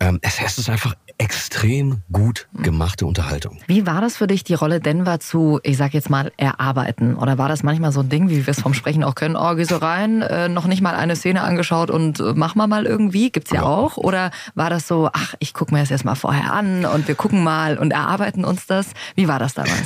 ähm, 0.00 0.18
es, 0.22 0.40
es 0.44 0.58
ist 0.58 0.68
einfach 0.70 0.94
extrem 1.22 2.02
gut 2.10 2.48
gemachte 2.52 3.06
Unterhaltung. 3.06 3.60
Wie 3.68 3.86
war 3.86 4.00
das 4.00 4.16
für 4.16 4.26
dich, 4.26 4.42
die 4.42 4.54
Rolle 4.54 4.80
Denver 4.80 5.20
zu, 5.20 5.60
ich 5.62 5.76
sag 5.76 5.94
jetzt 5.94 6.10
mal, 6.10 6.32
erarbeiten? 6.36 7.14
Oder 7.14 7.38
war 7.38 7.48
das 7.48 7.62
manchmal 7.62 7.92
so 7.92 8.00
ein 8.00 8.08
Ding, 8.08 8.28
wie 8.28 8.44
wir 8.44 8.50
es 8.50 8.60
vom 8.60 8.74
Sprechen 8.74 9.04
auch 9.04 9.14
können, 9.14 9.36
oh, 9.36 9.54
geh 9.54 9.62
so 9.64 9.76
rein, 9.76 10.22
äh, 10.22 10.48
noch 10.48 10.66
nicht 10.66 10.82
mal 10.82 10.94
eine 10.96 11.14
Szene 11.14 11.42
angeschaut 11.42 11.90
und 11.90 12.18
äh, 12.18 12.32
mach 12.34 12.56
mal 12.56 12.66
mal 12.66 12.86
irgendwie? 12.86 13.30
Gibt's 13.30 13.50
ja, 13.52 13.58
Ja. 13.58 13.62
auch. 13.62 13.96
Oder 13.96 14.32
war 14.56 14.68
das 14.68 14.88
so, 14.88 15.10
ach, 15.12 15.34
ich 15.38 15.54
gucke 15.54 15.72
mir 15.72 15.80
das 15.80 15.90
jetzt 15.90 16.04
mal 16.04 16.16
vorher 16.16 16.52
an 16.52 16.84
und 16.84 17.06
wir 17.06 17.14
gucken 17.14 17.44
mal 17.44 17.78
und 17.78 17.92
erarbeiten 17.92 18.44
uns 18.44 18.66
das? 18.66 18.86
Wie 19.14 19.28
war 19.28 19.38
das 19.38 19.54
damals? 19.54 19.72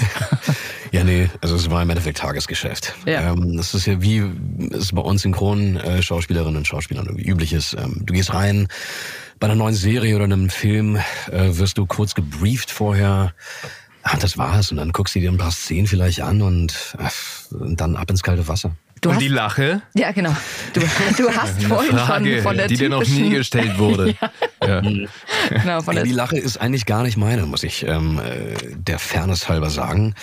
Ja, 0.92 1.03
nee, 1.03 1.29
also 1.42 1.57
es 1.57 1.68
war 1.68 1.83
im 1.83 1.90
Endeffekt 1.90 2.18
Tagesgeschäft. 2.18 2.94
Ja. 3.07 3.33
Ähm, 3.33 3.57
das 3.57 3.75
ist 3.75 3.87
ja 3.87 4.01
wie 4.01 4.22
es 4.70 4.92
bei 4.92 5.03
uns 5.03 5.22
synchron 5.22 5.77
äh, 5.77 6.01
Schauspielerinnen 6.01 6.57
und 6.57 6.66
Schauspielern 6.66 7.07
irgendwie 7.07 7.29
üblich 7.29 7.53
ist. 7.53 7.75
Ähm, 7.75 8.03
du 8.07 8.14
gehst 8.14 8.33
rein, 8.33 8.68
bei 9.38 9.46
einer 9.46 9.55
neuen 9.55 9.75
Serie 9.75 10.16
oder 10.16 10.25
einem 10.25 10.51
Film 10.51 10.96
äh, 11.31 11.57
wirst 11.59 11.79
du 11.79 11.87
kurz 11.87 12.14
gebrieft 12.14 12.70
vorher. 12.70 13.35
Ah, 14.03 14.16
das 14.16 14.38
war's. 14.38 14.70
Und 14.70 14.79
dann 14.79 14.92
guckst 14.92 15.14
du 15.14 15.20
dir 15.20 15.31
ein 15.31 15.38
paar 15.38 15.51
Szenen 15.51 15.87
vielleicht 15.87 16.22
an 16.22 16.42
und, 16.42 16.96
äh, 16.99 17.55
und 17.55 17.81
dann 17.81 17.96
ab 17.96 18.11
ins 18.11 18.22
kalte 18.22 18.46
Wasser. 18.49 18.72
Du 19.01 19.11
und 19.11 19.16
hast, 19.16 19.22
die 19.22 19.29
Lache? 19.29 19.83
ja, 19.94 20.11
genau. 20.12 20.35
Du, 20.72 20.81
du 20.81 21.31
hast 21.37 21.62
vorhin 21.64 21.99
Frage, 21.99 22.35
schon 22.35 22.42
von 22.42 22.57
der 22.57 22.68
die 22.68 22.77
dir 22.77 22.88
noch 22.88 23.07
nie 23.07 23.31
gestellt 23.31 23.79
wurde. 23.79 24.14
ja. 24.62 24.81
genau, 24.81 25.83
von 25.83 25.94
Ja, 25.94 26.01
der, 26.01 26.05
die 26.05 26.12
Lache 26.12 26.38
ist 26.38 26.57
eigentlich 26.59 26.87
gar 26.87 27.03
nicht 27.03 27.16
meine, 27.16 27.44
muss 27.46 27.62
ich 27.62 27.85
ähm, 27.87 28.18
äh, 28.18 28.55
der 28.75 28.99
Fairness 28.99 29.49
halber 29.49 29.70
sagen. 29.70 30.14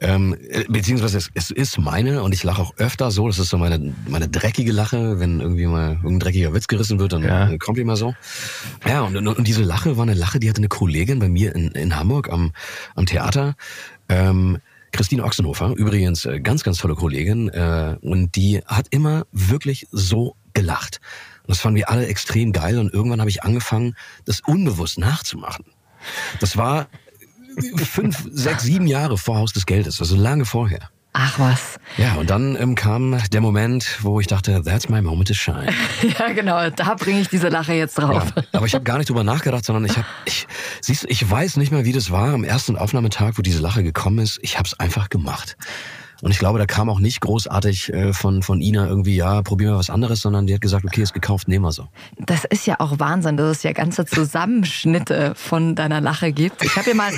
Ähm, 0.00 0.36
äh, 0.50 0.64
beziehungsweise 0.68 1.16
es, 1.18 1.30
es 1.34 1.50
ist 1.50 1.78
meine 1.78 2.22
und 2.22 2.32
ich 2.34 2.44
lache 2.44 2.60
auch 2.60 2.74
öfter 2.76 3.10
so. 3.10 3.26
Das 3.28 3.38
ist 3.38 3.48
so 3.48 3.58
meine, 3.58 3.94
meine 4.06 4.28
dreckige 4.28 4.72
Lache, 4.72 5.18
wenn 5.20 5.40
irgendwie 5.40 5.66
mal 5.66 5.92
irgendein 5.94 6.20
dreckiger 6.20 6.52
Witz 6.52 6.66
gerissen 6.68 6.98
wird, 6.98 7.12
dann 7.12 7.22
Ja. 7.22 7.46
dann 7.46 7.58
kommt 7.58 7.78
die 7.78 7.84
mal 7.84 7.96
so. 7.96 8.14
Ja, 8.86 9.02
und, 9.02 9.16
und, 9.16 9.26
und 9.28 9.46
diese 9.48 9.62
Lache 9.62 9.96
war 9.96 10.02
eine 10.02 10.14
Lache, 10.14 10.38
die 10.38 10.48
hatte 10.48 10.58
eine 10.58 10.68
Kollegin 10.68 11.18
bei 11.18 11.28
mir 11.28 11.54
in, 11.54 11.68
in 11.72 11.96
Hamburg 11.96 12.30
am, 12.30 12.52
am 12.94 13.06
Theater. 13.06 13.54
Ähm, 14.08 14.58
Christine 14.92 15.24
Ochsenhofer, 15.24 15.74
übrigens 15.76 16.24
äh, 16.24 16.40
ganz, 16.40 16.62
ganz 16.62 16.78
tolle 16.78 16.94
Kollegin, 16.94 17.48
äh, 17.48 17.96
und 18.00 18.34
die 18.36 18.62
hat 18.66 18.86
immer 18.90 19.26
wirklich 19.32 19.88
so 19.90 20.36
gelacht. 20.54 21.00
Und 21.42 21.50
das 21.50 21.58
fanden 21.60 21.76
wir 21.76 21.90
alle 21.90 22.06
extrem 22.06 22.52
geil 22.52 22.78
und 22.78 22.92
irgendwann 22.92 23.20
habe 23.20 23.30
ich 23.30 23.42
angefangen, 23.42 23.94
das 24.24 24.40
unbewusst 24.40 24.98
nachzumachen. 24.98 25.64
Das 26.40 26.56
war 26.56 26.88
fünf, 27.84 28.28
sechs, 28.32 28.64
sieben 28.64 28.86
Jahre 28.86 29.18
vor 29.18 29.38
Haus 29.38 29.52
des 29.52 29.66
Geldes, 29.66 30.00
also 30.00 30.16
lange 30.16 30.44
vorher. 30.44 30.90
ach 31.12 31.38
was. 31.38 31.78
Ja, 31.96 32.14
und 32.16 32.28
dann 32.28 32.56
ähm, 32.60 32.74
kam 32.74 33.16
der 33.32 33.40
Moment, 33.40 33.98
wo 34.02 34.20
ich 34.20 34.26
dachte, 34.26 34.62
that's 34.62 34.88
my 34.90 35.00
moment 35.00 35.28
to 35.28 35.34
shine. 35.34 35.68
Ja, 36.18 36.32
genau, 36.32 36.68
da 36.70 36.94
bringe 36.94 37.20
ich 37.20 37.28
diese 37.28 37.48
Lache 37.48 37.72
jetzt 37.72 37.96
drauf. 37.98 38.32
Ja, 38.36 38.42
aber 38.52 38.66
ich 38.66 38.74
habe 38.74 38.84
gar 38.84 38.98
nicht 38.98 39.08
drüber 39.08 39.24
nachgedacht, 39.24 39.64
sondern 39.64 39.86
ich 39.86 39.96
habe, 39.96 40.06
ich, 40.26 40.46
siehst 40.82 41.04
du, 41.04 41.08
ich 41.08 41.28
weiß 41.28 41.56
nicht 41.56 41.72
mehr, 41.72 41.84
wie 41.86 41.92
das 41.92 42.10
war 42.10 42.34
am 42.34 42.44
ersten 42.44 42.76
Aufnahmetag, 42.76 43.38
wo 43.38 43.42
diese 43.42 43.60
Lache 43.60 43.82
gekommen 43.82 44.18
ist. 44.18 44.38
Ich 44.42 44.58
habe 44.58 44.66
es 44.66 44.78
einfach 44.78 45.08
gemacht. 45.08 45.56
Und 46.22 46.30
ich 46.30 46.38
glaube, 46.38 46.58
da 46.58 46.66
kam 46.66 46.88
auch 46.88 46.98
nicht 46.98 47.20
großartig 47.20 47.92
äh, 47.92 48.12
von, 48.12 48.42
von 48.42 48.60
Ina 48.60 48.86
irgendwie, 48.86 49.16
ja, 49.16 49.42
probieren 49.42 49.72
wir 49.74 49.78
was 49.78 49.90
anderes, 49.90 50.20
sondern 50.20 50.46
die 50.46 50.54
hat 50.54 50.60
gesagt, 50.60 50.84
okay, 50.84 51.02
ist 51.02 51.12
gekauft, 51.12 51.46
nehmen 51.48 51.64
wir 51.64 51.72
so. 51.72 51.88
Das 52.18 52.44
ist 52.44 52.66
ja 52.66 52.76
auch 52.80 52.98
Wahnsinn, 52.98 53.36
dass 53.36 53.58
es 53.58 53.62
ja 53.62 53.72
ganze 53.72 54.04
Zusammenschnitte 54.06 55.34
von 55.36 55.74
deiner 55.74 56.00
Lache 56.00 56.32
gibt. 56.32 56.64
Ich 56.64 56.74
habe 56.76 56.84
hier 56.86 56.94
mal 56.94 57.12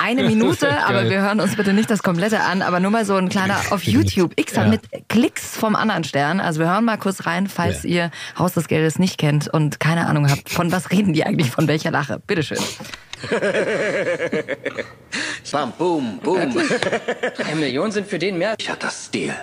eine 0.00 0.24
Minute, 0.24 0.68
aber 0.86 1.08
wir 1.08 1.22
hören 1.22 1.40
uns 1.40 1.56
bitte 1.56 1.72
nicht 1.72 1.90
das 1.90 2.02
komplette 2.02 2.40
an, 2.42 2.62
aber 2.62 2.80
nur 2.80 2.90
mal 2.90 3.04
so 3.04 3.14
ein 3.16 3.28
kleiner 3.28 3.56
auf 3.70 3.84
YouTube. 3.84 4.32
X 4.38 4.54
Ja. 4.56 4.66
mit 4.66 4.82
Klicks 5.08 5.56
vom 5.56 5.74
anderen 5.74 6.04
Stern. 6.04 6.40
Also 6.40 6.60
wir 6.60 6.68
hören 6.70 6.84
mal 6.84 6.98
kurz 6.98 7.26
rein, 7.26 7.46
falls 7.48 7.82
Ja. 7.84 7.88
ihr 7.90 8.10
Haus 8.38 8.52
des 8.52 8.68
Geldes 8.68 8.98
nicht 8.98 9.18
kennt 9.18 9.48
und 9.48 9.80
keine 9.80 10.06
Ahnung 10.06 10.30
habt, 10.30 10.50
von 10.50 10.70
was 10.72 10.90
reden 10.90 11.12
die 11.12 11.24
eigentlich, 11.24 11.50
von 11.50 11.68
welcher 11.68 11.90
Lache. 11.90 12.20
Bitteschön. 12.26 12.58
Bam, 15.52 15.72
boom, 15.76 16.18
boom. 16.22 16.54
Drei 17.36 17.54
Millionen 17.54 17.92
sind 17.92 18.08
für 18.08 18.18
den 18.18 18.38
mehr. 18.38 18.54
Ich 18.58 18.70
hatte 18.70 18.86
das 18.86 19.06
Stil. 19.06 19.34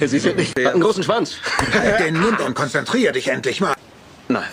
Sie 0.00 0.18
sind 0.18 0.36
nicht. 0.36 0.58
Hat 0.58 0.72
einen 0.72 0.82
großen 0.82 1.02
Schwanz. 1.02 1.36
Halt 1.72 2.00
den 2.00 2.18
Mund 2.18 2.40
und 2.40 2.54
konzentrier 2.54 3.12
dich 3.12 3.28
endlich 3.28 3.60
mal. 3.60 3.74
Nein. 4.28 4.44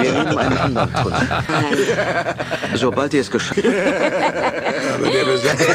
Wir 0.00 0.12
nehmen 0.12 0.38
einen 0.38 0.58
anderen 0.58 0.92
Tunnel. 0.94 1.28
Sobald 2.74 3.14
ihr 3.14 3.20
es 3.22 3.30
geschafft 3.30 3.56
der 3.64 5.24
Besetzer. 5.24 5.74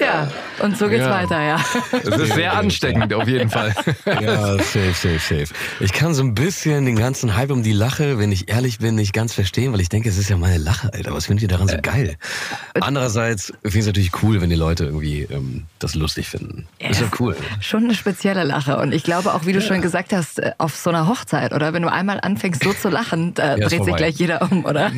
Ja, 0.00 0.28
und 0.60 0.76
so 0.78 0.88
geht's 0.88 1.04
Ja. 1.04 1.10
weiter, 1.10 1.42
ja. 1.42 1.60
Das 2.04 2.18
ist 2.20 2.34
sehr 2.34 2.52
ansteckend 2.54 3.12
auf 3.14 3.26
jeden 3.28 3.50
Fall. 3.50 3.74
Ja, 4.06 4.56
safe, 4.58 4.92
safe, 4.94 5.18
safe. 5.18 5.46
Ich 5.80 5.92
kann 5.92 6.14
so 6.14 6.22
ein 6.22 6.34
bisschen 6.34 6.86
den 6.86 6.96
ganzen 6.96 7.36
Hype 7.36 7.50
um 7.50 7.62
die 7.62 7.72
Lache, 7.72 8.18
wenn 8.18 8.32
ich 8.32 8.48
ehrlich 8.48 8.78
bin, 8.78 8.94
nicht 8.94 9.12
ganz 9.12 9.34
verstehen, 9.34 9.72
weil 9.72 9.80
ich 9.80 9.88
denke, 9.88 10.08
es 10.08 10.18
ist 10.18 10.30
ja 10.30 10.36
meine 10.36 10.58
Lache, 10.58 10.92
Alter. 10.92 11.12
Was 11.12 11.26
findet 11.26 11.42
ihr 11.42 11.48
daran 11.48 11.68
so 11.68 11.76
geil? 11.82 12.16
Andererseits 12.80 13.46
finde 13.62 13.68
ich 13.68 13.76
es 13.76 13.86
natürlich 13.86 14.10
cool, 14.22 14.40
wenn 14.40 14.50
die 14.50 14.56
Leute 14.56 14.84
irgendwie 14.84 15.22
ähm, 15.30 15.64
das 15.78 15.94
lustig 15.94 16.28
finden. 16.28 16.66
Ist 16.78 17.00
ja 17.00 17.08
cool. 17.20 17.36
Schon 17.60 17.84
eine 17.84 17.94
spezielle 17.94 18.44
Lache. 18.44 18.76
Und 18.78 18.92
ich 18.92 19.02
glaube 19.02 19.34
auch, 19.34 19.46
wie 19.46 19.52
du 19.52 19.60
schon 19.60 19.81
gesagt 19.82 20.12
hast, 20.12 20.38
äh, 20.38 20.52
auf 20.58 20.74
so 20.76 20.90
einer 20.90 21.08
Hochzeit, 21.08 21.52
oder? 21.52 21.72
Wenn 21.72 21.82
du 21.82 21.92
einmal 21.92 22.20
anfängst, 22.20 22.62
so 22.62 22.72
zu 22.72 22.88
lachen, 22.88 23.34
da 23.34 23.56
Ja, 23.56 23.68
dreht 23.68 23.84
sich 23.84 23.96
gleich 23.96 24.14
jeder 24.16 24.40
um, 24.42 24.64
oder? 24.64 24.90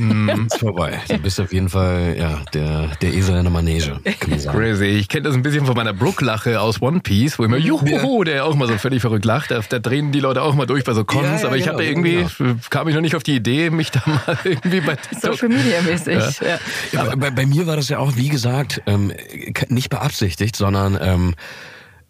Ist 0.47 0.59
vorbei. 0.59 1.01
Du 1.09 1.19
bist 1.19 1.41
auf 1.41 1.53
jeden 1.53 1.69
Fall 1.69 2.17
ja, 2.19 2.41
der, 2.53 2.89
der 3.01 3.15
Esel 3.15 3.37
in 3.37 3.45
der 3.45 3.53
Manege. 3.53 4.01
Crazy. 4.21 4.85
Ich 4.85 5.09
kenne 5.09 5.23
das 5.23 5.35
ein 5.35 5.43
bisschen 5.43 5.65
von 5.65 5.75
meiner 5.75 5.93
Brooke-Lache 5.93 6.61
aus 6.61 6.83
One 6.83 7.01
Piece, 7.01 7.39
wo 7.39 7.45
immer 7.45 7.57
Juhu, 7.57 8.25
der 8.25 8.45
auch 8.45 8.55
mal 8.55 8.69
so 8.69 8.77
völlig 8.79 9.01
verrückt 9.01 9.25
lacht. 9.25 9.51
Da, 9.51 9.61
da 9.69 9.79
drehen 9.79 10.13
die 10.13 10.21
Leute 10.21 10.43
auch 10.43 10.55
mal 10.55 10.67
durch 10.67 10.85
bei 10.85 10.93
so 10.93 11.05
Cons. 11.05 11.25
Ja, 11.25 11.37
ja, 11.37 11.47
aber 11.47 11.57
ich 11.57 11.65
genau, 11.65 11.75
habe 11.75 11.85
irgendwie, 11.85 12.27
kam 12.71 12.89
ich 12.89 12.95
noch 12.95 13.01
nicht 13.01 13.17
auf 13.17 13.23
die 13.23 13.37
Idee, 13.37 13.71
mich 13.71 13.91
da 13.91 14.03
mal 14.05 14.39
irgendwie 14.45 14.81
bei 14.81 14.97
TikTok 14.97 15.35
Social 15.35 15.49
Media 15.49 15.81
mäßig. 15.83 16.41
Ja. 16.93 17.15
Bei, 17.17 17.31
bei 17.31 17.47
mir 17.47 17.67
war 17.67 17.77
das 17.77 17.89
ja 17.89 17.99
auch, 17.99 18.17
wie 18.17 18.29
gesagt, 18.29 18.83
ähm, 18.87 19.13
nicht 19.69 19.89
beabsichtigt, 19.89 20.57
sondern 20.57 20.99
ähm, 21.01 21.35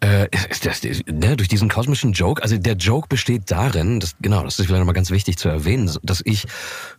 äh, 0.05 0.27
ist 0.49 0.65
das, 0.65 0.83
ne, 0.83 1.35
durch 1.35 1.49
diesen 1.49 1.67
kosmischen 1.67 2.13
Joke. 2.13 2.43
Also 2.43 2.57
der 2.57 2.75
Joke 2.75 3.07
besteht 3.07 3.49
darin, 3.49 3.99
das, 3.99 4.15
genau, 4.21 4.43
das 4.43 4.59
ist 4.59 4.67
vielleicht 4.67 4.79
nochmal 4.79 4.93
ganz 4.93 5.09
wichtig 5.09 5.37
zu 5.37 5.49
erwähnen, 5.49 5.91
dass 6.03 6.21
ich 6.23 6.45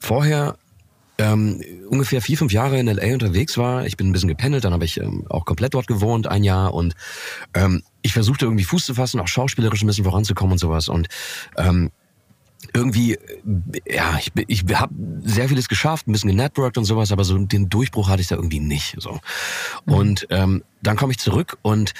vorher 0.01 0.57
ähm, 1.19 1.63
ungefähr 1.89 2.21
vier, 2.21 2.37
fünf 2.37 2.53
Jahre 2.53 2.79
in 2.79 2.89
LA 2.89 3.15
unterwegs 3.15 3.57
war. 3.57 3.87
Ich 3.87 3.97
bin 3.97 4.09
ein 4.09 4.13
bisschen 4.13 4.29
gependelt, 4.29 4.65
dann 4.65 4.73
habe 4.73 4.85
ich 4.85 5.01
ähm, 5.01 5.25
auch 5.29 5.45
komplett 5.45 5.75
dort 5.75 5.87
gewohnt, 5.87 6.27
ein 6.27 6.43
Jahr. 6.43 6.75
Und 6.75 6.95
ähm, 7.55 7.83
ich 8.03 8.13
versuchte 8.13 8.45
irgendwie 8.45 8.65
Fuß 8.65 8.85
zu 8.85 8.95
fassen, 8.95 9.21
auch 9.21 9.29
schauspielerisch 9.29 9.83
ein 9.83 9.87
bisschen 9.87 10.05
voranzukommen 10.05 10.53
und 10.53 10.59
sowas. 10.59 10.89
Und 10.89 11.09
ähm, 11.57 11.91
irgendwie, 12.75 13.19
ja, 13.89 14.19
ich, 14.19 14.33
ich 14.49 14.65
habe 14.75 14.93
sehr 15.23 15.49
vieles 15.49 15.69
geschafft, 15.69 16.09
ein 16.09 16.13
bisschen 16.13 16.31
genetworked 16.31 16.77
und 16.77 16.85
sowas, 16.85 17.13
aber 17.13 17.23
so 17.23 17.39
den 17.39 17.69
Durchbruch 17.69 18.09
hatte 18.09 18.21
ich 18.21 18.29
da 18.29 18.35
irgendwie 18.35 18.61
nicht. 18.61 18.97
So. 18.99 19.21
Und 19.87 20.27
ähm, 20.31 20.65
dann 20.83 20.97
komme 20.97 21.13
ich 21.13 21.19
zurück 21.19 21.57
und 21.63 21.95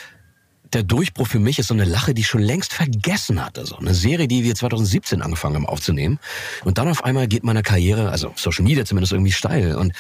der 0.77 0.83
Durchbruch 0.83 1.27
für 1.27 1.39
mich 1.39 1.59
ist 1.59 1.69
so 1.69 1.75
eine 1.75 1.87
Lache, 1.87 2.13
die 2.13 2.21
ich 2.21 2.29
schon 2.29 2.43
längst 2.43 2.75
vergessen 2.75 3.43
hatte. 3.43 3.65
So 3.65 3.77
eine 3.79 3.95
Serie, 3.95 4.29
die 4.29 4.45
wir 4.45 4.55
2017 4.55 5.23
angefangen 5.23 5.55
haben 5.55 5.67
aufzunehmen. 5.67 6.19
Und 6.65 6.77
dann 6.77 6.87
auf 6.89 7.03
einmal 7.03 7.29
geht 7.29 7.45
meine 7.45 7.63
Karriere, 7.63 8.11
also 8.11 8.33
Social 8.37 8.63
Media 8.63 8.85
zumindest 8.85 9.15
irgendwie 9.15 9.33
steil. 9.33 9.75
Und 9.77 9.95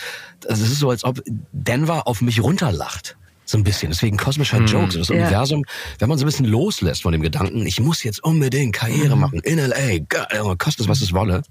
es 0.44 0.60
ist 0.60 0.78
so, 0.78 0.90
als 0.90 1.02
ob 1.02 1.22
Denver 1.52 2.06
auf 2.06 2.20
mich 2.20 2.42
runterlacht. 2.42 3.16
So 3.46 3.56
ein 3.56 3.64
bisschen. 3.64 3.90
Deswegen 3.90 4.18
kosmischer 4.18 4.58
Joke. 4.64 4.92
So 4.92 4.98
das 4.98 5.08
Ja. 5.08 5.14
Universum, 5.14 5.64
wenn 5.98 6.10
man 6.10 6.18
so 6.18 6.24
ein 6.24 6.26
bisschen 6.26 6.44
loslässt 6.44 7.02
von 7.02 7.12
dem 7.12 7.22
Gedanken, 7.22 7.66
ich 7.66 7.80
muss 7.80 8.02
jetzt 8.02 8.22
unbedingt 8.22 8.74
Karriere 8.74 9.16
machen 9.16 9.40
in 9.40 9.58
L.A., 9.58 9.98
geil, 10.06 10.56
kostet 10.58 10.80
es, 10.80 10.88
was 10.88 11.00
es 11.00 11.14
wolle. 11.14 11.42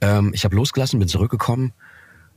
Ähm, 0.00 0.30
ich 0.32 0.44
habe 0.44 0.56
losgelassen, 0.56 0.98
bin 0.98 1.08
zurückgekommen, 1.08 1.74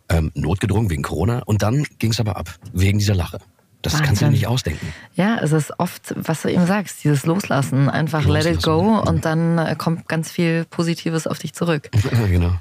ähm, 0.09 0.31
notgedrungen 0.35 0.89
wegen 0.89 1.01
Corona. 1.03 1.43
Und 1.45 1.61
dann 1.61 1.85
ging 1.97 2.11
es 2.11 2.19
aber 2.19 2.35
ab, 2.35 2.53
wegen 2.73 2.99
dieser 2.99 3.15
Lache. 3.15 3.39
Das 3.83 3.93
kannst 3.93 4.03
du 4.03 4.07
dir 4.07 4.09
Wahnsinn. 4.09 4.29
nicht 4.31 4.47
ausdenken. 4.47 4.93
Ja, 5.15 5.37
es 5.41 5.51
ist 5.51 5.77
oft, 5.77 6.13
was 6.15 6.41
du 6.41 6.47
eben 6.49 6.65
sagst, 6.65 7.03
dieses 7.03 7.25
Loslassen, 7.25 7.89
einfach 7.89 8.25
let 8.25 8.45
it 8.45 8.63
go 8.63 8.97
und 8.99 9.25
dann 9.25 9.57
äh, 9.57 9.75
kommt 9.77 10.07
ganz 10.07 10.31
viel 10.31 10.65
Positives 10.65 11.27
auf 11.27 11.37
dich 11.39 11.53
zurück. 11.53 11.89
Ja, 12.11 12.27
genau. 12.27 12.55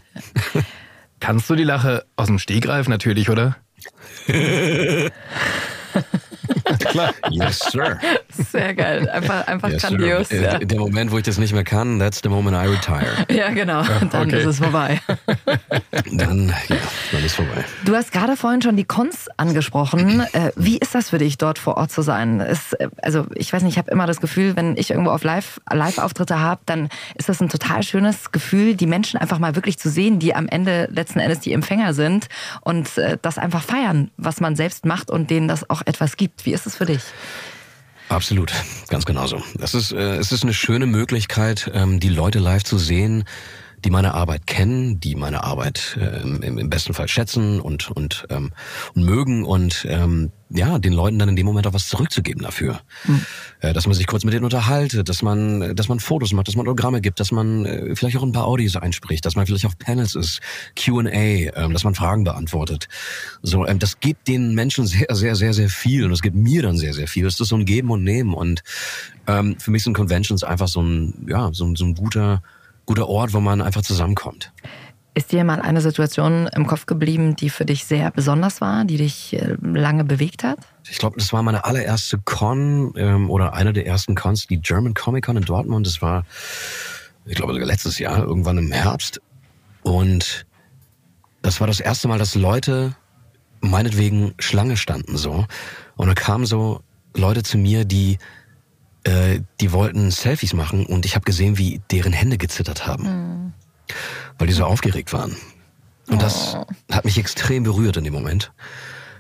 Kannst 1.21 1.49
du 1.49 1.55
die 1.55 1.65
Lache 1.65 2.05
aus 2.17 2.27
dem 2.27 2.39
Stegreif 2.39 2.89
natürlich, 2.89 3.31
oder? 3.31 3.57
Yes, 7.31 7.59
sir. 7.71 7.99
Sehr 8.51 8.75
geil, 8.75 9.09
einfach, 9.11 9.47
einfach 9.47 9.69
Yes, 9.71 9.83
grandios. 9.83 10.29
sir. 10.29 10.43
Ja. 10.43 10.53
Äh, 10.59 10.67
Der 10.67 10.79
Moment, 10.79 11.11
wo 11.13 11.19
ich 11.19 11.25
das 11.25 11.39
nicht 11.39 11.53
mehr 11.53 11.65
kann, 11.65 11.99
that's 11.99 12.21
the 12.23 12.29
moment 12.29 12.57
I 12.57 12.69
retire. 12.69 13.07
ja, 13.31 13.51
genau, 13.51 13.83
dann 14.11 14.27
okay. 14.29 14.41
ist 14.41 14.47
es 14.47 14.59
vorbei. 14.59 15.01
Dann, 16.13 16.49
ja, 16.69 16.77
dann 17.13 17.25
ist 17.25 17.35
vorbei. 17.37 17.65
Du 17.85 17.95
hast 17.95 18.13
gerade 18.13 18.37
vorhin 18.37 18.61
schon 18.63 18.77
die 18.77 18.85
Cons 18.85 19.29
angesprochen. 19.37 20.21
Äh, 20.33 20.51
Wie 20.57 20.79
ist 20.79 20.95
das 20.95 21.11
für 21.11 21.19
dich, 21.19 21.39
dort 21.39 21.59
vor 21.59 21.77
Ort 21.77 21.91
zu 21.91 22.03
sein? 22.03 22.41
Ist, 22.41 22.75
äh, 22.81 22.89
also 23.03 23.27
ich 23.35 23.53
weiß 23.53 23.63
nicht, 23.63 23.73
ich 23.73 23.79
habe 23.79 23.91
immer 23.91 24.07
das 24.07 24.21
Gefühl, 24.21 24.57
wenn 24.57 24.77
ich 24.77 24.91
irgendwo 24.91 25.11
auf 25.11 25.23
Live- 25.25 25.61
Live-Auftritte 25.71 26.39
habe, 26.41 26.61
dann 26.67 26.89
ist 27.15 27.29
das 27.29 27.41
ein 27.41 27.49
total 27.49 27.83
schönes 27.83 28.33
Gefühl, 28.33 28.75
die 28.75 28.87
Menschen 28.87 29.19
einfach 29.19 29.39
mal 29.39 29.55
wirklich 29.55 29.79
zu 29.79 29.89
sehen, 29.91 30.19
die 30.19 30.35
am 30.35 30.49
Ende 30.49 30.89
letzten 30.93 31.19
Endes 31.21 31.41
die 31.41 31.53
Empfänger 31.53 31.95
sind 31.95 32.29
und 32.63 32.97
äh, 32.99 33.17
das 33.23 33.39
einfach 33.39 33.63
feiern, 33.63 34.11
was 34.17 34.41
man 34.41 34.57
selbst 34.57 34.85
macht 34.87 35.11
und 35.11 35.31
denen 35.31 35.49
das 35.49 35.69
auch 35.71 35.83
etwas 35.87 36.17
gibt. 36.17 36.45
Wie 36.47 36.53
ist 36.53 36.67
es 36.67 36.77
für 36.77 36.82
für 36.83 36.93
dich. 36.93 37.03
Absolut, 38.09 38.53
ganz 38.89 39.07
genauso. 39.07 39.43
Es 39.61 39.73
ist, 39.75 39.93
äh, 39.93 40.17
es 40.17 40.33
ist 40.33 40.43
eine 40.43 40.53
schöne 40.53 40.87
Möglichkeit, 40.87 41.71
ähm, 41.73 42.01
die 42.01 42.09
Leute 42.09 42.41
live 42.41 42.65
zu 42.65 42.77
sehen, 42.77 43.25
die 43.85 43.91
meine 43.91 44.15
Arbeit 44.15 44.47
kennen, 44.47 45.01
die 45.01 45.15
meine 45.17 45.45
Arbeit 45.45 45.99
äh, 46.01 46.23
im, 46.23 46.43
im 46.59 46.71
besten 46.71 46.95
Fall 46.95 47.09
schätzen 47.09 47.61
und 47.61 47.91
und, 47.91 48.27
ähm, 48.31 48.53
und 48.95 49.05
mögen 49.05 49.45
und 49.45 49.87
ähm, 49.89 50.31
ja, 50.55 50.79
den 50.79 50.93
Leuten 50.93 51.19
dann 51.19 51.31
in 51.31 51.37
dem 51.37 51.47
Moment 51.47 51.67
auch 51.67 51.73
was 51.73 51.89
zurückzugeben 51.89 52.43
dafür. 52.43 52.81
Mhm. 53.05 53.23
Äh, 53.61 53.73
dass 53.73 53.87
man 53.87 53.95
sich 53.95 54.07
kurz 54.07 54.23
mit 54.25 54.35
denen 54.35 54.45
unterhaltet, 54.45 55.09
dass 55.09 55.23
man, 55.23 55.75
dass 55.75 55.89
man 55.89 55.99
Fotos 55.99 56.33
macht, 56.35 56.47
dass 56.49 56.57
man 56.57 56.67
Autogramme 56.67 57.01
gibt, 57.01 57.21
dass 57.21 57.33
man 57.33 57.65
äh, 57.65 57.97
vielleicht 57.97 58.19
auch 58.19 58.23
ein 58.23 58.33
paar 58.33 58.47
Audios 58.47 58.77
einspricht, 58.77 59.25
dass 59.25 59.35
man 59.35 59.47
vielleicht 59.47 59.65
auf 59.65 59.79
Panels 59.79 60.15
ist, 60.15 60.41
Q&A, 60.79 61.09
ähm, 61.09 61.73
dass 61.73 61.85
man 61.85 61.95
Fragen 61.95 62.25
beantwortet. 62.25 62.89
So, 63.43 63.67
ähm, 63.67 63.79
das 63.79 64.01
gibt 64.01 64.29
den 64.29 64.55
Menschen 64.55 64.87
sehr, 64.87 65.07
sehr, 65.13 65.37
sehr, 65.37 65.55
sehr 65.55 65.71
viel 65.71 66.05
und 66.05 66.13
es 66.13 66.21
gibt 66.21 66.37
mir 66.37 66.61
dann 66.63 66.77
sehr, 66.77 66.93
sehr 66.93 67.09
viel. 67.09 67.27
Es 67.27 67.41
ist 67.41 67.49
so 67.49 67.57
ein 67.57 67.65
Geben 67.65 67.91
und 67.91 68.05
Nehmen 68.05 68.35
und 68.35 68.63
ähm, 69.27 69.57
für 69.59 69.71
mich 69.71 69.83
sind 69.85 69.95
Conventions 69.95 70.45
einfach 70.45 70.69
so 70.69 70.83
ein, 70.83 71.27
ja, 71.29 71.49
so, 71.55 71.65
ein- 71.65 71.77
so 71.77 71.85
ein 71.87 71.95
guter, 71.95 72.43
guter 72.93 73.09
Ort, 73.09 73.33
wo 73.33 73.41
man 73.41 73.63
einfach 73.63 73.81
zusammenkommt. 73.81 74.53
Ist 75.15 75.33
dir 75.33 75.45
mal 75.45 75.63
eine 75.63 75.81
Situation 75.81 76.47
im 76.49 76.67
Kopf 76.67 76.85
geblieben, 76.85 77.37
die 77.37 77.49
für 77.49 77.65
dich 77.65 77.87
sehr 77.87 78.11
besonders 78.11 78.61
war, 78.61 78.85
die 78.85 78.99
dich 78.99 79.33
äh, 79.33 79.57
lange 79.63 80.05
bewegt 80.05 80.45
hat? 80.45 80.59
Ich 80.91 80.99
glaube, 80.99 81.17
das 81.19 81.33
war 81.33 81.43
meine 81.43 81.65
allererste 81.65 82.19
Con 82.19 82.93
ähm, 82.97 83.31
oder 83.31 83.55
eine 83.55 83.73
der 83.73 83.87
ersten 83.87 84.15
Cons, 84.15 84.47
die 84.47 84.61
German 84.61 84.93
Comic 84.93 85.25
Con 85.25 85.39
in 85.39 85.45
Dortmund. 85.45 85.87
Das 85.87 86.03
war, 86.03 86.27
ich 87.25 87.35
glaube, 87.35 87.55
sogar 87.55 87.67
letztes 87.67 87.99
Jahr, 87.99 88.19
irgendwann 88.19 88.59
im 88.59 88.71
Herbst. 88.73 89.23
Und 89.83 90.45
das 91.41 91.61
war 91.61 91.69
das 91.69 91.81
erste 91.81 92.09
Mal, 92.09 92.19
dass 92.19 92.35
Leute 92.35 92.95
meinetwegen 93.63 94.35
Schlange 94.39 94.77
standen 94.77 95.17
so. 95.17 95.47
Und 95.97 96.09
da 96.09 96.15
kamen 96.15 96.45
so 96.45 96.83
Leute 97.17 97.43
zu 97.43 97.57
mir, 97.57 97.87
die 97.87 98.19
äh, 99.05 99.41
die 99.61 99.73
wollten 99.73 100.11
Selfies 100.11 100.53
machen 100.53 100.87
und 100.87 101.05
ich 101.07 101.15
habe 101.15 101.25
gesehen, 101.25 101.59
wie 101.59 101.81
deren 101.91 102.13
Hände 102.13 102.39
gezittert 102.39 102.87
haben, 102.87 103.53
weil 104.39 104.47
die 104.47 104.53
so 104.53 104.65
aufgeregt 104.65 105.13
waren. 105.13 105.37
Und 106.09 106.23
das 106.23 106.57
hat 106.91 107.05
mich 107.05 107.19
extrem 107.19 107.63
berührt 107.63 107.97
in 107.97 108.05
dem 108.05 108.13
Moment. 108.13 108.53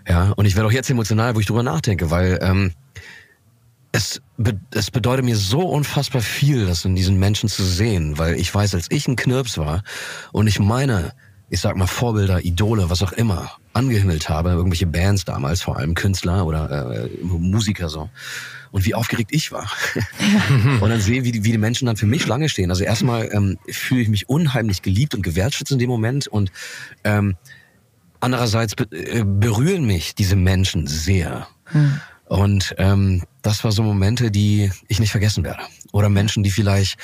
Ja, 0.09 0.33
und 0.33 0.47
ich 0.47 0.57
werde 0.57 0.69
auch 0.69 0.73
jetzt 0.73 0.91
emotional, 0.91 1.35
wo 1.35 1.41
ich 1.41 1.47
drüber 1.47 1.63
nachdenke, 1.63 2.11
weil 2.11 2.39
ähm, 2.43 2.73
es, 3.93 4.21
be 4.37 4.59
es 4.73 4.91
bedeutet 4.91 5.25
mir 5.25 5.37
so 5.37 5.61
unfassbar 5.61 6.23
viel, 6.23 6.67
das 6.67 6.85
in 6.85 6.97
diesen 6.97 7.19
Menschen 7.19 7.49
zu 7.49 7.63
sehen, 7.63 8.19
weil 8.19 8.35
ich 8.35 8.53
weiß, 8.53 8.75
als 8.75 8.87
ich 8.91 9.07
ein 9.07 9.17
Knirps 9.17 9.59
war 9.59 9.83
und 10.33 10.47
ich 10.47 10.59
meine, 10.59 11.13
ich 11.51 11.61
sag 11.61 11.77
mal 11.77 11.87
Vorbilder, 11.87 12.45
Idole, 12.45 12.89
was 12.89 13.03
auch 13.03 13.13
immer, 13.13 13.53
angehimmelt 13.75 14.29
habe, 14.29 14.51
irgendwelche 14.51 14.87
Bands 14.87 15.25
damals, 15.25 15.63
vor 15.63 15.77
allem 15.77 15.95
Künstler 15.95 16.47
oder 16.47 17.05
äh, 17.05 17.09
Musiker 17.23 17.89
so. 17.89 18.09
Und 18.73 18.85
wie 18.85 18.95
aufgeregt 18.95 19.31
ich 19.33 19.53
war. 19.53 19.71
und 20.81 20.91
dann 20.91 21.01
sehe, 21.03 21.25
wie 21.25 21.33
die, 21.33 21.45
wie 21.45 21.53
die 21.53 21.59
Menschen 21.59 21.87
dann 21.87 21.97
für 21.97 22.07
mich 22.07 22.23
Schlange 22.23 22.49
stehen. 22.49 22.71
Also 22.71 22.85
erstmal 22.85 23.31
ähm, 23.33 23.59
fühle 23.69 24.01
ich 24.01 24.09
mich 24.09 24.29
unheimlich 24.29 24.83
geliebt 24.83 25.15
und 25.15 25.23
gewertschätzt 25.23 25.71
in 25.71 25.79
dem 25.79 25.91
Moment 25.91 26.27
und 26.27 26.51
ähm, 27.05 27.37
andererseits 28.21 28.75
be 28.75 28.85
äh, 28.91 29.25
berühren 29.25 29.85
mich 29.85 30.15
diese 30.15 30.37
Menschen 30.37 30.87
sehr. 30.87 31.49
Und 32.27 32.75
ähm, 32.79 33.25
das 33.43 33.63
war 33.63 33.73
so 33.73 33.83
Momente, 33.83 34.31
die 34.31 34.71
ich 34.89 35.01
nicht 35.01 35.11
vergessen 35.11 35.45
werde. 35.45 35.63
Oder 35.93 36.09
Menschen, 36.09 36.43
die 36.43 36.51
vielleicht 36.51 36.99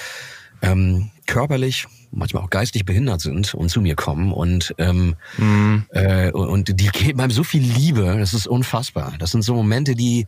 ähm, 0.62 1.10
körperlich, 1.26 1.86
manchmal 2.10 2.42
auch 2.42 2.50
geistig 2.50 2.84
behindert 2.84 3.20
sind 3.20 3.54
und 3.54 3.68
zu 3.68 3.80
mir 3.80 3.94
kommen 3.94 4.32
und 4.32 4.74
ähm, 4.78 5.16
äh, 5.90 6.30
und 6.30 6.80
die 6.80 6.88
geben 6.88 7.20
einem 7.20 7.30
so 7.30 7.44
viel 7.44 7.62
Liebe, 7.62 8.16
das 8.18 8.32
ist 8.32 8.46
unfassbar. 8.46 9.14
Das 9.18 9.30
sind 9.30 9.42
so 9.42 9.54
Momente, 9.54 9.94
die 9.94 10.26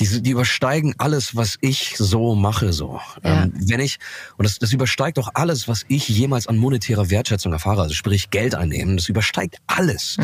die, 0.00 0.22
die 0.22 0.30
übersteigen 0.30 0.94
alles, 0.98 1.34
was 1.34 1.56
ich 1.60 1.96
so 1.96 2.34
mache, 2.34 2.72
so. 2.72 3.00
Ja. 3.24 3.44
Ähm, 3.44 3.52
wenn 3.56 3.80
ich, 3.80 3.98
und 4.36 4.44
das, 4.44 4.58
das 4.58 4.72
übersteigt 4.72 5.18
auch 5.18 5.30
alles, 5.34 5.66
was 5.66 5.84
ich 5.88 6.08
jemals 6.08 6.46
an 6.46 6.56
monetärer 6.56 7.10
Wertschätzung 7.10 7.52
erfahre, 7.52 7.82
also 7.82 7.94
sprich 7.94 8.30
Geld 8.30 8.54
einnehmen, 8.54 8.96
das 8.96 9.08
übersteigt 9.08 9.56
alles. 9.66 10.16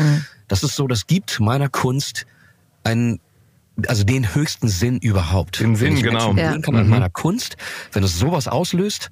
Das 0.47 0.63
ist 0.63 0.75
so, 0.75 0.87
das 0.87 1.07
gibt 1.07 1.39
meiner 1.39 1.67
Kunst 1.69 2.25
einen, 2.83 3.19
also 3.87 4.03
den 4.05 4.33
höchsten 4.33 4.69
Sinn 4.69 4.97
überhaupt. 4.99 5.59
Den 5.59 5.75
Sinn, 5.75 5.87
wenn 5.89 5.97
ich 5.97 6.03
genau. 6.03 6.33
Menschen 6.33 6.55
Ja. 6.55 6.61
kann 6.61 6.75
mit 6.75 6.87
meiner 6.87 7.09
Kunst, 7.09 7.57
wenn 7.91 8.03
es 8.03 8.17
sowas 8.17 8.47
auslöst, 8.47 9.11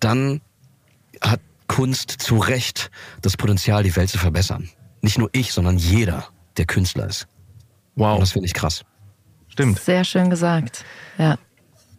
dann 0.00 0.40
hat 1.20 1.40
Kunst 1.66 2.10
zu 2.10 2.38
Recht 2.38 2.90
das 3.20 3.36
Potenzial, 3.36 3.82
die 3.82 3.94
Welt 3.94 4.08
zu 4.08 4.18
verbessern. 4.18 4.70
Nicht 5.02 5.18
nur 5.18 5.28
ich, 5.32 5.52
sondern 5.52 5.76
jeder, 5.76 6.28
der 6.56 6.64
Künstler 6.64 7.06
ist. 7.08 7.28
Und 7.94 8.04
Wow, 8.04 8.20
das 8.20 8.32
finde 8.32 8.46
ich 8.46 8.54
krass. 8.54 8.84
Stimmt. 9.58 9.80
Sehr 9.80 10.04
schön 10.04 10.30
gesagt. 10.30 10.84
Ja. 11.18 11.36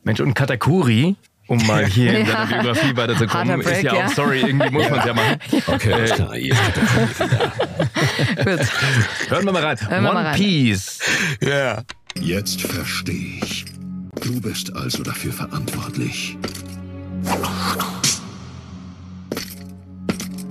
Mensch, 0.04 0.22
und 0.22 0.34
Katakuri, 0.34 1.16
um 1.48 1.66
mal 1.68 1.86
hier 1.86 2.18
in 2.20 2.26
Ja. 2.30 2.46
deiner 2.46 2.64
Biografie 2.64 2.96
weiterzukommen, 2.96 3.60
Break, 3.62 3.78
ist 3.78 3.84
ja, 3.84 3.96
ja. 3.96 4.06
auch, 4.06 4.12
sorry, 4.14 4.40
irgendwie 4.42 4.70
muss 4.70 4.90
man 4.90 5.00
es 5.00 5.06
ja 5.06 5.14
machen. 5.14 5.38
Okay, 5.68 5.94
alles 5.94 6.12
klar. 6.14 6.36
Ihr 6.38 6.56
Gut. 8.38 8.60
Hören 9.30 9.46
wir 9.46 9.52
mal 9.52 9.64
rein. 9.66 9.78
Hören 9.90 10.04
wir 10.04 10.10
One 10.10 10.14
mal 10.14 10.26
rein. 10.28 10.36
Piece. 10.36 11.00
Ja. 11.42 11.84
Jetzt 12.20 12.62
verstehe 12.62 13.40
ich. 13.44 13.66
Du 14.22 14.40
bist 14.42 14.74
also 14.76 15.04
dafür 15.04 15.34
verantwortlich. 15.34 16.38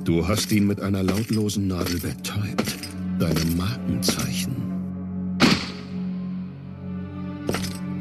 Du 0.05 0.27
hast 0.29 0.53
ihn 0.53 0.67
mit 0.67 0.81
einer 0.81 1.03
lautlosen 1.03 1.69
Nadel 1.69 2.01
betäubt. 2.01 2.77
Deinem 3.19 3.57
Markenzeichen. 3.57 4.68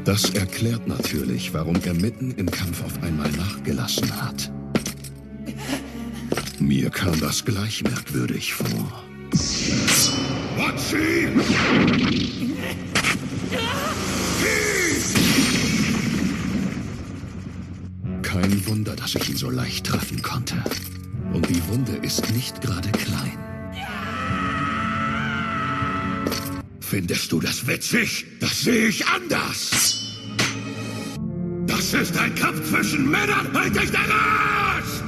Das 0.08 0.30
erklärt 0.30 0.88
natürlich, 0.88 1.54
warum 1.54 1.76
er 1.84 1.94
mitten 1.94 2.32
im 2.38 2.50
Kampf 2.50 2.82
auf 2.82 3.04
einmal 3.04 3.30
nachgelassen 3.32 4.10
hat. 4.22 4.50
Mir 6.60 6.90
kam 6.92 7.20
das 7.20 7.44
gleich 7.44 7.84
merkwürdig 7.84 8.54
vor. 8.54 9.04
Watsi! 10.56 11.28
Kein 18.22 18.66
Wunder, 18.66 18.96
dass 18.96 19.14
ich 19.14 19.30
ihn 19.30 19.36
so 19.36 19.50
leicht 19.50 19.88
treffen 19.88 20.22
konnte. 20.22 20.56
Und 21.34 21.50
die 21.50 21.62
Wunde 21.68 21.98
ist 21.98 22.34
nicht 22.34 22.62
gerade 22.62 22.90
klein. 22.94 23.47
Findest 26.90 27.34
du 27.34 27.42
das 27.42 27.68
witzig? 27.68 28.26
Das 28.40 28.62
sehe 28.62 28.88
ich 28.88 29.06
anders. 29.08 30.06
Das 31.66 31.94
ist 31.94 32.18
ein 32.18 32.34
Kampf 32.36 32.70
zwischen 32.70 33.12
Männern. 33.12 33.52
Halt 33.54 33.76
dich 33.76 33.92
da 33.92 34.00
raus! 34.00 35.04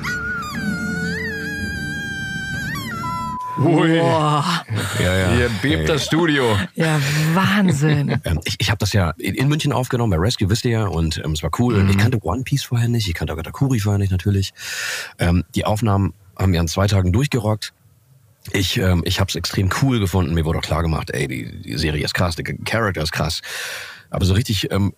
Ui, 3.60 3.98
Boah. 3.98 4.66
Ja, 5.00 5.18
ja. 5.18 5.32
hier 5.32 5.50
bebt 5.62 5.88
das 5.88 6.04
Studio. 6.04 6.58
Ja, 6.76 7.00
Wahnsinn. 7.34 8.20
Ähm, 8.26 8.42
ich 8.44 8.58
ich 8.60 8.70
habe 8.70 8.80
das 8.80 8.92
ja 8.92 9.12
in, 9.18 9.36
in 9.36 9.48
München 9.48 9.72
aufgenommen, 9.72 10.12
bei 10.12 10.18
Rescue, 10.18 10.50
wisst 10.50 10.66
ihr 10.66 10.72
ja, 10.72 10.86
und 10.86 11.22
ähm, 11.24 11.32
es 11.32 11.44
war 11.44 11.52
cool. 11.60 11.90
Ich 11.90 11.98
kannte 11.98 12.20
One 12.22 12.44
Piece 12.44 12.64
vorher 12.64 12.90
nicht, 12.90 13.08
ich 13.08 13.14
kannte 13.14 13.34
Katakuri 13.38 13.80
vorher 13.80 14.00
nicht 14.00 14.12
natürlich. 14.12 14.54
Ähm, 15.18 15.46
die 15.56 15.64
Aufnahmen 15.64 16.14
haben 16.38 16.52
wir 16.52 16.60
an 16.60 16.68
zwei 16.68 16.88
Tagen 16.88 17.14
durchgerockt. 17.14 17.74
Ich, 18.52 18.78
ähm, 18.78 19.02
ich 19.06 19.20
habe 19.20 19.30
es 19.30 19.36
extrem 19.36 19.70
cool 19.82 20.00
gefunden. 20.00 20.34
Mir 20.34 20.46
wurde 20.46 20.60
auch 20.60 20.64
klar 20.64 20.82
gemacht, 20.82 21.12
ey, 21.12 21.28
die, 21.28 21.62
die 21.62 21.78
Serie 21.78 22.04
ist 22.04 22.14
krass, 22.14 22.36
der 22.36 22.46
Charakter 22.46 23.02
ist 23.02 23.12
krass. 23.12 23.42
Aber 24.10 24.26
so 24.26 24.34
richtig 24.34 24.72
ähm, 24.72 24.94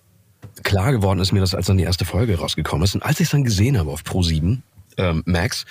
klar 0.64 0.92
geworden 0.92 1.20
ist 1.20 1.32
mir 1.32 1.40
das, 1.40 1.56
als 1.56 1.68
dann 1.68 1.78
die 1.78 1.84
erste 1.84 2.06
Folge 2.06 2.38
rausgekommen 2.38 2.84
ist. 2.84 2.96
Und 2.96 3.04
als 3.04 3.20
ich 3.20 3.26
es 3.26 3.32
dann 3.32 3.44
gesehen 3.44 3.78
habe 3.78 3.92
auf 3.92 4.04
Pro7 4.04 4.60
ähm, 4.98 5.24
Max 5.26 5.66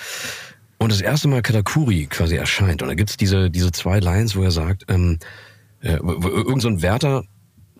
und 0.78 0.92
das 0.92 1.00
erste 1.00 1.28
Mal 1.28 1.42
Katakuri 1.42 2.06
quasi 2.06 2.36
erscheint, 2.36 2.82
und 2.82 2.88
da 2.88 2.94
gibt's 2.94 3.16
diese, 3.16 3.50
diese 3.50 3.72
zwei 3.72 4.00
Lines, 4.00 4.36
wo 4.36 4.42
er 4.42 4.50
sagt, 4.50 4.86
ähm, 4.88 5.18
äh, 5.80 5.98
wo 6.02 6.28
irgend 6.28 6.62
so 6.62 6.68
ein 6.68 6.82
Wärter 6.82 7.24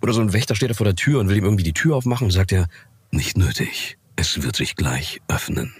oder 0.02 0.12
so 0.12 0.20
ein 0.20 0.32
Wächter 0.32 0.54
steht 0.54 0.70
da 0.70 0.74
vor 0.74 0.86
der 0.86 0.96
Tür 0.96 1.20
und 1.20 1.28
will 1.28 1.36
ihm 1.36 1.44
irgendwie 1.44 1.64
die 1.64 1.74
Tür 1.74 1.96
aufmachen 1.96 2.26
und 2.26 2.30
sagt 2.30 2.52
er, 2.52 2.68
nicht 3.10 3.36
nötig, 3.36 3.98
es 4.16 4.42
wird 4.42 4.56
sich 4.56 4.76
gleich 4.76 5.20
öffnen. 5.28 5.74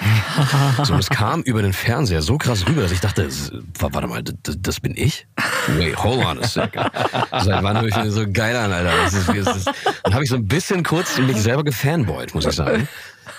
so, 0.84 0.94
es 0.94 1.10
kam 1.10 1.42
über 1.42 1.62
den 1.62 1.72
Fernseher 1.72 2.22
so 2.22 2.38
krass 2.38 2.66
rüber, 2.66 2.82
dass 2.82 2.92
ich 2.92 3.00
dachte, 3.00 3.28
warte 3.78 4.06
mal, 4.06 4.22
das, 4.22 4.56
das 4.58 4.80
bin 4.80 4.94
ich? 4.96 5.26
Wait, 5.76 5.96
hold 6.02 6.24
on 6.24 6.42
a 6.42 6.46
second. 6.46 6.90
Seit 7.30 7.62
wann 7.62 7.80
höre 7.80 7.88
ich 7.88 7.96
mir 7.96 8.10
so 8.10 8.24
geil 8.30 8.56
an, 8.56 8.72
Alter? 8.72 8.92
Das 9.04 9.14
ist, 9.14 9.28
das 9.28 9.56
ist, 9.56 9.70
dann 10.02 10.14
habe 10.14 10.24
ich 10.24 10.30
so 10.30 10.36
ein 10.36 10.46
bisschen 10.46 10.82
kurz 10.82 11.18
mich 11.18 11.36
selber 11.36 11.64
gefanboyt, 11.64 12.34
muss 12.34 12.46
ich 12.46 12.54
sagen. 12.54 12.88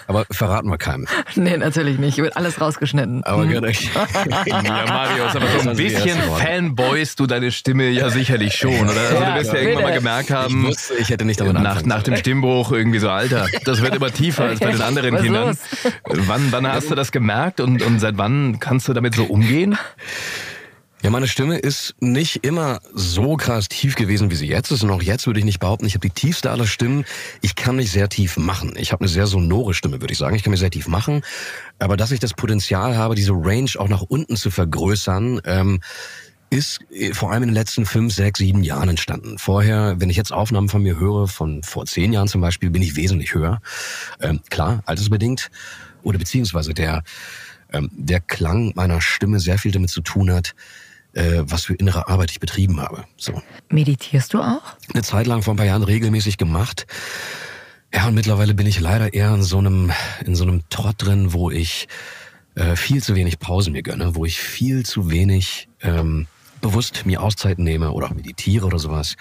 Aber 0.07 0.25
verraten 0.31 0.69
wir 0.69 0.77
keinem. 0.77 1.07
Nee, 1.35 1.57
natürlich 1.57 1.97
nicht. 1.99 2.17
Wird 2.17 2.37
alles 2.37 2.59
rausgeschnitten. 2.61 3.23
Aber 3.23 3.45
gerne. 3.45 3.71
Ja, 4.45 4.85
Marius, 4.87 5.35
aber 5.35 5.45
so 5.61 5.69
ein 5.69 5.77
bisschen. 5.77 6.17
Fanboyst 6.37 7.19
du 7.19 7.25
deine 7.27 7.51
Stimme 7.51 7.89
ja 7.89 8.09
sicherlich 8.09 8.53
schon, 8.55 8.73
oder? 8.89 8.91
Also 8.99 9.15
Ja, 9.15 9.31
du 9.33 9.39
wirst 9.39 9.53
ja 9.53 9.59
irgendwann 9.59 9.83
mal 9.83 9.93
gemerkt 9.93 10.29
Ich 10.29 10.35
haben, 10.35 10.65
wusste, 10.67 10.93
ich 10.95 11.09
hätte 11.09 11.25
nicht 11.25 11.39
damit 11.39 11.53
nach, 11.53 11.61
anfangen 11.71 11.87
nach 11.87 12.03
dem. 12.03 12.15
Stimmbruch 12.17 12.71
irgendwie 12.71 12.99
so, 12.99 13.09
Alter, 13.09 13.47
das 13.65 13.81
wird 13.81 13.95
immer 13.95 14.11
tiefer 14.11 14.45
als 14.45 14.59
bei 14.59 14.71
den 14.71 14.81
anderen 14.81 15.17
Kindern. 15.17 15.47
los? 15.47 15.57
Wann, 16.05 16.51
wann 16.51 16.67
hast 16.67 16.89
du 16.91 16.95
das 16.95 17.11
gemerkt 17.11 17.59
und, 17.59 17.81
und 17.81 17.99
seit 17.99 18.17
wann 18.17 18.59
kannst 18.59 18.87
du 18.87 18.93
damit 18.93 19.15
so 19.15 19.25
umgehen? 19.25 19.77
Ja, 21.03 21.09
meine 21.09 21.27
Stimme 21.27 21.57
ist 21.57 21.95
nicht 21.99 22.45
immer 22.45 22.79
so 22.93 23.35
krass 23.35 23.67
tief 23.67 23.95
gewesen, 23.95 24.31
wie 24.31 24.35
sie 24.35 24.47
jetzt 24.47 24.71
ist. 24.71 24.83
Und 24.83 24.89
auch 24.89 25.01
jetzt 25.01 25.27
würde 25.27 25.37
ich 25.37 25.45
nicht 25.45 25.59
behaupten, 25.59 25.85
ich 25.85 25.95
habe 25.95 26.07
die 26.07 26.13
tiefste 26.13 26.49
aller 26.49 26.65
Stimmen. 26.65 27.03
Ich 27.41 27.57
kann 27.57 27.75
mich 27.75 27.91
sehr 27.91 28.07
tief 28.07 28.37
machen. 28.37 28.73
Ich 28.77 28.93
habe 28.93 29.01
eine 29.01 29.09
sehr 29.09 29.27
sonore 29.27 29.73
Stimme, 29.73 29.99
würde 29.99 30.13
ich 30.13 30.17
sagen. 30.17 30.33
Ich 30.37 30.43
kann 30.43 30.51
mich 30.51 30.61
sehr 30.61 30.71
tief 30.71 30.87
machen. 30.87 31.21
Aber 31.77 31.97
dass 31.97 32.11
ich 32.11 32.21
das 32.21 32.33
Potenzial 32.33 32.95
habe, 32.95 33.15
diese 33.15 33.33
Range 33.33 33.69
auch 33.79 33.89
nach 33.89 34.01
unten 34.01 34.37
zu 34.37 34.49
vergrößern, 34.49 35.41
ähm, 35.43 35.81
ist 36.49 36.79
äh, 36.89 37.13
vor 37.13 37.33
allem 37.33 37.43
in 37.43 37.49
den 37.49 37.55
letzten 37.55 37.85
fünf, 37.85 38.13
sechs, 38.13 38.39
sieben 38.39 38.63
Jahren 38.63 38.87
entstanden. 38.87 39.37
Vorher, 39.39 39.99
wenn 39.99 40.09
ich 40.09 40.15
jetzt 40.15 40.31
Aufnahmen 40.31 40.69
von 40.69 40.83
mir 40.83 40.97
höre, 40.97 41.27
von 41.27 41.63
vor 41.63 41.85
zehn 41.85 42.13
Jahren 42.13 42.29
zum 42.29 42.39
Beispiel, 42.39 42.69
bin 42.69 42.81
ich 42.81 42.95
wesentlich 42.95 43.33
höher. 43.33 43.59
Ähm, 44.21 44.39
klar, 44.49 44.83
altersbedingt. 44.85 45.51
Oder 46.01 46.17
beziehungsweise 46.17 46.73
der, 46.73 47.03
ähm, 47.73 47.89
der 47.91 48.21
Klang 48.21 48.71
meiner 48.75 49.01
Stimme 49.01 49.41
sehr 49.41 49.57
viel 49.57 49.73
damit 49.73 49.89
zu 49.89 49.99
tun 49.99 50.31
hat, 50.31 50.55
äh, 51.13 51.43
was 51.43 51.65
für 51.65 51.75
innere 51.75 52.07
Arbeit 52.07 52.31
ich 52.31 52.39
betrieben 52.39 52.81
habe. 52.81 53.05
So. 53.17 53.41
Meditierst 53.69 54.33
du 54.33 54.41
auch? 54.41 54.63
Eine 54.93 55.03
Zeit 55.03 55.27
lang 55.27 55.43
vor 55.43 55.53
ein 55.53 55.57
paar 55.57 55.65
Jahren 55.65 55.83
regelmäßig 55.83 56.37
gemacht. 56.37 56.85
Ja, 57.93 58.07
und 58.07 58.15
mittlerweile 58.15 58.53
bin 58.53 58.65
ich 58.65 58.79
leider 58.79 59.13
eher 59.13 59.33
in 59.33 59.43
so 59.43 59.59
einem, 59.59 59.91
in 60.25 60.35
so 60.35 60.43
einem 60.43 60.63
Trott 60.69 60.95
drin, 60.97 61.33
wo 61.33 61.51
ich 61.51 61.87
äh, 62.55 62.75
viel 62.75 63.03
zu 63.03 63.15
wenig 63.15 63.39
Pausen 63.39 63.73
mir 63.73 63.83
gönne, 63.83 64.15
wo 64.15 64.25
ich 64.25 64.39
viel 64.39 64.85
zu 64.85 65.11
wenig 65.11 65.69
ähm, 65.81 66.27
bewusst 66.61 67.05
mir 67.05 67.21
Auszeiten 67.21 67.63
nehme 67.63 67.91
oder 67.91 68.07
auch 68.07 68.13
meditiere 68.13 68.65
oder 68.65 68.79
sowas. 68.79 69.15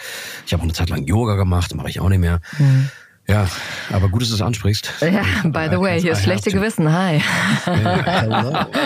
Ich 0.46 0.52
habe 0.52 0.62
auch 0.62 0.64
eine 0.64 0.72
Zeit 0.72 0.88
lang 0.88 1.04
Yoga 1.04 1.34
gemacht, 1.34 1.74
mache 1.74 1.90
ich 1.90 2.00
auch 2.00 2.08
nicht 2.08 2.20
mehr. 2.20 2.40
Mhm. 2.58 2.88
Ja, 3.28 3.46
aber 3.92 4.08
gut, 4.08 4.22
dass 4.22 4.30
du 4.30 4.34
es 4.34 4.42
ansprichst. 4.42 4.92
Ja, 5.00 5.22
by 5.44 5.68
the 5.70 5.78
way, 5.78 6.00
hier 6.00 6.12
ist 6.12 6.24
schlechte 6.24 6.50
Gewissen. 6.50 6.92
Hi. 6.92 7.22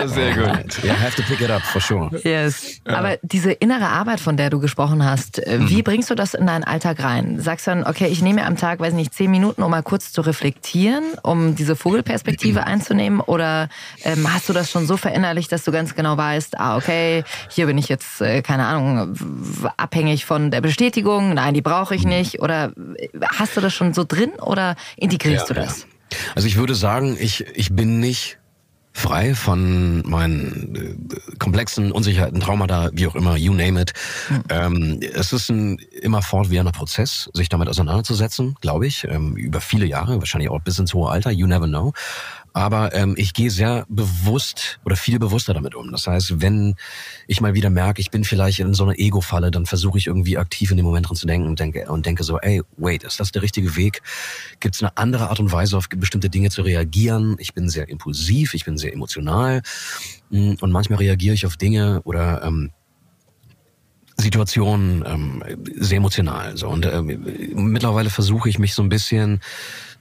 Sehr 0.07 0.35
gut. 0.35 0.85
Yeah, 0.85 0.95
have 1.01 1.17
to 1.17 1.23
pick 1.23 1.41
it 1.41 1.51
up, 1.51 1.63
for 1.63 1.81
sure. 1.81 2.11
Yes. 2.23 2.81
Aber 2.85 3.17
diese 3.23 3.51
innere 3.53 3.87
Arbeit, 3.87 4.21
von 4.21 4.37
der 4.37 4.51
du 4.51 4.61
gesprochen 4.61 5.03
hast, 5.03 5.39
äh, 5.39 5.59
wie 5.69 5.83
bringst 5.83 6.11
du 6.11 6.15
das 6.15 6.35
in 6.35 6.47
deinen 6.47 6.65
Alltag 6.65 7.03
rein? 7.03 7.41
Sagst 7.41 7.67
du 7.67 7.71
dann, 7.71 7.85
okay, 7.85 8.09
ich 8.09 8.21
nehme 8.21 8.45
am 8.45 8.57
Tag, 8.57 8.79
weiß 8.79 8.93
nicht, 8.93 9.15
zehn 9.15 9.31
Minuten, 9.31 9.63
um 9.63 9.71
mal 9.71 9.83
kurz 9.83 10.13
zu 10.13 10.21
reflektieren, 10.21 11.05
um 11.23 11.55
diese 11.55 11.75
Vogelperspektive 11.75 12.67
einzunehmen? 12.67 13.21
Oder 13.21 13.71
ähm, 14.05 14.33
hast 14.33 14.51
du 14.51 14.53
das 14.53 14.71
schon 14.71 14.87
so 14.87 14.99
verinnerlicht, 14.99 15.51
dass 15.51 15.65
du 15.65 15.73
ganz 15.73 15.95
genau 15.95 16.19
weißt, 16.19 16.61
ah, 16.61 16.77
okay, 16.77 17.25
hier 17.49 17.67
bin 17.67 17.79
ich 17.79 17.89
jetzt, 17.89 18.21
äh, 18.21 18.43
keine 18.43 18.67
Ahnung, 18.67 19.15
abhängig 19.79 20.27
von 20.27 20.51
der 20.51 20.61
Bestätigung, 20.61 21.33
nein, 21.33 21.55
die 21.55 21.63
brauche 21.63 21.95
ich 21.95 22.05
nicht? 22.05 22.41
Oder 22.43 22.73
äh, 22.97 23.09
hast 23.35 23.57
du 23.57 23.63
das 23.63 23.73
schon 23.73 23.95
so 23.95 24.05
drin 24.05 24.26
oder 24.41 24.77
integrierst 24.97 25.49
Ja, 25.49 25.55
du 25.55 25.61
das? 25.61 25.87
Also 26.35 26.49
ich 26.49 26.57
würde 26.57 26.75
sagen, 26.75 27.17
ich, 27.19 27.45
ich 27.55 27.75
bin 27.75 28.01
nicht 28.01 28.39
frei 28.97 29.35
von 29.35 30.03
meinen 30.09 30.75
äh, 31.11 31.37
komplexen 31.39 31.93
Unsicherheiten, 31.93 32.41
Traumata, 32.41 32.89
wie 32.95 33.07
auch 33.07 33.15
immer, 33.15 33.37
you 33.37 33.53
name 33.53 33.81
it. 33.81 33.93
Ähm, 34.49 35.01
es 35.13 35.35
ist 35.35 35.51
ein 35.51 35.79
immer 36.01 36.23
fortwährender 36.23 36.73
Prozess, 36.73 37.29
sich 37.35 37.51
damit 37.51 37.69
auseinanderzusetzen, 37.69 38.57
glaube 38.63 38.87
ich, 38.87 39.05
ähm, 39.05 39.37
über 39.37 39.61
viele 39.61 39.85
Jahre, 39.85 40.19
wahrscheinlich 40.19 40.49
auch 40.49 40.63
bis 40.63 40.79
ins 40.79 40.95
hohe 40.95 41.11
Alter, 41.11 41.31
you 41.31 41.47
never 41.47 41.67
know. 41.67 41.93
Aber 42.57 42.95
ähm, 42.95 43.17
ich 43.19 43.35
gehe 43.35 43.51
sehr 43.51 43.85
bewusst 43.91 44.81
oder 44.83 44.97
viel 44.97 45.19
bewusster 45.19 45.53
damit 45.53 45.75
um. 45.75 45.93
Das 45.93 46.07
heißt, 46.07 46.41
wenn 46.41 46.75
ich 47.27 47.43
mal 47.43 47.53
wieder 47.53 47.69
merke, 47.69 48.01
ich 48.01 48.11
bin 48.11 48.25
vielleicht 48.25 48.61
in 48.61 48.73
so 48.73 48.85
einer 48.85 48.99
Ego-Falle, 48.99 49.51
dann 49.51 49.67
versuche 49.67 49.99
ich 49.99 50.07
irgendwie 50.07 50.39
aktiv 50.39 50.71
in 50.71 50.79
dem 50.79 50.87
Moment 50.87 51.07
dran 51.07 51.17
zu 51.17 51.27
denken 51.27 51.49
und 51.49 51.61
denke, 51.61 51.85
und 51.91 52.07
denke 52.07 52.25
so, 52.25 52.39
ey, 52.39 52.63
wait, 52.79 53.05
ist 53.05 53.21
das 53.21 53.31
der 53.31 53.43
richtige 53.43 53.77
Weg? 53.77 54.01
Gibt 54.59 54.75
es 54.75 54.83
eine 54.83 54.97
andere 54.97 55.29
Art 55.29 55.39
und 55.39 55.53
Weise, 55.53 55.77
auf 55.77 55.91
bestimmte 55.91 56.31
Dinge 56.31 56.49
zu 56.49 56.63
reagieren? 56.63 57.37
Ich 57.41 57.53
bin 57.53 57.69
sehr 57.69 57.91
impulsiv, 57.91 58.55
ich 58.55 58.65
bin 58.65 58.79
sehr 58.79 58.95
emotional 58.95 59.61
mm, 60.31 60.55
und 60.59 60.73
manchmal 60.73 61.01
reagiere 61.01 61.35
ich 61.35 61.45
auf 61.45 61.59
Dinge 61.59 62.01
oder 62.05 62.43
ähm, 62.43 62.71
Situationen 64.17 65.05
ähm, 65.07 65.43
sehr 65.77 65.99
emotional. 65.99 66.57
So. 66.57 66.69
Und 66.69 66.87
ähm, 66.87 67.23
mittlerweile 67.55 68.09
versuche 68.09 68.49
ich 68.49 68.59
mich 68.59 68.73
so 68.73 68.83
ein 68.83 68.89
bisschen 68.89 69.41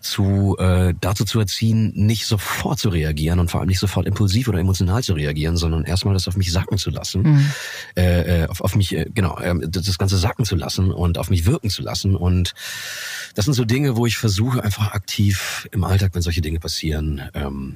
zu 0.06 0.56
äh, 0.60 0.93
dazu 1.01 1.26
zu 1.26 1.39
erziehen, 1.39 1.91
nicht 1.95 2.26
sofort 2.26 2.80
zu 2.80 2.89
reagieren 2.89 3.39
und 3.39 3.51
vor 3.51 3.60
allem 3.60 3.70
nicht 3.70 3.80
sofort 3.80 4.06
impulsiv 4.06 4.47
oder 4.47 4.60
emotional 4.60 5.03
zu 5.03 5.14
reagieren, 5.14 5.58
sondern 5.58 5.84
erstmal 5.84 6.14
das 6.14 6.28
auf 6.28 6.38
mich 6.38 6.51
sacken 6.51 6.78
zu 6.78 6.89
lassen, 6.91 7.22
Mhm. 7.24 7.51
äh, 7.95 8.45
auf, 8.47 8.62
auf 8.62 8.76
mich 8.76 8.95
äh, 8.95 9.08
genau 9.14 9.38
äh, 9.39 9.53
das 9.68 9.86
das 9.86 9.97
Ganze 9.97 10.18
sacken 10.18 10.45
zu 10.45 10.56
lassen 10.56 10.91
und 10.91 11.18
auf 11.18 11.30
mich 11.30 11.45
wirken 11.45 11.70
zu 11.70 11.82
lassen. 11.82 12.16
Und 12.16 12.53
das 13.34 13.45
sind 13.45 13.53
so 13.56 13.66
Dinge, 13.66 13.97
wo 13.97 14.06
ich 14.06 14.18
versuche 14.18 14.64
einfach 14.64 14.93
aktiv 14.93 15.68
im 15.72 15.84
Alltag, 15.84 16.12
wenn 16.14 16.22
solche 16.22 16.41
Dinge 16.41 16.60
passieren, 16.60 17.22
ähm, 17.34 17.76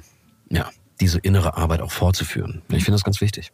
ja 0.50 0.70
diese 1.00 1.18
innere 1.18 1.56
Arbeit 1.56 1.80
auch 1.80 1.90
fortzuführen. 1.90 2.60
Ich 2.68 2.84
finde 2.84 2.92
das 2.96 3.04
ganz 3.04 3.22
wichtig. 3.22 3.52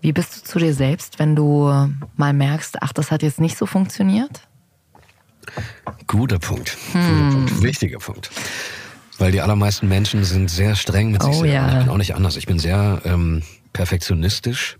Wie 0.00 0.12
bist 0.12 0.36
du 0.36 0.44
zu 0.44 0.58
dir 0.60 0.72
selbst, 0.72 1.18
wenn 1.18 1.34
du 1.34 1.68
mal 2.16 2.32
merkst, 2.32 2.80
ach, 2.82 2.92
das 2.92 3.10
hat 3.10 3.24
jetzt 3.24 3.40
nicht 3.40 3.58
so 3.58 3.66
funktioniert? 3.66 4.46
Guter 6.06 6.38
Punkt. 6.38 6.76
Guter 6.92 7.04
Hm. 7.08 7.30
Punkt. 7.32 7.62
Wichtiger 7.62 7.98
Punkt. 7.98 8.30
Weil 9.18 9.30
die 9.32 9.40
allermeisten 9.40 9.88
Menschen 9.88 10.24
sind 10.24 10.50
sehr 10.50 10.74
streng 10.74 11.12
mit 11.12 11.22
sich 11.22 11.30
Oh, 11.36 11.40
selber. 11.42 11.52
ja. 11.54 11.62
Und 11.66 11.72
Ich 11.78 11.84
bin 11.84 11.88
auch 11.90 11.98
nicht 11.98 12.14
anders. 12.16 12.36
Ich 12.36 12.46
bin 12.46 12.58
sehr 12.58 13.00
ähm, 13.04 13.42
perfektionistisch 13.72 14.76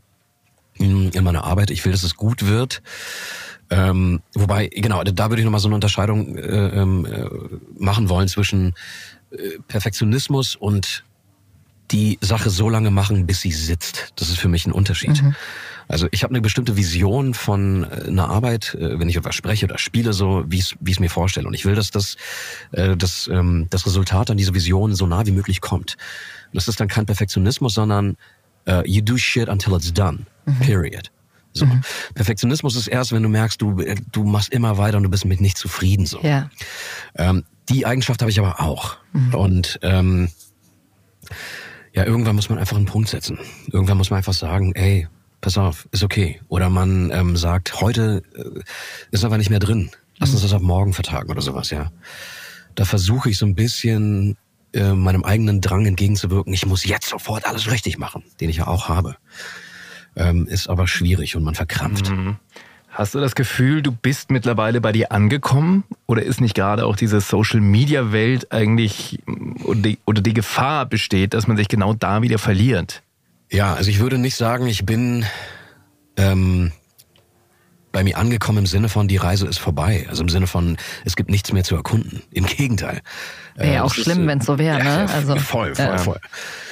in, 0.75 1.11
in 1.11 1.25
meiner 1.25 1.45
Arbeit. 1.45 1.71
Ich 1.71 1.85
will, 1.85 1.93
dass 1.93 2.03
es 2.03 2.17
gut 2.17 2.47
wird. 2.47 2.83
Ähm, 3.71 4.21
wobei, 4.35 4.67
genau, 4.69 5.03
da 5.05 5.31
würde 5.31 5.41
ich 5.41 5.45
nochmal 5.45 5.61
so 5.61 5.69
eine 5.69 5.77
Unterscheidung 5.77 6.37
äh, 6.37 6.41
ähm, 6.43 7.07
äh, 7.07 7.25
machen 7.79 8.09
wollen 8.09 8.29
zwischen 8.29 8.75
äh, 9.31 9.37
Perfektionismus 9.69 10.57
und 10.57 11.05
die 11.91 12.19
Sache 12.21 12.51
so 12.51 12.69
lange 12.69 12.91
machen, 12.91 13.27
bis 13.27 13.41
sie 13.41 13.53
sitzt. 13.53 14.13
Das 14.17 14.29
ist 14.31 14.39
für 14.39 14.49
mich 14.49 14.67
ein 14.67 14.73
Unterschied. 14.73 15.23
Also 15.89 16.09
ich 16.11 16.23
habe 16.23 16.33
eine 16.33 16.41
bestimmte 16.41 16.77
Vision 16.77 17.35
von 17.35 17.85
äh, 17.85 18.09
einer 18.09 18.29
Arbeit, 18.29 18.75
äh, 18.75 18.99
wenn 18.99 19.09
ich 19.09 19.17
etwas 19.17 19.35
spreche 19.35 19.67
oder 19.67 19.79
spiele, 19.79 20.13
so 20.13 20.45
wie 20.49 20.59
ich 20.59 20.77
es 20.87 21.01
mir 21.01 21.11
vorstelle. 21.11 21.47
Und 21.47 21.55
ich 21.55 21.65
will, 21.65 21.75
dass 21.75 21.91
das, 21.91 22.17
äh, 22.73 22.97
das, 22.97 23.29
ähm, 23.33 23.67
das 23.71 23.87
Resultat 23.87 24.31
an 24.31 24.37
diese 24.37 24.55
Vision 24.55 24.95
so 24.95 25.07
nah 25.07 25.27
wie 25.27 25.33
möglich 25.33 25.61
kommt. 25.61 25.97
Und 26.47 26.57
das 26.57 26.69
ist 26.69 26.81
dann 26.81 26.89
kein 26.89 27.07
Perfektionismus, 27.07 27.75
sondern 27.75 28.17
äh, 28.67 28.89
you 28.89 29.03
do 29.03 29.17
shit 29.17 29.49
until 29.49 29.75
it's 29.75 29.93
done. 29.93 30.27
Period. 30.61 31.11
So. 31.57 31.69
Perfektionismus 32.15 32.75
ist 32.75 32.89
erst, 32.89 33.13
wenn 33.13 33.23
du 33.23 33.29
merkst, 33.29 33.63
du, 33.63 33.81
du 34.11 34.25
machst 34.25 34.53
immer 34.53 34.77
weiter 34.77 34.97
und 34.97 35.05
du 35.05 35.09
bist 35.09 35.25
mit 35.25 35.41
nicht 35.41 35.57
zufrieden. 35.57 36.05
So. 36.05 36.21
Ja. 36.21 36.51
Ähm, 37.15 37.45
die 37.69 37.87
Eigenschaft 37.87 38.23
habe 38.23 38.31
ich 38.31 38.41
aber 38.41 38.61
auch. 38.61 38.97
Und 39.33 39.79
ähm, 39.83 40.31
ja, 41.95 42.05
irgendwann 42.05 42.35
muss 42.35 42.49
man 42.49 42.59
einfach 42.59 42.77
einen 42.77 42.87
Punkt 42.87 43.09
setzen. 43.09 43.39
Irgendwann 43.71 43.97
muss 43.97 44.11
man 44.11 44.19
einfach 44.19 44.33
sagen, 44.35 44.75
ey, 44.75 45.07
pass 45.45 45.59
auf, 45.59 45.87
ist 45.93 46.03
okay. 46.03 46.41
Oder 46.49 46.71
man 46.71 47.11
ähm, 47.11 47.37
sagt, 47.37 47.83
heute 47.83 48.23
äh, 48.35 48.61
ist 49.11 49.25
aber 49.25 49.37
nicht 49.37 49.51
mehr 49.51 49.59
drin. 49.59 49.91
Lass 50.17 50.31
uns 50.31 50.41
das 50.41 50.55
auf 50.55 50.63
morgen 50.63 50.95
vertagen 50.95 51.31
oder 51.31 51.43
sowas, 51.43 51.69
ja. 51.69 51.93
Da 52.75 52.87
versuche 52.87 53.29
ich 53.29 53.37
so 53.37 53.45
ein 53.45 53.55
bisschen 53.55 54.39
äh, 54.73 54.95
meinem 54.95 55.23
eigenen 55.23 55.61
Drang 55.61 55.85
entgegenzuwirken. 55.85 56.55
Ich 56.55 56.65
muss 56.65 56.87
jetzt 56.87 57.11
sofort 57.11 57.47
alles 57.47 57.71
richtig 57.71 57.99
machen, 57.99 58.23
den 58.41 58.49
ich 58.49 58.57
ja 58.57 58.67
auch 58.67 58.89
habe. 58.89 59.17
Ähm, 60.17 60.47
ist 60.47 60.71
aber 60.71 60.89
schwierig 60.89 61.37
und 61.37 61.43
man 61.43 61.55
verkrampft. 61.55 62.11
Hast 62.89 63.15
du 63.15 63.21
das 63.21 63.35
Gefühl, 63.35 63.83
du 63.83 63.93
bist 63.93 64.31
mittlerweile 64.31 64.81
bei 64.81 64.93
dir 64.93 65.13
angekommen? 65.13 65.85
Oder 66.07 66.23
ist 66.23 66.41
nicht 66.41 66.55
gerade 66.55 66.87
auch 66.87 66.97
diese 66.97 67.21
Social-Media-Welt 67.21 68.51
eigentlich 68.51 69.19
oder 69.65 69.81
die, 69.81 69.99
oder 70.07 70.23
die 70.23 70.33
Gefahr 70.33 70.87
besteht, 70.87 71.35
dass 71.35 71.47
man 71.47 71.59
sich 71.59 71.69
genau 71.69 71.93
da 71.93 72.23
wieder 72.23 72.39
verliert? 72.39 73.03
Ja, 73.55 73.75
also 73.75 73.89
ich 73.89 74.01
würde 74.01 74.19
nicht 74.19 74.35
sagen, 74.35 74.67
ich 74.67 74.85
bin 74.85 75.25
ähm, 76.17 76.73
bei 77.93 78.03
mir 78.03 78.19
angekommen 78.19 78.59
im 78.59 78.67
Sinne 78.67 78.89
von, 78.89 79.07
die 79.07 79.17
Reise 79.17 79.47
ist 79.47 79.59
vorbei. 79.59 80.07
Also 80.09 80.25
im 80.25 80.29
Sinne 80.29 80.49
von, 80.49 80.77
es 81.05 81.15
gibt 81.15 81.31
nichts 81.31 81.53
mehr 81.53 81.63
zu 81.63 81.77
erkunden. 81.77 82.25
Im 82.33 82.47
Gegenteil. 82.47 83.01
Wäre 83.55 83.75
ja 83.75 83.79
Äh, 83.79 83.81
auch 83.83 83.95
schlimm, 83.95 84.27
wenn 84.27 84.41
es 84.41 84.47
so 84.47 84.59
wäre, 84.59 84.79
ja, 84.79 85.05
ne? 85.05 85.09
Also, 85.09 85.37
voll, 85.37 85.77
voll, 85.77 85.85
ja. 85.85 85.99
voll. 85.99 86.19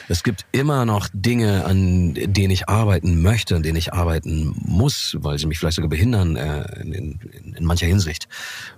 Es 0.09 0.25
gibt 0.25 0.45
immer 0.51 0.85
noch 0.85 1.09
Dinge, 1.13 1.65
an 1.67 2.15
denen 2.15 2.51
ich 2.51 2.69
arbeiten 2.69 3.23
möchte, 3.23 3.55
an 3.55 3.63
denen 3.63 3.77
ich 3.77 3.95
arbeiten 3.95 4.53
muss, 4.57 5.17
weil 5.21 5.39
sie 5.39 5.47
mich 5.47 5.61
vielleicht 5.61 5.77
sogar 5.77 5.89
behindern 5.89 6.35
äh, 6.35 6.65
in, 6.81 6.93
in, 6.93 7.55
in 7.57 7.65
mancher 7.65 7.87
Hinsicht. 7.87 8.27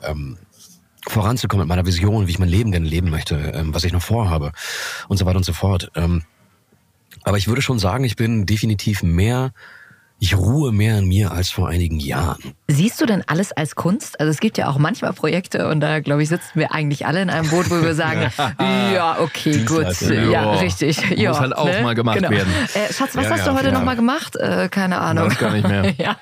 Ähm, 0.02 0.36
voranzukommen 1.08 1.62
mit 1.66 1.68
meiner 1.70 1.86
Vision, 1.86 2.26
wie 2.26 2.32
ich 2.32 2.38
mein 2.38 2.50
Leben 2.50 2.70
gerne 2.70 2.86
leben 2.86 3.08
möchte, 3.08 3.36
ähm, 3.36 3.74
was 3.74 3.84
ich 3.84 3.94
noch 3.94 4.02
vorhabe 4.02 4.52
und 5.08 5.16
so 5.16 5.24
weiter 5.24 5.38
und 5.38 5.44
so 5.44 5.54
fort. 5.54 5.90
Ähm, 5.94 6.22
aber 7.22 7.38
ich 7.38 7.48
würde 7.48 7.62
schon 7.62 7.78
sagen, 7.78 8.04
ich 8.04 8.16
bin 8.16 8.46
definitiv 8.46 9.02
mehr, 9.02 9.52
ich 10.24 10.38
ruhe 10.38 10.72
mehr 10.72 11.00
in 11.00 11.06
mir 11.06 11.32
als 11.32 11.50
vor 11.50 11.68
einigen 11.68 12.00
Jahren. 12.00 12.54
Siehst 12.66 12.98
du 12.98 13.04
denn 13.04 13.22
alles 13.26 13.52
als 13.52 13.74
Kunst? 13.74 14.18
Also 14.18 14.30
es 14.30 14.40
gibt 14.40 14.56
ja 14.56 14.70
auch 14.70 14.78
manchmal 14.78 15.12
Projekte 15.12 15.68
und 15.68 15.80
da 15.80 16.00
glaube 16.00 16.22
ich 16.22 16.30
sitzen 16.30 16.48
wir 16.54 16.72
eigentlich 16.72 17.04
alle 17.04 17.20
in 17.20 17.28
einem 17.28 17.50
Boot, 17.50 17.68
wo 17.68 17.82
wir 17.82 17.94
sagen, 17.94 18.32
ja, 18.94 19.18
okay, 19.20 19.66
gut, 19.66 20.00
ja, 20.00 20.14
ja. 20.14 20.52
richtig. 20.54 21.10
Muss 21.10 21.18
ja, 21.18 21.38
halt 21.38 21.54
auch 21.54 21.66
mal 21.82 21.94
gemacht 21.94 22.22
werden. 22.22 22.54
Äh, 22.72 22.90
Schatz, 22.90 23.14
was 23.14 23.24
Ja, 23.26 23.30
hast 23.32 23.40
ja, 23.40 23.52
du 23.52 23.58
heute 23.58 23.66
ja. 23.66 23.72
noch 23.72 23.84
mal 23.84 23.96
gemacht? 23.96 24.34
Äh, 24.36 24.70
keine 24.70 24.98
Ahnung. 24.98 25.28
Weiß 25.28 25.36
gar 25.36 25.52
nicht 25.52 25.68
mehr. 25.68 25.94
ja. 25.98 26.16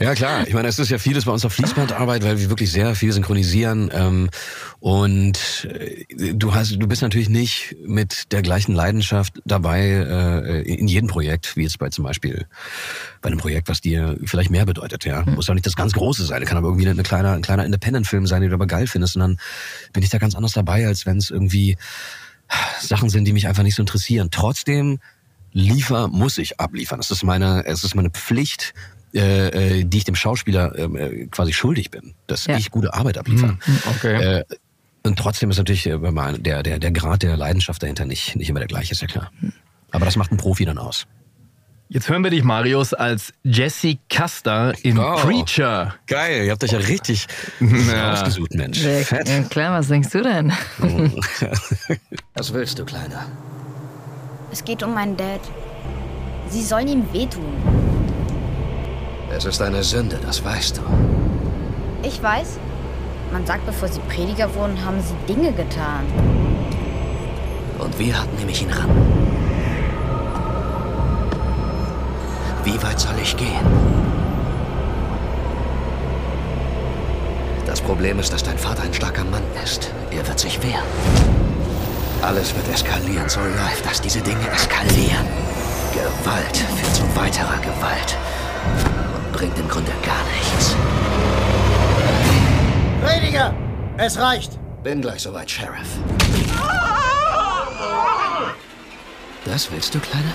Ja 0.00 0.14
klar, 0.14 0.46
ich 0.46 0.54
meine, 0.54 0.68
es 0.68 0.78
ist 0.78 0.90
ja 0.90 0.98
vieles 0.98 1.24
bei 1.24 1.32
uns 1.32 1.44
auf 1.44 1.52
Fließbandarbeit, 1.52 2.22
weil 2.22 2.38
wir 2.38 2.50
wirklich 2.50 2.70
sehr 2.70 2.94
viel 2.94 3.12
synchronisieren 3.12 3.90
ähm, 3.92 4.30
und 4.78 5.68
äh, 5.68 6.34
du 6.34 6.54
hast, 6.54 6.80
du 6.80 6.86
bist 6.86 7.02
natürlich 7.02 7.28
nicht 7.28 7.74
mit 7.84 8.30
der 8.30 8.42
gleichen 8.42 8.74
Leidenschaft 8.74 9.40
dabei 9.44 9.88
äh, 9.88 10.62
in 10.62 10.86
jedem 10.86 11.08
Projekt, 11.08 11.56
wie 11.56 11.64
jetzt 11.64 11.80
bei 11.80 11.88
zum 11.88 12.04
Beispiel 12.04 12.46
bei 13.20 13.28
einem 13.28 13.38
Projekt, 13.38 13.68
was 13.68 13.80
dir 13.80 14.16
vielleicht 14.24 14.50
mehr 14.50 14.66
bedeutet. 14.66 15.04
Ja, 15.04 15.24
Hm. 15.26 15.34
muss 15.34 15.48
auch 15.50 15.54
nicht 15.54 15.66
das 15.66 15.76
ganz 15.76 15.92
Große 15.92 16.24
sein, 16.24 16.44
kann 16.44 16.56
aber 16.56 16.68
irgendwie 16.68 16.88
eine 16.88 17.02
kleine, 17.02 17.32
ein 17.32 17.42
kleiner 17.42 17.64
Independent-Film 17.64 18.26
sein, 18.26 18.40
den 18.42 18.50
du 18.50 18.54
aber 18.54 18.66
geil 18.66 18.86
findest, 18.86 19.16
und 19.16 19.20
dann 19.20 19.38
bin 19.92 20.02
ich 20.02 20.10
da 20.10 20.18
ganz 20.18 20.34
anders 20.34 20.52
dabei, 20.52 20.86
als 20.86 21.06
wenn 21.06 21.18
es 21.18 21.30
irgendwie 21.30 21.76
Sachen 22.80 23.10
sind, 23.10 23.24
die 23.24 23.32
mich 23.32 23.46
einfach 23.46 23.62
nicht 23.62 23.74
so 23.74 23.82
interessieren. 23.82 24.28
Trotzdem 24.30 25.00
liefer 25.52 26.08
muss 26.08 26.38
ich 26.38 26.60
abliefern. 26.60 26.98
Das 26.98 27.10
ist 27.10 27.22
meine, 27.24 27.64
es 27.66 27.84
ist 27.84 27.94
meine 27.94 28.10
Pflicht, 28.10 28.74
äh, 29.14 29.80
äh, 29.80 29.84
die 29.84 29.98
ich 29.98 30.04
dem 30.04 30.14
Schauspieler 30.14 30.76
ähm, 30.78 30.96
äh, 30.96 31.26
quasi 31.26 31.52
schuldig 31.52 31.90
bin, 31.90 32.14
dass 32.26 32.46
Ja. 32.46 32.56
ich 32.56 32.70
gute 32.70 32.94
Arbeit 32.94 33.18
abliefere. 33.18 33.58
Okay. 33.96 34.40
Äh, 34.40 34.44
und 35.02 35.18
trotzdem 35.18 35.50
ist 35.50 35.56
natürlich 35.58 35.86
äh, 35.86 35.98
der, 36.38 36.62
der, 36.62 36.78
der 36.78 36.90
Grad 36.90 37.22
der 37.22 37.36
Leidenschaft 37.36 37.82
dahinter 37.82 38.04
nicht, 38.04 38.36
nicht 38.36 38.48
immer 38.50 38.60
der 38.60 38.68
gleiche, 38.68 38.92
ist 38.92 39.00
ja 39.00 39.06
klar. 39.08 39.30
Aber 39.90 40.04
das 40.04 40.16
macht 40.16 40.30
ein 40.32 40.36
Profi 40.36 40.64
dann 40.64 40.76
aus. 40.78 41.06
Jetzt 41.90 42.10
hören 42.10 42.22
wir 42.22 42.30
dich, 42.30 42.44
Marius, 42.44 42.92
als 42.92 43.32
Jesse 43.44 43.96
Custer 44.14 44.74
in 44.82 44.98
Oh. 44.98 45.14
Preacher. 45.16 45.94
Geil, 46.06 46.44
ihr 46.44 46.52
habt 46.52 46.62
euch 46.62 46.72
ja 46.72 46.78
richtig 46.80 47.26
Ja. 47.60 48.12
ausgesucht, 48.12 48.52
Mensch. 48.54 48.80
Fett. 48.80 49.26
ja, 49.28 49.40
klar, 49.44 49.78
was 49.78 49.88
denkst 49.88 50.10
du 50.10 50.22
denn? 50.22 50.52
Was 52.34 52.52
willst 52.52 52.78
du, 52.78 52.84
Kleiner? 52.84 53.26
Es 54.52 54.62
geht 54.64 54.82
um 54.82 54.94
meinen 54.94 55.16
Dad. 55.16 55.40
Sie 56.50 56.62
sollen 56.62 56.88
ihm 56.88 57.12
wehtun. 57.12 57.44
Es 59.34 59.44
ist 59.44 59.60
eine 59.60 59.82
Sünde, 59.82 60.18
das 60.24 60.44
weißt 60.44 60.76
du. 60.78 60.82
Ich 62.06 62.22
weiß. 62.22 62.58
Man 63.32 63.44
sagt, 63.46 63.66
bevor 63.66 63.88
sie 63.88 64.00
Prediger 64.08 64.54
wurden, 64.54 64.82
haben 64.84 65.00
sie 65.00 65.14
Dinge 65.34 65.52
getan. 65.52 66.04
Und 67.78 67.98
wir 67.98 68.18
hatten 68.20 68.36
nämlich 68.36 68.62
ihn 68.62 68.70
ran. 68.70 68.88
Wie 72.68 72.82
weit 72.82 73.00
soll 73.00 73.18
ich 73.22 73.34
gehen? 73.34 73.66
Das 77.64 77.80
Problem 77.80 78.18
ist, 78.18 78.30
dass 78.30 78.42
dein 78.42 78.58
Vater 78.58 78.82
ein 78.82 78.92
starker 78.92 79.24
Mann 79.24 79.42
ist. 79.64 79.90
Er 80.10 80.26
wird 80.28 80.38
sich 80.38 80.62
wehren. 80.62 80.84
Alles 82.20 82.54
wird 82.54 82.68
eskalieren. 82.68 83.26
So 83.26 83.40
läuft 83.40 83.86
das. 83.86 84.02
Diese 84.02 84.20
Dinge 84.20 84.46
eskalieren. 84.50 85.26
Gewalt 85.94 86.58
führt 86.58 86.94
zu 86.94 87.16
weiterer 87.16 87.56
Gewalt. 87.56 88.18
Und 89.16 89.32
bringt 89.32 89.58
im 89.58 89.68
Grunde 89.68 89.92
gar 90.04 90.22
nichts. 90.36 90.76
Prediger! 93.02 93.54
Es 93.96 94.18
reicht! 94.18 94.58
Bin 94.82 95.00
gleich 95.00 95.22
soweit, 95.22 95.50
Sheriff. 95.50 95.88
Das 99.46 99.72
willst 99.72 99.94
du, 99.94 100.00
Kleiner? 100.00 100.34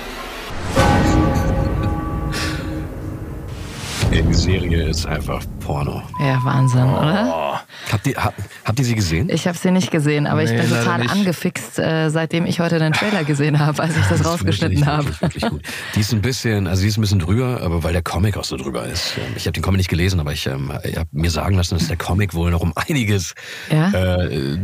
Die 4.14 4.34
Serie 4.34 4.84
ist 4.90 5.06
einfach 5.08 5.44
Porno. 5.60 6.04
Ja, 6.20 6.40
Wahnsinn, 6.44 6.84
oder? 6.84 7.64
Habt 7.92 8.06
ihr, 8.08 8.16
habt, 8.16 8.40
habt 8.64 8.78
ihr 8.80 8.86
sie 8.86 8.94
gesehen? 8.96 9.28
Ich 9.30 9.48
habe 9.48 9.58
sie 9.58 9.72
nicht 9.72 9.90
gesehen, 9.90 10.28
aber 10.28 10.44
ich 10.44 10.52
Nee, 10.52 10.62
bin 10.62 10.70
leider 10.70 10.84
total 10.84 11.00
nicht. 11.00 11.12
angefixt, 11.12 11.80
äh, 11.80 12.10
seitdem 12.10 12.46
ich 12.46 12.60
heute 12.60 12.78
den 12.78 12.94
Trailer 12.94 13.24
gesehen 13.24 13.58
habe, 13.60 13.82
als 13.82 13.98
ich 13.98 14.06
das 14.06 14.20
ist 14.20 14.26
rausgeschnitten 14.26 14.86
habe. 14.86 15.06
Wirklich, 15.06 15.22
wirklich 15.22 15.50
gut. 15.50 15.62
Die 15.96 16.00
ist 16.02 16.14
ein 16.14 16.22
bisschen, 16.22 16.68
also 16.68 16.84
die 16.84 16.90
ist 16.90 16.98
ein 16.98 17.02
bisschen 17.02 17.20
drüber, 17.20 17.62
aber 17.62 17.84
weil 17.84 17.94
der 17.94 18.04
Comic 18.04 18.38
auch 18.38 18.44
so 18.44 18.56
drüber 18.56 18.86
ist. 18.86 19.18
Ähm, 19.18 19.34
Ich 19.36 19.46
habe 19.48 19.54
den 19.54 19.64
Comic 19.64 19.78
nicht 19.80 19.90
gelesen, 19.90 20.20
aber 20.20 20.32
ich, 20.34 20.46
ähm, 20.46 20.72
ich 20.84 20.96
habe 20.98 21.10
mir 21.12 21.32
sagen 21.32 21.56
lassen, 21.56 21.76
dass 21.76 21.88
der 21.88 21.98
Comic 21.98 22.34
wohl 22.36 22.52
noch 22.52 22.62
um 22.62 22.74
einiges 22.88 23.34
Ja? 23.72 23.90
äh, 23.92 24.58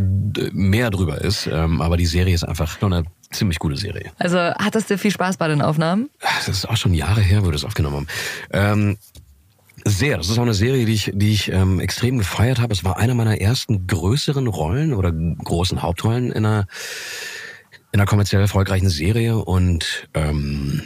mehr 0.53 0.89
drüber 0.91 1.21
ist. 1.21 1.47
Ähm, 1.47 1.81
aber 1.81 1.97
die 1.97 2.05
Serie 2.05 2.35
ist 2.35 2.43
einfach 2.43 2.79
noch 2.81 2.91
eine 2.91 3.03
ziemlich 3.31 3.57
gute 3.59 3.77
Serie. 3.77 4.11
Also 4.19 4.37
hattest 4.37 4.89
du 4.91 4.97
viel 4.97 5.11
Spaß 5.11 5.37
bei 5.37 5.47
den 5.47 5.61
Aufnahmen? 5.61 6.09
Das 6.21 6.47
ist 6.49 6.69
auch 6.69 6.77
schon 6.77 6.93
Jahre 6.93 7.21
her, 7.21 7.41
wo 7.41 7.45
wir 7.45 7.51
das 7.53 7.65
aufgenommen 7.65 7.95
haben. 7.95 8.07
Ähm, 8.51 8.97
sehr. 9.85 10.17
Das 10.17 10.29
ist 10.29 10.37
auch 10.37 10.43
eine 10.43 10.53
Serie, 10.53 10.85
die 10.85 10.93
ich, 10.93 11.11
die 11.13 11.33
ich 11.33 11.51
ähm, 11.51 11.79
extrem 11.79 12.17
gefeiert 12.17 12.59
habe. 12.59 12.73
Es 12.73 12.83
war 12.83 12.97
einer 12.97 13.13
meiner 13.13 13.39
ersten 13.39 13.87
größeren 13.87 14.47
Rollen 14.47 14.93
oder 14.93 15.11
großen 15.11 15.81
Hauptrollen 15.81 16.31
in 16.31 16.45
einer, 16.45 16.67
in 17.91 17.99
einer 17.99 18.07
kommerziell 18.07 18.41
erfolgreichen 18.41 18.89
Serie. 18.89 19.37
Und 19.37 20.09
ähm, 20.13 20.83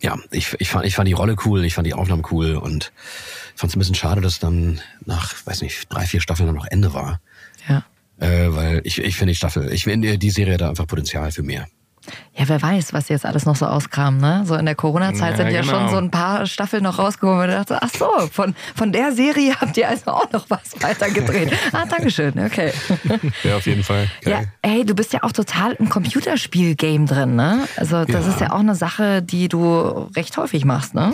ja, 0.00 0.16
ich, 0.30 0.54
ich, 0.58 0.68
fand, 0.68 0.86
ich 0.86 0.94
fand 0.94 1.08
die 1.08 1.14
Rolle 1.14 1.36
cool, 1.44 1.64
ich 1.64 1.74
fand 1.74 1.86
die 1.86 1.94
Aufnahmen 1.94 2.22
cool 2.30 2.56
und 2.56 2.92
fand 3.54 3.70
es 3.70 3.76
ein 3.76 3.78
bisschen 3.78 3.94
schade, 3.94 4.20
dass 4.20 4.38
dann 4.38 4.80
nach, 5.04 5.34
weiß 5.46 5.62
nicht, 5.62 5.92
drei, 5.92 6.06
vier 6.06 6.20
Staffeln 6.20 6.46
dann 6.46 6.56
noch 6.56 6.66
Ende 6.66 6.94
war. 6.94 7.20
Ja. 7.68 7.84
Äh, 8.18 8.54
weil 8.54 8.80
ich, 8.84 8.98
ich 8.98 9.16
finde 9.16 9.32
die 9.32 9.36
Staffel, 9.36 9.72
ich 9.72 9.84
finde 9.84 10.18
die 10.18 10.30
Serie 10.30 10.54
hat 10.54 10.60
da 10.60 10.68
einfach 10.70 10.86
Potenzial 10.86 11.32
für 11.32 11.42
mehr. 11.42 11.66
Ja, 12.34 12.48
wer 12.48 12.60
weiß, 12.60 12.92
was 12.92 13.08
jetzt 13.08 13.24
alles 13.24 13.46
noch 13.46 13.56
so 13.56 13.66
auskram, 13.66 14.18
ne? 14.18 14.42
So 14.46 14.54
in 14.56 14.66
der 14.66 14.74
Corona-Zeit 14.74 15.32
Ja, 15.32 15.36
sind 15.36 15.50
ja 15.50 15.60
genau. 15.62 15.72
schon 15.72 15.88
so 15.88 15.96
ein 15.96 16.10
paar 16.10 16.46
Staffeln 16.46 16.82
noch 16.82 16.98
rausgekommen 16.98 17.44
und 17.44 17.48
ich 17.50 17.54
dachte, 17.56 17.78
ach 17.80 17.90
so, 17.98 18.08
von, 18.30 18.54
von 18.74 18.92
der 18.92 19.12
Serie 19.12 19.54
habt 19.60 19.76
ihr 19.76 19.88
also 19.88 20.10
auch 20.10 20.30
noch 20.32 20.44
was 20.50 20.80
weitergedreht. 20.80 21.52
ah, 21.72 21.84
Dankeschön, 21.88 22.34
okay. 22.44 22.72
Ja, 23.42 23.56
auf 23.56 23.66
jeden 23.66 23.82
Fall. 23.82 24.08
Ja, 24.24 24.42
hey, 24.62 24.84
du 24.84 24.94
bist 24.94 25.12
ja 25.12 25.22
auch 25.22 25.32
total 25.32 25.72
im 25.74 25.88
Computerspiel-Game 25.88 27.06
drin, 27.06 27.36
ne? 27.36 27.66
Also 27.76 28.04
das 28.04 28.26
Ja. 28.26 28.32
ist 28.32 28.40
ja 28.40 28.52
auch 28.52 28.60
eine 28.60 28.74
Sache, 28.74 29.22
die 29.22 29.48
du 29.48 30.08
recht 30.16 30.36
häufig 30.36 30.64
machst, 30.64 30.94
ne? 30.94 31.12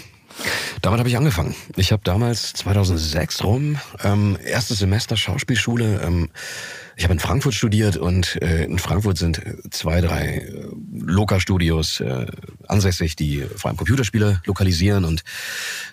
Damit 0.80 0.98
habe 0.98 1.08
ich 1.08 1.16
angefangen. 1.16 1.54
Ich 1.76 1.92
habe 1.92 2.02
damals 2.04 2.54
2006 2.54 3.44
rum 3.44 3.78
ähm, 4.02 4.38
erstes 4.42 4.78
Semester 4.78 5.16
Schauspielschule. 5.16 6.00
Ähm, 6.02 6.30
ich 6.96 7.04
habe 7.04 7.14
in 7.14 7.20
Frankfurt 7.20 7.54
studiert 7.54 7.96
und 7.96 8.40
äh, 8.42 8.64
in 8.64 8.78
Frankfurt 8.78 9.18
sind 9.18 9.38
äh, 9.38 9.54
zwei, 9.70 10.00
drei 10.00 10.38
äh, 10.38 10.66
Loka-Studios 10.92 12.00
äh, 12.00 12.26
ansässig, 12.68 13.16
die 13.16 13.44
vor 13.56 13.70
allem 13.70 13.76
Computerspiele 13.76 14.40
lokalisieren. 14.44 15.04
Und 15.04 15.22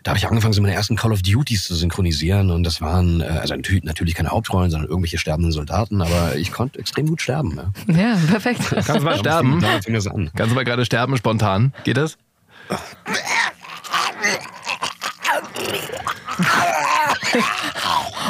da 0.04 0.12
habe 0.12 0.20
ich 0.20 0.28
angefangen, 0.28 0.54
so 0.54 0.62
meine 0.62 0.74
ersten 0.74 0.96
Call 0.96 1.12
of 1.12 1.22
Duties 1.22 1.66
zu 1.66 1.76
synchronisieren. 1.76 2.52
Und 2.52 2.64
das 2.64 2.82
waren 2.82 3.22
äh, 3.22 3.26
also 3.26 3.56
natürlich, 3.56 3.84
natürlich 3.84 4.16
keine 4.16 4.30
Hauptrollen, 4.30 4.72
sondern 4.72 4.90
irgendwelche 4.90 5.18
sterbenden 5.18 5.52
Soldaten. 5.52 6.02
Aber 6.02 6.36
ich 6.36 6.52
konnte 6.52 6.80
extrem 6.80 7.08
gut 7.08 7.22
sterben. 7.22 7.60
Ja. 7.88 7.88
Ja, 7.88 8.18
perfekt. 8.30 8.62
Kannst 8.70 8.90
du 8.90 9.02
mal 9.02 9.18
sterben? 9.18 9.60
Da 9.62 9.82
fing 9.82 9.94
das 9.94 10.08
an. 10.08 10.32
Kannst 10.36 10.52
du 10.52 10.56
mal 10.56 10.66
gerade 10.66 10.86
sterben 10.86 11.18
spontan? 11.18 11.74
Geht 11.84 11.98
das? 11.98 12.18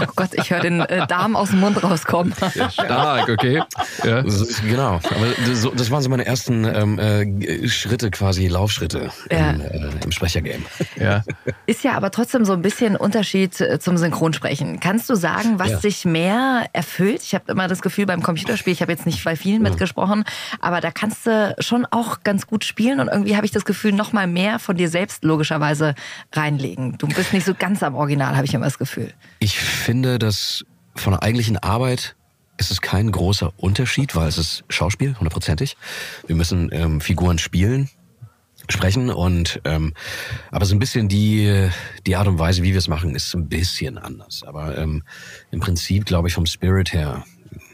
Oh 0.01 0.11
Gott, 0.15 0.29
ich 0.33 0.49
höre 0.51 0.59
den 0.61 0.81
äh, 0.81 1.05
Darm 1.07 1.35
aus 1.35 1.49
dem 1.49 1.59
Mund 1.59 1.81
rauskommen. 1.83 2.33
Stark, 2.71 3.29
okay. 3.29 3.61
Ja. 4.03 4.23
So, 4.29 4.45
genau. 4.67 4.95
Aber 4.95 5.53
so, 5.55 5.71
das 5.71 5.91
waren 5.91 6.01
so 6.01 6.09
meine 6.09 6.25
ersten 6.25 6.63
ähm, 6.65 6.99
äh, 6.99 7.67
Schritte, 7.67 8.11
quasi 8.11 8.47
Laufschritte 8.47 9.09
Ja. 9.31 9.51
im, 9.51 9.61
äh, 9.61 9.89
im 10.03 10.11
Sprechergame. 10.11 10.63
ja. 10.97 11.23
Ist 11.65 11.83
ja 11.83 11.93
aber 11.93 12.11
trotzdem 12.11 12.45
so 12.45 12.53
ein 12.53 12.61
bisschen 12.61 12.95
Unterschied 12.95 13.59
äh, 13.61 13.79
zum 13.79 13.97
Synchronsprechen. 13.97 14.79
Kannst 14.79 15.09
du 15.09 15.15
sagen, 15.15 15.59
was 15.59 15.69
Ja. 15.69 15.77
dich 15.79 16.05
mehr 16.05 16.65
erfüllt? 16.73 17.21
Ich 17.23 17.33
habe 17.35 17.51
immer 17.51 17.67
das 17.67 17.81
Gefühl 17.81 18.05
beim 18.05 18.21
Computerspiel, 18.23 18.73
ich 18.73 18.81
habe 18.81 18.91
jetzt 18.91 19.05
nicht 19.05 19.23
bei 19.23 19.35
vielen 19.35 19.61
mitgesprochen, 19.61 20.23
aber 20.61 20.81
da 20.81 20.91
kannst 20.91 21.25
du 21.25 21.55
schon 21.59 21.85
auch 21.85 22.23
ganz 22.23 22.47
gut 22.47 22.63
spielen 22.63 22.99
und 22.99 23.07
irgendwie 23.07 23.35
habe 23.35 23.45
ich 23.45 23.51
das 23.51 23.65
Gefühl, 23.65 23.91
noch 23.93 24.13
mal 24.13 24.27
mehr 24.27 24.59
von 24.59 24.75
dir 24.77 24.89
selbst 24.89 25.23
logischerweise 25.23 25.95
reinlegen. 26.33 26.97
Du 26.97 27.07
bist 27.07 27.33
nicht 27.33 27.45
so 27.45 27.53
ganz 27.53 27.83
am 27.83 27.95
Original, 27.95 28.35
habe 28.35 28.45
ich 28.45 28.53
immer 28.53 28.65
das 28.65 28.77
Gefühl. 28.77 29.13
Ich 29.39 29.59
finde, 29.89 30.19
dass 30.19 30.63
von 30.95 31.13
der 31.13 31.23
eigentlichen 31.23 31.57
Arbeit 31.57 32.15
ist 32.57 32.69
es 32.69 32.79
kein 32.79 33.11
großer 33.11 33.53
Unterschied, 33.57 34.15
weil 34.15 34.27
es 34.27 34.37
ist 34.37 34.63
Schauspiel, 34.69 35.15
hundertprozentig. 35.17 35.77
Wir 36.27 36.35
müssen 36.35 36.69
ähm, 36.71 37.01
Figuren 37.01 37.39
spielen, 37.39 37.89
sprechen 38.67 39.09
und 39.09 39.59
ähm, 39.63 39.95
aber 40.51 40.67
so 40.67 40.75
ein 40.75 40.79
bisschen 40.79 41.07
die 41.07 41.69
die 42.05 42.15
Art 42.15 42.27
und 42.27 42.37
Weise, 42.37 42.61
wie 42.61 42.73
wir 42.73 42.77
es 42.77 42.87
machen, 42.87 43.15
ist 43.15 43.33
ein 43.33 43.49
bisschen 43.49 43.97
anders. 43.97 44.43
Aber 44.45 44.77
ähm, 44.77 45.01
im 45.49 45.59
Prinzip 45.59 46.05
glaube 46.05 46.27
ich 46.27 46.35
vom 46.35 46.45
Spirit 46.45 46.93
her, 46.93 47.23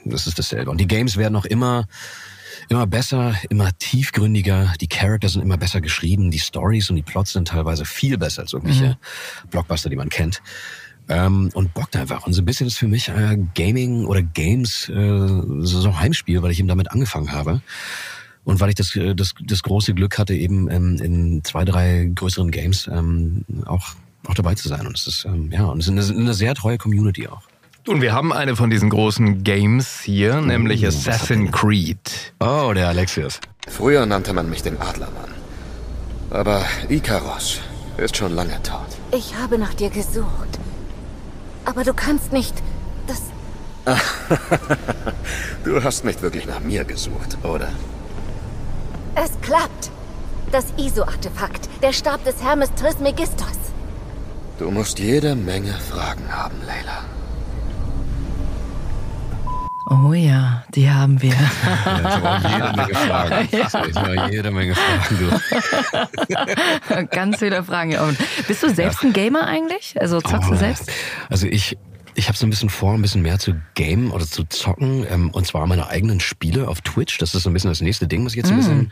das 0.06 0.26
ist 0.26 0.40
dasselbe. 0.40 0.72
Und 0.72 0.80
die 0.80 0.88
Games 0.88 1.18
werden 1.18 1.36
auch 1.36 1.44
immer 1.44 1.86
immer 2.70 2.88
besser, 2.88 3.36
immer 3.50 3.78
tiefgründiger. 3.78 4.74
Die 4.80 4.88
Charakter 4.88 5.28
sind 5.28 5.42
immer 5.42 5.58
besser 5.58 5.82
geschrieben. 5.82 6.32
Die 6.32 6.40
Stories 6.40 6.90
und 6.90 6.96
die 6.96 7.04
Plots 7.04 7.34
sind 7.34 7.50
teilweise 7.50 7.84
viel 7.84 8.18
besser 8.18 8.44
als 8.44 8.54
irgendwelche 8.54 8.98
Blockbuster, 9.52 9.90
die 9.90 9.98
man 9.98 10.08
kennt. 10.08 10.42
Ähm, 11.08 11.52
und 11.54 11.74
bockt 11.74 11.96
einfach. 11.96 12.26
Und 12.26 12.34
so 12.34 12.42
ein 12.42 12.46
bisschen 12.46 12.68
ist 12.68 12.78
für 12.78 12.88
mich 12.88 13.10
äh, 13.10 13.38
Gaming 13.54 14.06
oder 14.06 14.24
Games 14.24 14.90
äh, 14.90 15.42
so 15.60 16.00
Heimspiel, 16.00 16.42
weil 16.42 16.52
ich 16.52 16.60
eben 16.60 16.68
damit 16.68 16.92
angefangen 16.92 17.32
habe. 17.32 17.62
Und 18.44 18.60
weil 18.60 18.70
ich 18.70 18.76
das, 18.76 18.96
äh, 18.96 19.14
das, 19.14 19.34
das 19.42 19.64
große 19.64 19.94
Glück 19.94 20.18
hatte, 20.18 20.34
eben 20.34 20.70
ähm, 20.70 20.98
in 20.98 21.44
zwei, 21.44 21.66
drei 21.66 22.10
größeren 22.14 22.52
Games 22.52 22.88
ähm, 22.88 23.44
auch, 23.66 23.90
auch 24.28 24.34
dabei 24.34 24.56
zu 24.56 24.68
sein. 24.68 24.88
Und 24.88 24.98
es 24.98 25.08
ist, 25.08 25.26
ähm, 25.26 25.52
ja, 25.52 25.66
und 25.66 25.80
es 25.80 25.88
ist 25.88 26.12
eine, 26.12 26.20
eine 26.20 26.34
sehr 26.34 26.56
treue 26.56 26.78
Community 26.78 27.28
auch. 27.28 27.42
Und 27.88 28.02
wir 28.02 28.14
haben 28.14 28.34
eine 28.34 28.56
von 28.56 28.72
diesen 28.72 28.90
großen 28.90 29.44
Games 29.44 30.02
hier, 30.02 30.42
nämlich 30.42 30.86
Assassin's 30.88 31.52
Creed. 31.52 32.34
Oh, 32.40 32.72
der 32.74 32.88
Alexius. 32.88 33.40
Früher 33.68 34.08
nannte 34.08 34.34
man 34.34 34.50
mich 34.50 34.64
den 34.64 34.82
Adlermann. 34.82 35.30
Aber 36.32 36.66
Ikaros 36.90 37.60
ist 37.98 38.18
schon 38.18 38.34
lange 38.34 38.62
tot. 38.64 38.88
Ich 39.12 39.36
habe 39.36 39.60
nach 39.60 39.76
dir 39.76 39.92
gesucht. 39.92 40.60
Aber 41.66 41.84
du 41.84 41.94
kannst 41.94 42.32
nicht. 42.32 42.54
Das. 43.08 43.22
du 45.64 45.84
hast 45.84 46.06
nicht 46.06 46.22
wirklich 46.22 46.46
nach 46.46 46.62
mir 46.62 46.86
gesucht, 46.86 47.38
oder? 47.44 47.70
Es 49.16 49.32
klappt. 49.42 49.92
Das 50.52 50.66
ISO-Artefakt. 50.78 51.70
Der 51.82 51.92
Stab 51.92 52.24
des 52.24 52.42
Hermes 52.44 52.74
Trismegistos. 52.76 53.58
Du 54.58 54.72
musst 54.72 55.00
jede 55.00 55.36
Menge 55.36 55.74
Fragen 55.74 56.32
haben, 56.32 56.58
Leila. 56.66 57.04
Oh 59.88 60.14
ja, 60.14 60.64
die 60.74 60.90
haben 60.90 61.22
wir. 61.22 61.34
Ja, 61.86 62.00
ich 62.00 62.16
habe 62.16 62.30
auch 62.30 62.42
jede 62.50 62.74
Menge 62.76 62.96
Fragen. 62.96 63.48
Ja. 63.52 63.68
Ich 63.68 63.96
habe 63.96 64.32
jede 64.32 64.52
Menge 64.52 64.76
Fragen. 64.76 65.18
Du. 66.90 67.06
Ganz 67.12 67.38
viele 67.38 67.64
Fragen. 67.64 67.96
oben. 67.98 68.18
Bist 68.48 68.64
du 68.64 68.74
selbst 68.74 69.04
ein 69.04 69.14
Gamer 69.14 69.46
eigentlich? 69.46 69.96
Also 70.00 70.22
zockst 70.22 70.50
du 70.50 70.54
Oh, 70.54 70.58
selbst? 70.58 70.90
Also 71.30 71.46
ich, 71.48 71.78
ich 72.16 72.28
habe 72.28 72.38
so 72.38 72.48
ein 72.48 72.50
bisschen 72.50 72.70
vor, 72.70 72.94
ein 72.94 73.02
bisschen 73.02 73.22
mehr 73.22 73.38
zu 73.38 73.54
gamen 73.76 74.10
oder 74.12 74.26
zu 74.26 74.44
zocken. 74.46 75.06
Ähm, 75.10 75.30
und 75.32 75.46
zwar 75.46 75.68
meine 75.68 75.88
eigenen 75.88 76.20
Spiele 76.20 76.68
auf 76.68 76.82
Twitch. 76.82 77.20
Das 77.20 77.36
ist 77.36 77.44
so 77.44 77.50
ein 77.52 77.54
bisschen 77.54 77.70
das 77.70 77.82
nächste 77.82 78.08
Ding, 78.08 78.26
was 78.26 78.32
ich 78.34 78.38
jetzt 78.38 78.50
ein 78.50 78.56
Mm. 78.56 78.60
bisschen 78.62 78.92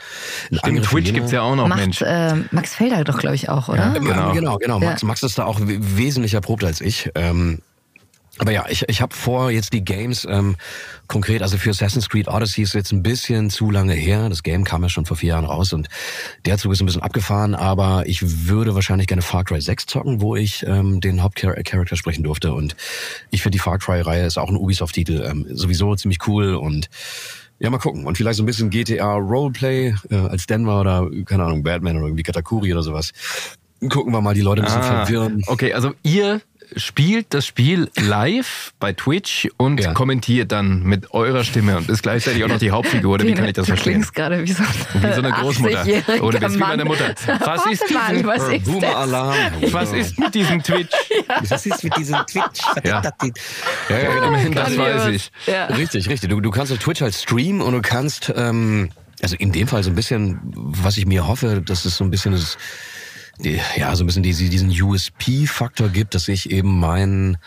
in 0.51 0.57
Stimmt, 0.59 0.83
Twitch 0.85 1.05
nehme. 1.07 1.17
gibt's 1.19 1.31
ja 1.31 1.41
auch 1.41 1.55
noch, 1.55 1.67
Macht 1.67 1.79
Mensch. 1.79 2.01
äh, 2.03 2.35
Max 2.51 2.75
Felder 2.75 3.03
doch, 3.03 3.17
glaube 3.17 3.35
ich, 3.35 3.49
auch, 3.49 3.67
oder? 3.67 3.93
Ja, 3.93 3.93
genau, 3.93 4.33
genau. 4.33 4.57
genau. 4.59 4.79
Ja. 4.79 4.89
Max, 4.89 5.01
Max 5.03 5.23
ist 5.23 5.39
da 5.39 5.45
auch 5.45 5.59
we- 5.59 5.97
wesentlich 5.97 6.35
erprobter 6.35 6.67
als 6.67 6.81
ich. 6.81 7.09
Ähm, 7.15 7.59
aber 8.39 8.51
ja, 8.51 8.65
ich, 8.67 8.83
ich 8.89 9.01
habe 9.01 9.13
vor, 9.15 9.51
jetzt 9.51 9.73
die 9.73 9.85
Games 9.85 10.25
ähm, 10.29 10.55
konkret, 11.07 11.43
also 11.43 11.57
für 11.57 11.69
Assassin's 11.69 12.09
Creed 12.09 12.27
Odyssey 12.27 12.63
ist 12.63 12.73
jetzt 12.73 12.91
ein 12.91 13.03
bisschen 13.03 13.51
zu 13.51 13.69
lange 13.69 13.93
her. 13.93 14.27
Das 14.27 14.41
Game 14.41 14.63
kam 14.63 14.81
ja 14.81 14.89
schon 14.89 15.05
vor 15.05 15.15
vier 15.17 15.29
Jahren 15.29 15.45
raus 15.45 15.71
und 15.71 15.87
der 16.45 16.57
Zug 16.57 16.71
ist 16.73 16.81
ein 16.81 16.87
bisschen 16.87 17.03
abgefahren, 17.03 17.53
aber 17.53 18.07
ich 18.07 18.47
würde 18.47 18.73
wahrscheinlich 18.73 19.05
gerne 19.07 19.21
Far 19.21 19.43
Cry 19.43 19.61
6 19.61 19.85
zocken, 19.85 20.21
wo 20.21 20.35
ich 20.35 20.65
ähm, 20.65 20.99
den 20.99 21.21
Hauptcharakter 21.21 21.95
sprechen 21.95 22.23
durfte. 22.23 22.53
Und 22.53 22.75
ich 23.29 23.43
finde 23.43 23.55
die 23.55 23.59
Far 23.59 23.77
Cry-Reihe 23.77 24.25
ist 24.25 24.39
auch 24.39 24.49
ein 24.49 24.57
Ubisoft-Titel 24.57 25.23
ähm, 25.29 25.45
sowieso 25.51 25.95
ziemlich 25.95 26.27
cool 26.27 26.55
und 26.55 26.89
ja, 27.59 27.69
mal 27.69 27.77
gucken. 27.77 28.05
Und 28.05 28.17
vielleicht 28.17 28.37
so 28.37 28.43
ein 28.43 28.47
bisschen 28.47 28.71
GTA 28.71 29.13
Roleplay 29.13 29.93
äh, 30.09 30.15
als 30.15 30.47
Denver 30.47 30.81
oder, 30.81 31.07
keine 31.25 31.43
Ahnung, 31.43 31.61
Batman 31.61 31.97
oder 31.97 32.07
irgendwie 32.07 32.23
Katakuri 32.23 32.73
oder 32.73 32.81
sowas. 32.81 33.11
Gucken 33.89 34.11
wir 34.11 34.21
mal 34.21 34.33
die 34.33 34.41
Leute 34.41 34.61
ein 34.61 34.65
bisschen 34.65 34.81
Ah, 34.81 35.05
verwirren. 35.05 35.43
Okay, 35.47 35.73
also 35.73 35.93
ihr 36.03 36.41
spielt 36.77 37.33
das 37.33 37.45
Spiel 37.45 37.89
live 37.99 38.73
bei 38.79 38.93
Twitch 38.93 39.47
und 39.57 39.93
kommentiert 39.93 40.51
dann 40.51 40.83
mit 40.83 41.11
eurer 41.13 41.43
Stimme 41.43 41.77
und 41.77 41.89
ist 41.89 42.03
gleichzeitig 42.03 42.43
auch 42.43 42.47
noch 42.49 42.59
die 42.59 42.71
Hauptfigur, 42.71 43.13
oder 43.15 43.25
wie 43.25 43.33
kann 43.33 43.45
ich 43.45 43.53
das 43.53 43.65
du 43.65 43.71
verstehen? 43.73 43.93
klingst 43.93 44.15
gerade 44.15 44.43
wie 44.43 44.51
so 44.51 44.63
Wie 44.63 45.13
so 45.13 45.21
eine 45.21 45.31
Großmutter. 45.31 45.83
80-jähriger 45.83 46.21
Oder 46.21 46.41
wie 46.41 46.57
Mann. 46.57 46.69
meine 46.69 46.85
Mutter. 46.85 47.13
Was 47.45 47.65
ist 47.65 47.83
diesen 47.89 48.25
was 48.27 48.43
ist 48.49 48.51
das? 48.67 48.73
Boomer-Alarm. 48.73 49.35
Was 49.71 49.91
ist 49.93 50.19
mit 50.19 50.33
diesem 50.35 50.61
Twitch? 50.63 50.91
Was 51.49 51.65
ist 51.65 51.83
mit 51.83 51.97
diesem 51.97 52.17
Twitch? 52.27 52.61
Ja. 52.83 53.01
Ja, 53.01 53.97
ja, 53.97 54.13
genau. 54.13 54.27
Immerhin, 54.27 54.53
das 54.53 54.77
weiß 54.77 55.07
ich. 55.07 55.31
Ja. 55.47 55.65
Richtig, 55.67 56.09
richtig. 56.09 56.29
Du, 56.29 56.41
du 56.41 56.51
kannst 56.51 56.71
auf 56.71 56.79
Twitch 56.79 57.01
halt 57.01 57.13
streamen 57.15 57.61
und 57.61 57.73
du 57.73 57.81
kannst, 57.81 58.31
ähm, 58.35 58.89
also 59.21 59.35
in 59.37 59.51
dem 59.51 59.67
Fall 59.67 59.83
so 59.83 59.89
ein 59.89 59.95
bisschen, 59.95 60.39
was 60.55 60.97
ich 60.97 61.05
mir 61.05 61.27
hoffe, 61.27 61.61
dass 61.65 61.85
es 61.85 61.97
so 61.97 62.03
ein 62.03 62.09
bisschen 62.11 62.33
das, 62.33 62.57
ja, 63.39 63.95
so 63.95 64.03
ein 64.03 64.07
bisschen 64.07 64.23
diese, 64.23 64.49
diesen 64.49 64.69
USP-Faktor 64.69 65.89
gibt, 65.89 66.15
dass 66.15 66.27
ich 66.27 66.51
eben 66.51 66.79
mein, 66.79 67.37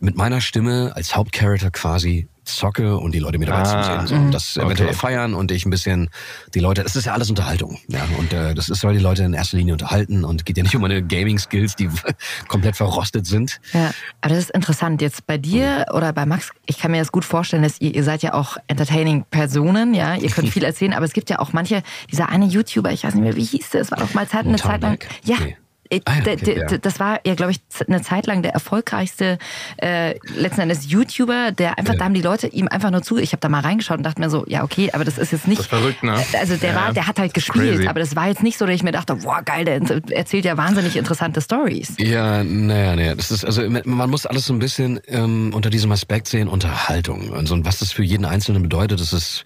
mit 0.00 0.16
meiner 0.16 0.40
Stimme 0.40 0.92
als 0.94 1.14
Hauptcharakter 1.16 1.70
quasi 1.70 2.28
zocke 2.56 2.96
und 2.98 3.14
die 3.14 3.18
Leute 3.18 3.38
mir 3.38 3.46
dabei 3.46 3.62
Ah, 3.62 3.82
zusehen 3.82 4.06
so, 4.06 4.14
mhm. 4.14 4.26
und 4.26 4.32
das 4.32 4.56
eventuell 4.56 4.88
Okay. 4.88 4.98
feiern 4.98 5.34
und 5.34 5.50
ich 5.52 5.64
ein 5.66 5.70
bisschen 5.70 6.10
die 6.54 6.60
Leute, 6.60 6.82
es 6.82 6.96
ist 6.96 7.04
ja 7.04 7.12
alles 7.12 7.30
Unterhaltung, 7.30 7.78
ja 7.88 8.00
und 8.18 8.32
äh, 8.32 8.54
das 8.54 8.68
ist, 8.68 8.80
soll 8.80 8.94
die 8.94 8.98
Leute 9.00 9.22
in 9.24 9.34
erster 9.34 9.56
Linie 9.56 9.74
unterhalten 9.74 10.24
und 10.24 10.44
geht 10.46 10.56
ja 10.56 10.62
nicht 10.62 10.74
um 10.74 10.82
meine 10.82 11.02
Gaming-Skills, 11.02 11.76
die 11.76 11.88
komplett 12.48 12.76
verrostet 12.76 13.26
sind. 13.26 13.60
Ja, 13.72 13.90
aber 14.20 14.34
das 14.34 14.44
ist 14.44 14.50
interessant. 14.50 15.00
Jetzt 15.02 15.26
bei 15.26 15.38
dir 15.38 15.86
oder 15.92 16.12
bei 16.12 16.26
Max, 16.26 16.50
ich 16.66 16.78
kann 16.78 16.90
mir 16.90 16.98
das 16.98 17.12
gut 17.12 17.24
vorstellen, 17.24 17.62
dass 17.62 17.80
ihr, 17.80 17.94
ihr 17.94 18.04
seid 18.04 18.22
ja 18.22 18.34
auch 18.34 18.56
Entertaining-Personen, 18.66 19.94
ja. 19.94 20.14
Ihr 20.16 20.30
könnt 20.30 20.48
viel 20.50 20.64
erzählen, 20.64 20.92
aber 20.92 21.04
es 21.04 21.12
gibt 21.12 21.30
ja 21.30 21.38
auch 21.38 21.52
manche, 21.52 21.82
dieser 22.10 22.28
eine 22.28 22.46
YouTuber, 22.46 22.90
ich 22.92 23.04
weiß 23.04 23.14
nicht 23.14 23.24
mehr, 23.24 23.36
wie 23.36 23.44
hieß 23.44 23.70
der, 23.70 23.80
es 23.82 23.90
war 23.90 23.98
doch 23.98 24.14
mal 24.14 24.26
Zeit, 24.28 24.46
eine 24.46 24.56
Zeit 24.56 24.82
lang. 24.82 24.98
Ja. 25.24 25.36
Nee. 25.40 25.56
Äh, 25.90 26.00
Ah 26.04 26.18
okay, 26.20 26.36
d- 26.36 26.58
ja. 26.58 26.66
d- 26.66 26.78
Das 26.78 27.00
war 27.00 27.20
ja, 27.26 27.34
glaube 27.34 27.52
ich, 27.52 27.60
eine 27.86 28.02
Zeit 28.02 28.26
lang 28.26 28.42
der 28.42 28.52
erfolgreichste 28.52 29.38
äh, 29.82 30.18
letzten 30.36 30.62
Endes 30.62 30.90
YouTuber, 30.90 31.52
der 31.52 31.78
einfach, 31.78 31.94
Ja. 31.94 31.98
da 31.98 32.04
haben 32.04 32.14
die 32.14 32.22
Leute 32.22 32.46
ihm 32.48 32.68
einfach 32.68 32.90
nur 32.90 33.02
zu. 33.02 33.16
Ich 33.18 33.32
habe 33.32 33.40
da 33.40 33.48
mal 33.48 33.60
reingeschaut 33.60 33.98
und 33.98 34.02
dachte 34.04 34.20
mir 34.20 34.30
so, 34.30 34.44
ja, 34.46 34.62
okay, 34.64 34.90
aber 34.92 35.04
das 35.04 35.18
ist 35.18 35.32
jetzt 35.32 35.46
nicht. 35.48 35.58
Das 35.58 35.66
ist 35.66 35.70
verrückt, 35.70 36.02
ne? 36.02 36.14
Also 36.38 36.56
der 36.56 36.70
Ja, 36.70 36.76
war, 36.76 36.92
der 36.92 37.06
hat 37.06 37.18
halt 37.18 37.34
gespielt, 37.34 37.76
crazy. 37.76 37.88
aber 37.88 38.00
das 38.00 38.16
war 38.16 38.28
jetzt 38.28 38.42
nicht 38.42 38.58
so, 38.58 38.66
dass 38.66 38.74
ich 38.74 38.82
mir 38.82 38.92
dachte, 38.92 39.14
boah, 39.16 39.42
geil, 39.42 39.64
der 39.64 39.80
erzählt 40.10 40.44
ja 40.44 40.56
wahnsinnig 40.56 40.96
interessante 40.96 41.40
Stories. 41.40 41.94
Ja, 41.98 42.42
naja, 42.44 42.96
naja. 42.96 43.14
Das 43.14 43.30
ist, 43.30 43.44
also 43.44 43.62
man 43.84 44.10
muss 44.10 44.26
alles 44.26 44.46
so 44.46 44.52
ein 44.52 44.58
bisschen 44.58 45.00
ähm, 45.06 45.52
unter 45.54 45.70
diesem 45.70 45.90
Aspekt 45.92 46.28
sehen, 46.28 46.48
Unterhaltung. 46.48 47.30
Und, 47.30 47.46
so, 47.46 47.54
und 47.54 47.64
was 47.64 47.78
das 47.78 47.92
für 47.92 48.02
jeden 48.04 48.24
Einzelnen 48.24 48.62
bedeutet, 48.62 49.00
das 49.00 49.12
ist. 49.12 49.44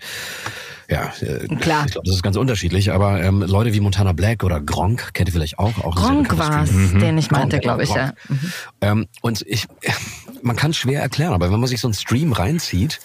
Ja, 0.93 1.11
äh, 1.23 1.47
Klar. 1.57 1.87
ich 1.87 1.93
glaube, 1.93 2.07
das 2.07 2.17
ist 2.17 2.23
ganz 2.23 2.37
unterschiedlich, 2.37 2.93
aber 2.93 3.23
ähm, 3.23 3.41
Leute 3.41 3.73
wie 3.73 3.81
Montana 3.81 4.13
Black 4.13 4.45
oder 4.45 4.61
Gronk, 4.61 5.15
kennt 5.15 5.27
ihr 5.31 5.33
vielleicht 5.33 5.59
auch. 5.59 5.79
auch 5.79 5.95
Gronk 5.95 6.37
war 6.37 6.65
es, 6.65 6.69
Streamer. 6.69 6.99
den 6.99 7.17
ich 7.17 7.31
meinte, 7.31 7.57
Gronk, 7.57 7.63
glaube 7.63 7.83
ich, 7.85 7.89
Gronk. 7.89 8.13
ja. 8.29 8.35
Mhm. 8.35 8.53
Ähm, 8.83 9.07
und 9.23 9.43
ich, 9.49 9.67
man 10.43 10.55
kann 10.55 10.73
es 10.73 10.77
schwer 10.77 11.01
erklären, 11.01 11.33
aber 11.33 11.51
wenn 11.51 11.59
man 11.59 11.67
sich 11.67 11.81
so 11.81 11.89
einen 11.89 11.95
Stream 11.95 12.33
reinzieht, 12.33 13.01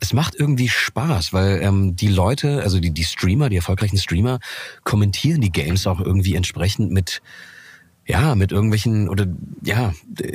es 0.00 0.12
macht 0.12 0.34
irgendwie 0.38 0.68
Spaß, 0.68 1.32
weil 1.32 1.62
ähm, 1.62 1.96
die 1.96 2.08
Leute, 2.08 2.60
also 2.62 2.78
die, 2.78 2.90
die 2.90 3.04
Streamer, 3.04 3.48
die 3.48 3.56
erfolgreichen 3.56 3.96
Streamer, 3.96 4.38
kommentieren 4.82 5.40
die 5.40 5.50
Games 5.50 5.86
auch 5.86 6.00
irgendwie 6.00 6.34
entsprechend 6.34 6.92
mit, 6.92 7.22
ja, 8.04 8.34
mit 8.34 8.52
irgendwelchen, 8.52 9.08
oder 9.08 9.26
ja, 9.62 9.94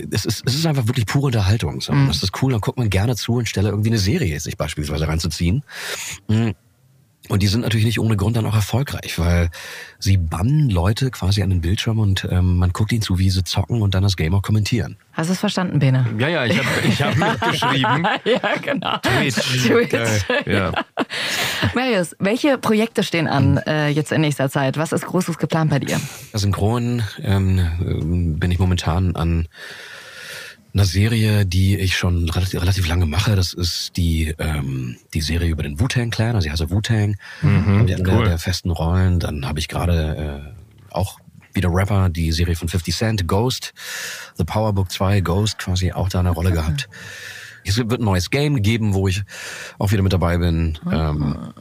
es 0.10 0.26
ist, 0.26 0.42
es 0.44 0.56
ist 0.56 0.66
einfach 0.66 0.88
wirklich 0.88 1.06
pure 1.06 1.28
Unterhaltung. 1.28 1.82
So. 1.82 1.94
Mhm. 1.94 2.08
Das 2.08 2.24
ist 2.24 2.42
cool, 2.42 2.52
dann 2.52 2.62
guckt 2.62 2.80
man 2.80 2.90
gerne 2.90 3.16
zu 3.16 3.34
und 3.34 3.48
stelle 3.48 3.70
irgendwie 3.70 3.90
eine 3.90 4.00
Serie 4.00 4.40
sich 4.40 4.58
beispielsweise 4.58 5.08
reinzuziehen. 5.08 5.64
Mhm. 6.28 6.56
Und 7.28 7.43
die 7.43 7.47
sind 7.47 7.61
natürlich 7.61 7.86
nicht 7.86 7.99
ohne 7.99 8.15
Grund 8.15 8.38
dann 8.38 8.45
auch 8.45 8.55
erfolgreich, 8.55 9.20
weil 9.20 9.49
sie 9.99 10.17
bannen 10.17 10.70
Leute 10.70 11.11
quasi 11.11 11.43
an 11.43 11.49
den 11.49 11.61
Bildschirm 11.61 11.99
und 11.99 12.28
ähm, 12.32 12.57
man 12.57 12.72
guckt 12.72 12.91
ihnen 12.91 13.01
zu, 13.01 13.20
wie 13.20 13.30
sie 13.30 13.43
zocken 13.43 13.82
und 13.82 13.93
dann 13.93 14.03
das 14.03 14.15
Game 14.15 14.34
auch 14.34 14.41
kommentieren. 14.41 14.95
Hast 15.11 15.30
du 15.30 15.34
es 15.34 15.39
verstanden, 15.39 15.80
Bene? 15.80 16.07
Ja, 16.17 16.30
ja, 16.30 16.45
ich 16.45 16.57
habe 16.57 16.67
ich 16.88 17.01
hab 17.03 17.15
mitgeschrieben. 17.41 18.07
ja, 18.24 18.55
genau. 18.61 18.97
Twitch. 18.99 19.67
Twitch. 19.67 20.26
Ja. 20.47 20.72
Marius, 21.76 22.15
welche 22.20 22.57
Projekte 22.57 23.03
stehen 23.03 23.28
an 23.28 23.57
äh, 23.57 23.89
jetzt 23.89 24.11
in 24.11 24.22
nächster 24.22 24.49
Zeit? 24.49 24.78
Was 24.78 24.93
ist 24.93 25.05
Großes 25.05 25.38
geplant 25.38 25.72
bei 25.72 25.80
dir? 25.80 25.99
Synchron 26.34 27.03
ähm, 27.22 27.59
ähm, 27.82 28.39
bin 28.39 28.49
ich 28.49 28.59
momentan 28.59 29.15
an 29.15 29.47
einer 30.74 30.86
Serie, 30.86 31.45
die 31.45 31.78
ich 31.78 31.97
schon 31.97 32.30
relativ, 32.30 32.61
relativ 32.61 32.88
lange 32.88 33.05
mache. 33.05 33.36
Das 33.36 33.53
ist 33.53 33.97
die 33.97 34.36
ähm, 34.38 34.97
die 35.13 35.22
Serie 35.22 35.49
über 35.49 35.63
den 35.63 35.80
Wu-Tang 35.80 36.11
Clan. 36.11 36.36
Also 36.36 36.45
sie 36.45 36.51
heißt 36.51 36.70
Wu-Tang. 36.70 37.17
Mhm, 37.41 37.88
die 37.88 37.93
cool. 37.95 38.03
der, 38.03 38.24
der 38.24 38.38
festen 38.38 38.70
Rollen. 38.70 39.20
Dann 39.20 39.47
habe 39.47 39.59
ich 39.59 39.67
gerade 39.67 40.53
äh, 40.91 40.93
auch 40.93 41.20
wieder 41.53 41.70
Rapper, 41.72 42.09
die 42.09 42.32
Serie 42.32 42.55
von 42.55 42.67
50 42.67 42.95
Cent, 42.95 43.28
Ghost, 43.28 43.74
The 44.38 44.43
Power 44.43 44.74
Book 44.74 44.91
2, 44.91 45.22
Ghost 45.22 45.57
quasi 45.57 45.91
auch 45.91 46.09
da 46.09 46.20
eine 46.20 46.30
Rolle 46.30 46.51
gehabt. 46.51 46.88
Es 47.65 47.78
wird 47.78 47.99
ein 47.99 48.05
neues 48.05 48.30
Game 48.30 48.61
geben, 48.61 48.93
wo 48.93 49.07
ich 49.07 49.24
auch 49.78 49.91
wieder 49.91 50.01
mit 50.01 50.13
dabei 50.13 50.38
bin. 50.38 50.78
Ähm, 50.91 51.53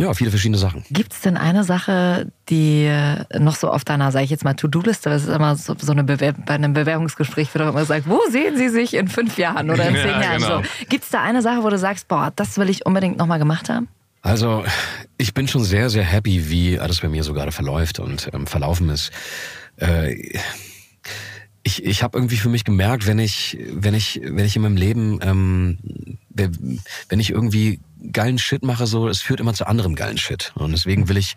ja, 0.00 0.12
viele 0.14 0.30
verschiedene 0.30 0.58
Sachen. 0.58 0.84
Gibt 0.90 1.12
es 1.12 1.20
denn 1.20 1.36
eine 1.36 1.62
Sache, 1.64 2.30
die 2.48 2.84
äh, 2.86 3.38
noch 3.38 3.54
so 3.56 3.70
auf 3.70 3.84
deiner, 3.84 4.10
sag 4.12 4.22
ich 4.22 4.30
jetzt 4.30 4.44
mal, 4.44 4.54
To-Do-Liste, 4.54 5.10
das 5.10 5.22
ist 5.24 5.28
immer 5.28 5.54
so, 5.56 5.74
so 5.78 5.92
eine 5.92 6.02
Bewer 6.04 6.32
bei 6.32 6.54
einem 6.54 6.72
Bewerbungsgespräch 6.72 7.52
wird 7.54 7.64
auch 7.64 7.68
immer 7.70 7.80
gesagt, 7.80 8.08
wo 8.08 8.18
sehen 8.30 8.56
Sie 8.56 8.68
sich 8.68 8.94
in 8.94 9.08
fünf 9.08 9.38
Jahren 9.38 9.70
oder 9.70 9.86
in 9.88 9.94
Ja, 9.94 10.02
zehn 10.02 10.10
Jahren? 10.20 10.36
genau. 10.42 10.62
So. 10.62 10.86
Gibt 10.88 11.04
es 11.04 11.10
da 11.10 11.22
eine 11.22 11.42
Sache, 11.42 11.62
wo 11.62 11.70
du 11.70 11.78
sagst, 11.78 12.08
boah, 12.08 12.32
das 12.34 12.56
will 12.58 12.68
ich 12.70 12.86
unbedingt 12.86 13.18
nochmal 13.18 13.38
gemacht 13.38 13.68
haben? 13.68 13.88
Also, 14.22 14.64
ich 15.16 15.32
bin 15.32 15.48
schon 15.48 15.64
sehr, 15.64 15.88
sehr 15.88 16.02
happy, 16.04 16.50
wie 16.50 16.78
alles 16.78 17.00
bei 17.00 17.08
mir 17.08 17.24
so 17.24 17.32
gerade 17.32 17.52
verläuft 17.52 18.00
und 18.00 18.28
ähm, 18.34 18.46
verlaufen 18.46 18.88
ist. 18.90 19.10
Äh, 19.76 20.38
ich 21.62 21.84
ich 21.84 22.02
habe 22.02 22.16
irgendwie 22.18 22.36
für 22.36 22.48
mich 22.48 22.64
gemerkt, 22.64 23.06
wenn 23.06 23.18
ich, 23.18 23.58
wenn 23.72 23.94
ich, 23.94 24.20
wenn 24.22 24.44
ich 24.44 24.56
in 24.56 24.62
meinem 24.62 24.76
Leben, 24.76 25.18
ähm, 25.22 25.78
wenn 27.08 27.20
ich 27.20 27.30
irgendwie 27.30 27.80
geilen 28.12 28.38
Shit 28.38 28.62
mache, 28.62 28.86
so, 28.86 29.08
es 29.08 29.20
führt 29.20 29.40
immer 29.40 29.52
zu 29.52 29.66
anderem 29.66 29.94
geilen 29.94 30.16
Shit. 30.16 30.52
Und 30.54 30.72
deswegen 30.72 31.08
will 31.08 31.18
ich 31.18 31.34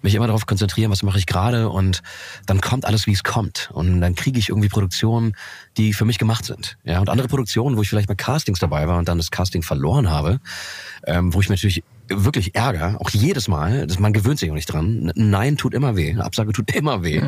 mich 0.00 0.14
immer 0.14 0.26
darauf 0.26 0.46
konzentrieren, 0.46 0.90
was 0.90 1.02
mache 1.02 1.18
ich 1.18 1.26
gerade 1.26 1.68
und 1.68 2.02
dann 2.46 2.60
kommt 2.60 2.86
alles, 2.86 3.06
wie 3.06 3.12
es 3.12 3.22
kommt. 3.22 3.70
Und 3.72 4.00
dann 4.00 4.14
kriege 4.14 4.38
ich 4.38 4.48
irgendwie 4.48 4.68
Produktionen, 4.68 5.34
die 5.76 5.92
für 5.92 6.04
mich 6.04 6.18
gemacht 6.18 6.46
sind. 6.46 6.78
Ja, 6.84 7.00
und 7.00 7.10
andere 7.10 7.28
Produktionen, 7.28 7.76
wo 7.76 7.82
ich 7.82 7.88
vielleicht 7.90 8.08
bei 8.08 8.14
Castings 8.14 8.58
dabei 8.58 8.88
war 8.88 8.98
und 8.98 9.08
dann 9.08 9.18
das 9.18 9.30
Casting 9.30 9.62
verloren 9.62 10.08
habe, 10.08 10.40
ähm, 11.06 11.34
wo 11.34 11.40
ich 11.40 11.48
mich 11.50 11.60
natürlich 11.60 11.84
wirklich 12.08 12.54
ärger, 12.54 12.96
auch 13.00 13.10
jedes 13.10 13.48
Mal, 13.48 13.86
das, 13.86 13.98
man 13.98 14.12
gewöhnt 14.12 14.38
sich 14.38 14.50
auch 14.50 14.54
nicht 14.54 14.72
dran. 14.72 15.12
Ein 15.14 15.30
Nein 15.30 15.56
tut 15.56 15.74
immer 15.74 15.96
weh, 15.96 16.10
eine 16.10 16.24
Absage 16.24 16.52
tut 16.52 16.74
immer 16.74 17.02
weh. 17.02 17.20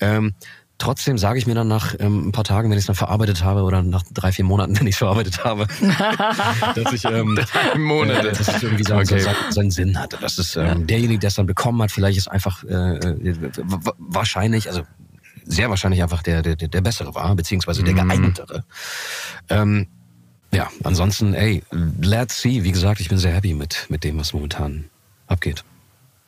Ähm, 0.00 0.34
trotzdem 0.82 1.16
sage 1.18 1.38
ich 1.38 1.46
mir 1.46 1.54
dann 1.54 1.68
nach 1.68 1.94
ähm, 1.98 2.28
ein 2.28 2.32
paar 2.32 2.44
Tagen, 2.44 2.68
wenn 2.70 2.76
ich 2.76 2.82
es 2.82 2.86
dann 2.86 2.96
verarbeitet 2.96 3.42
habe 3.44 3.62
oder 3.62 3.82
nach 3.82 4.02
drei, 4.12 4.32
vier 4.32 4.44
Monaten, 4.44 4.76
wenn 4.80 4.86
ich 4.86 4.94
es 4.94 4.98
verarbeitet 4.98 5.44
habe, 5.44 5.66
dass 6.74 6.92
ich 6.92 7.04
ähm, 7.04 7.36
Drei 7.36 7.78
Monate. 7.78 8.28
äh, 8.30 8.32
dass 8.32 8.48
es 8.48 8.62
irgendwie 8.62 8.84
so, 8.84 8.94
Okay. 8.94 9.20
so, 9.20 9.30
seinen 9.50 9.70
Sinn 9.70 9.98
hatte. 9.98 10.16
Dass 10.20 10.38
es 10.38 10.56
ähm, 10.56 10.86
derjenige, 10.86 11.18
der 11.20 11.28
es 11.28 11.34
dann 11.34 11.46
bekommen 11.46 11.80
hat, 11.82 11.90
vielleicht 11.92 12.18
ist 12.18 12.28
einfach 12.28 12.64
äh, 12.64 12.96
äh, 12.96 13.36
wa- 13.62 13.94
wahrscheinlich, 13.98 14.68
also 14.68 14.82
sehr 15.44 15.70
wahrscheinlich 15.70 16.02
einfach 16.02 16.22
der, 16.22 16.42
der, 16.42 16.56
der 16.56 16.80
bessere 16.80 17.14
war, 17.14 17.34
beziehungsweise 17.34 17.82
der 17.82 17.94
Mhm. 17.94 18.08
geeignetere. 18.08 18.64
Ähm, 19.48 19.86
ja, 20.52 20.68
ansonsten, 20.84 21.34
ey, 21.34 21.62
let's 22.00 22.40
see. 22.42 22.62
Wie 22.62 22.72
gesagt, 22.72 23.00
ich 23.00 23.08
bin 23.08 23.18
sehr 23.18 23.32
happy 23.32 23.54
mit, 23.54 23.86
mit 23.88 24.04
dem, 24.04 24.18
was 24.18 24.32
momentan 24.34 24.84
abgeht. 25.26 25.64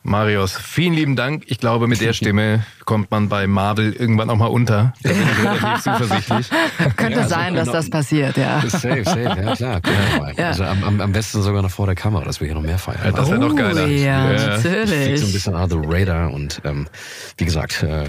Marius, 0.07 0.53
vielen 0.55 0.93
lieben 0.93 1.15
Dank. 1.15 1.45
Ich 1.47 1.57
glaube, 1.57 1.87
mit 1.87 1.99
der 1.99 2.13
Stimme 2.13 2.63
kommt 2.85 3.09
man 3.09 3.27
bei 3.27 3.47
Marvel 3.47 3.91
irgendwann 3.91 4.29
auch 4.29 4.35
mal 4.35 4.45
unter. 4.45 4.93
Da 5.01 5.09
bin 5.09 5.17
ich 5.23 5.43
relativ 5.43 5.83
zuversichtlich. 5.83 6.49
Könnte 6.95 7.19
Ja, 7.21 7.27
sein, 7.27 7.53
so 7.53 7.57
dass 7.57 7.65
noch- 7.67 7.73
das 7.73 7.89
passiert, 7.89 8.37
ja. 8.37 8.61
Safe, 8.67 9.03
safe, 9.03 9.21
ja 9.23 9.55
klar. 9.55 9.81
klar. 9.81 9.81
Ja. 10.37 10.47
Also 10.49 10.63
am, 10.63 11.01
am, 11.01 11.11
besten 11.11 11.41
sogar 11.41 11.61
noch 11.63 11.71
vor 11.71 11.87
der 11.87 11.95
Kamera, 11.95 12.23
dass 12.23 12.39
wir 12.39 12.45
hier 12.47 12.55
noch 12.55 12.61
mehr 12.61 12.77
feiern. 12.77 12.99
Ja, 13.03 13.11
das 13.13 13.29
wäre 13.29 13.39
doch 13.39 13.51
Oh, 13.51 13.55
geiler. 13.55 13.87
ja, 13.87 14.31
Ich 14.33 14.41
flieg 14.41 14.73
natürlich. 14.85 15.19
so 15.21 15.25
ein 15.27 15.31
bisschen 15.33 15.55
under 15.55 15.81
the 15.81 15.87
radar 15.87 16.31
und 16.31 16.61
ähm, 16.65 16.87
wie 17.37 17.45
gesagt, 17.45 17.81
äh, 17.83 18.05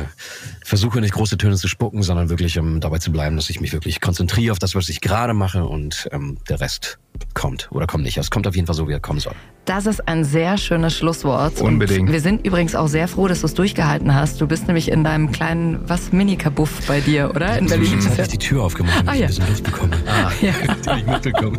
versuche 0.64 1.00
nicht 1.00 1.14
große 1.14 1.38
Töne 1.38 1.56
zu 1.56 1.68
spucken, 1.68 2.02
sondern 2.02 2.28
wirklich 2.28 2.56
ähm, 2.56 2.80
dabei 2.80 2.98
zu 2.98 3.10
bleiben, 3.10 3.36
dass 3.36 3.48
ich 3.48 3.60
mich 3.60 3.72
wirklich 3.72 4.00
konzentriere 4.02 4.52
auf 4.52 4.58
das, 4.58 4.74
was 4.74 4.88
ich 4.90 5.00
gerade 5.00 5.32
mache 5.34 5.64
und 5.64 6.08
ähm, 6.12 6.36
der 6.48 6.60
Rest 6.60 6.98
kommt 7.34 7.68
oder 7.70 7.86
kommt 7.86 8.04
nicht. 8.04 8.18
Es 8.18 8.30
kommt 8.30 8.46
auf 8.46 8.54
jeden 8.54 8.66
Fall 8.66 8.76
so, 8.76 8.86
wie 8.88 8.92
er 8.92 9.00
kommen 9.00 9.20
soll. 9.20 9.34
Das 9.66 9.84
ist 9.86 10.06
ein 10.06 10.22
sehr 10.22 10.58
schönes 10.58 10.96
Schlusswort. 10.96 11.60
Unbedingt. 11.60 12.02
Und 12.02 12.12
wir 12.12 12.20
sind 12.20 12.46
übrigens 12.46 12.76
auch 12.76 12.86
sehr 12.86 13.08
froh, 13.08 13.26
dass 13.26 13.40
du 13.40 13.46
es 13.46 13.54
durchgehalten 13.54 14.14
hast. 14.14 14.40
Du 14.40 14.46
bist 14.46 14.68
nämlich 14.68 14.88
in 14.92 15.02
deinem 15.02 15.32
kleinen, 15.32 15.80
was, 15.88 16.12
Mini-Kabuff 16.12 16.86
bei 16.86 17.00
dir, 17.00 17.30
oder? 17.34 17.58
In 17.58 17.66
Berlin. 17.66 17.94
Jetzt 17.94 18.10
habe 18.12 18.22
ich 18.22 18.28
die 18.28 18.38
Tür 18.38 18.62
aufgemacht, 18.62 18.98
damit 19.00 19.08
Ah, 19.10 19.14
ich 19.14 19.20
ja. 19.20 19.26
ein 19.26 19.28
bisschen 19.30 19.48
Luft 19.48 19.64
bekomme. 19.64 19.96
Ah, 20.06 20.30
Ja. 20.40 20.52
ich 20.96 21.06
mitbekommen. 21.06 21.58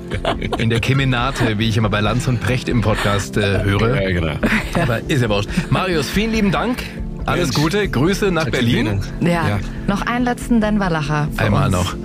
in 0.57 0.69
der 0.69 0.79
Kemenate, 0.79 1.59
wie 1.59 1.67
ich 1.67 1.75
immer 1.75 1.89
bei 1.89 1.99
Lanz 1.99 2.29
und 2.29 2.39
Precht 2.39 2.69
im 2.69 2.79
Podcast 2.81 3.35
äh, 3.35 3.61
höre. 3.63 4.01
Ja, 4.01 4.09
genau. 4.09 4.35
Aber 4.81 5.01
ist 5.09 5.21
ja 5.21 5.27
wurscht. 5.27 5.49
Marius, 5.69 6.09
vielen 6.09 6.31
lieben 6.31 6.51
Dank. 6.51 6.83
Alles. 7.25 7.53
Gute. 7.53 7.89
Grüße 7.89 8.31
nach 8.31 8.49
Berlin. 8.49 9.01
Ja. 9.19 9.29
Ja. 9.49 9.59
noch 9.85 10.01
einen 10.03 10.23
letzten 10.23 10.61
Denver-Lacher. 10.61 11.27
Einmal 11.35 11.65
uns. 11.65 11.73
noch. 11.75 11.95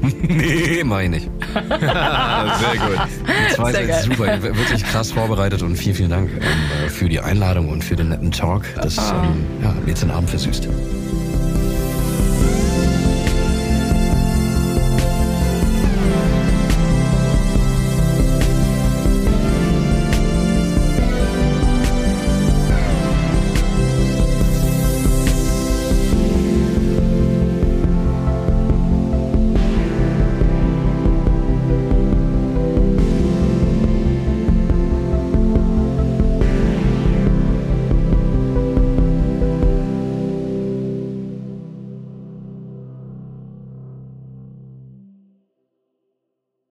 nee, 0.28 0.82
mach 0.84 1.00
ich 1.00 1.10
nicht. 1.10 1.30
Ah, 1.54 2.58
sehr 2.60 2.76
gut. 2.76 2.98
Sehr 3.56 3.74
sind 3.74 3.88
geil. 3.88 4.02
super, 4.04 4.26
ihr- 4.34 4.42
wirklich 4.42 4.84
krass 4.84 5.12
vorbereitet 5.12 5.62
und 5.62 5.76
vielen, 5.76 5.94
vielen 5.96 6.10
Dank 6.10 6.30
ähm, 6.32 6.90
für 6.90 7.08
die 7.08 7.20
Einladung 7.20 7.68
und 7.68 7.82
für 7.82 7.96
den 7.96 8.10
netten 8.10 8.30
Talk. 8.30 8.62
Das 8.76 8.96
ähm, 8.96 9.44
ja, 9.62 9.68
hat 9.68 9.82
mir 9.82 9.88
jetzt 9.90 10.02
den 10.02 10.10
Abend 10.10 10.30
versüßt. 10.30 10.68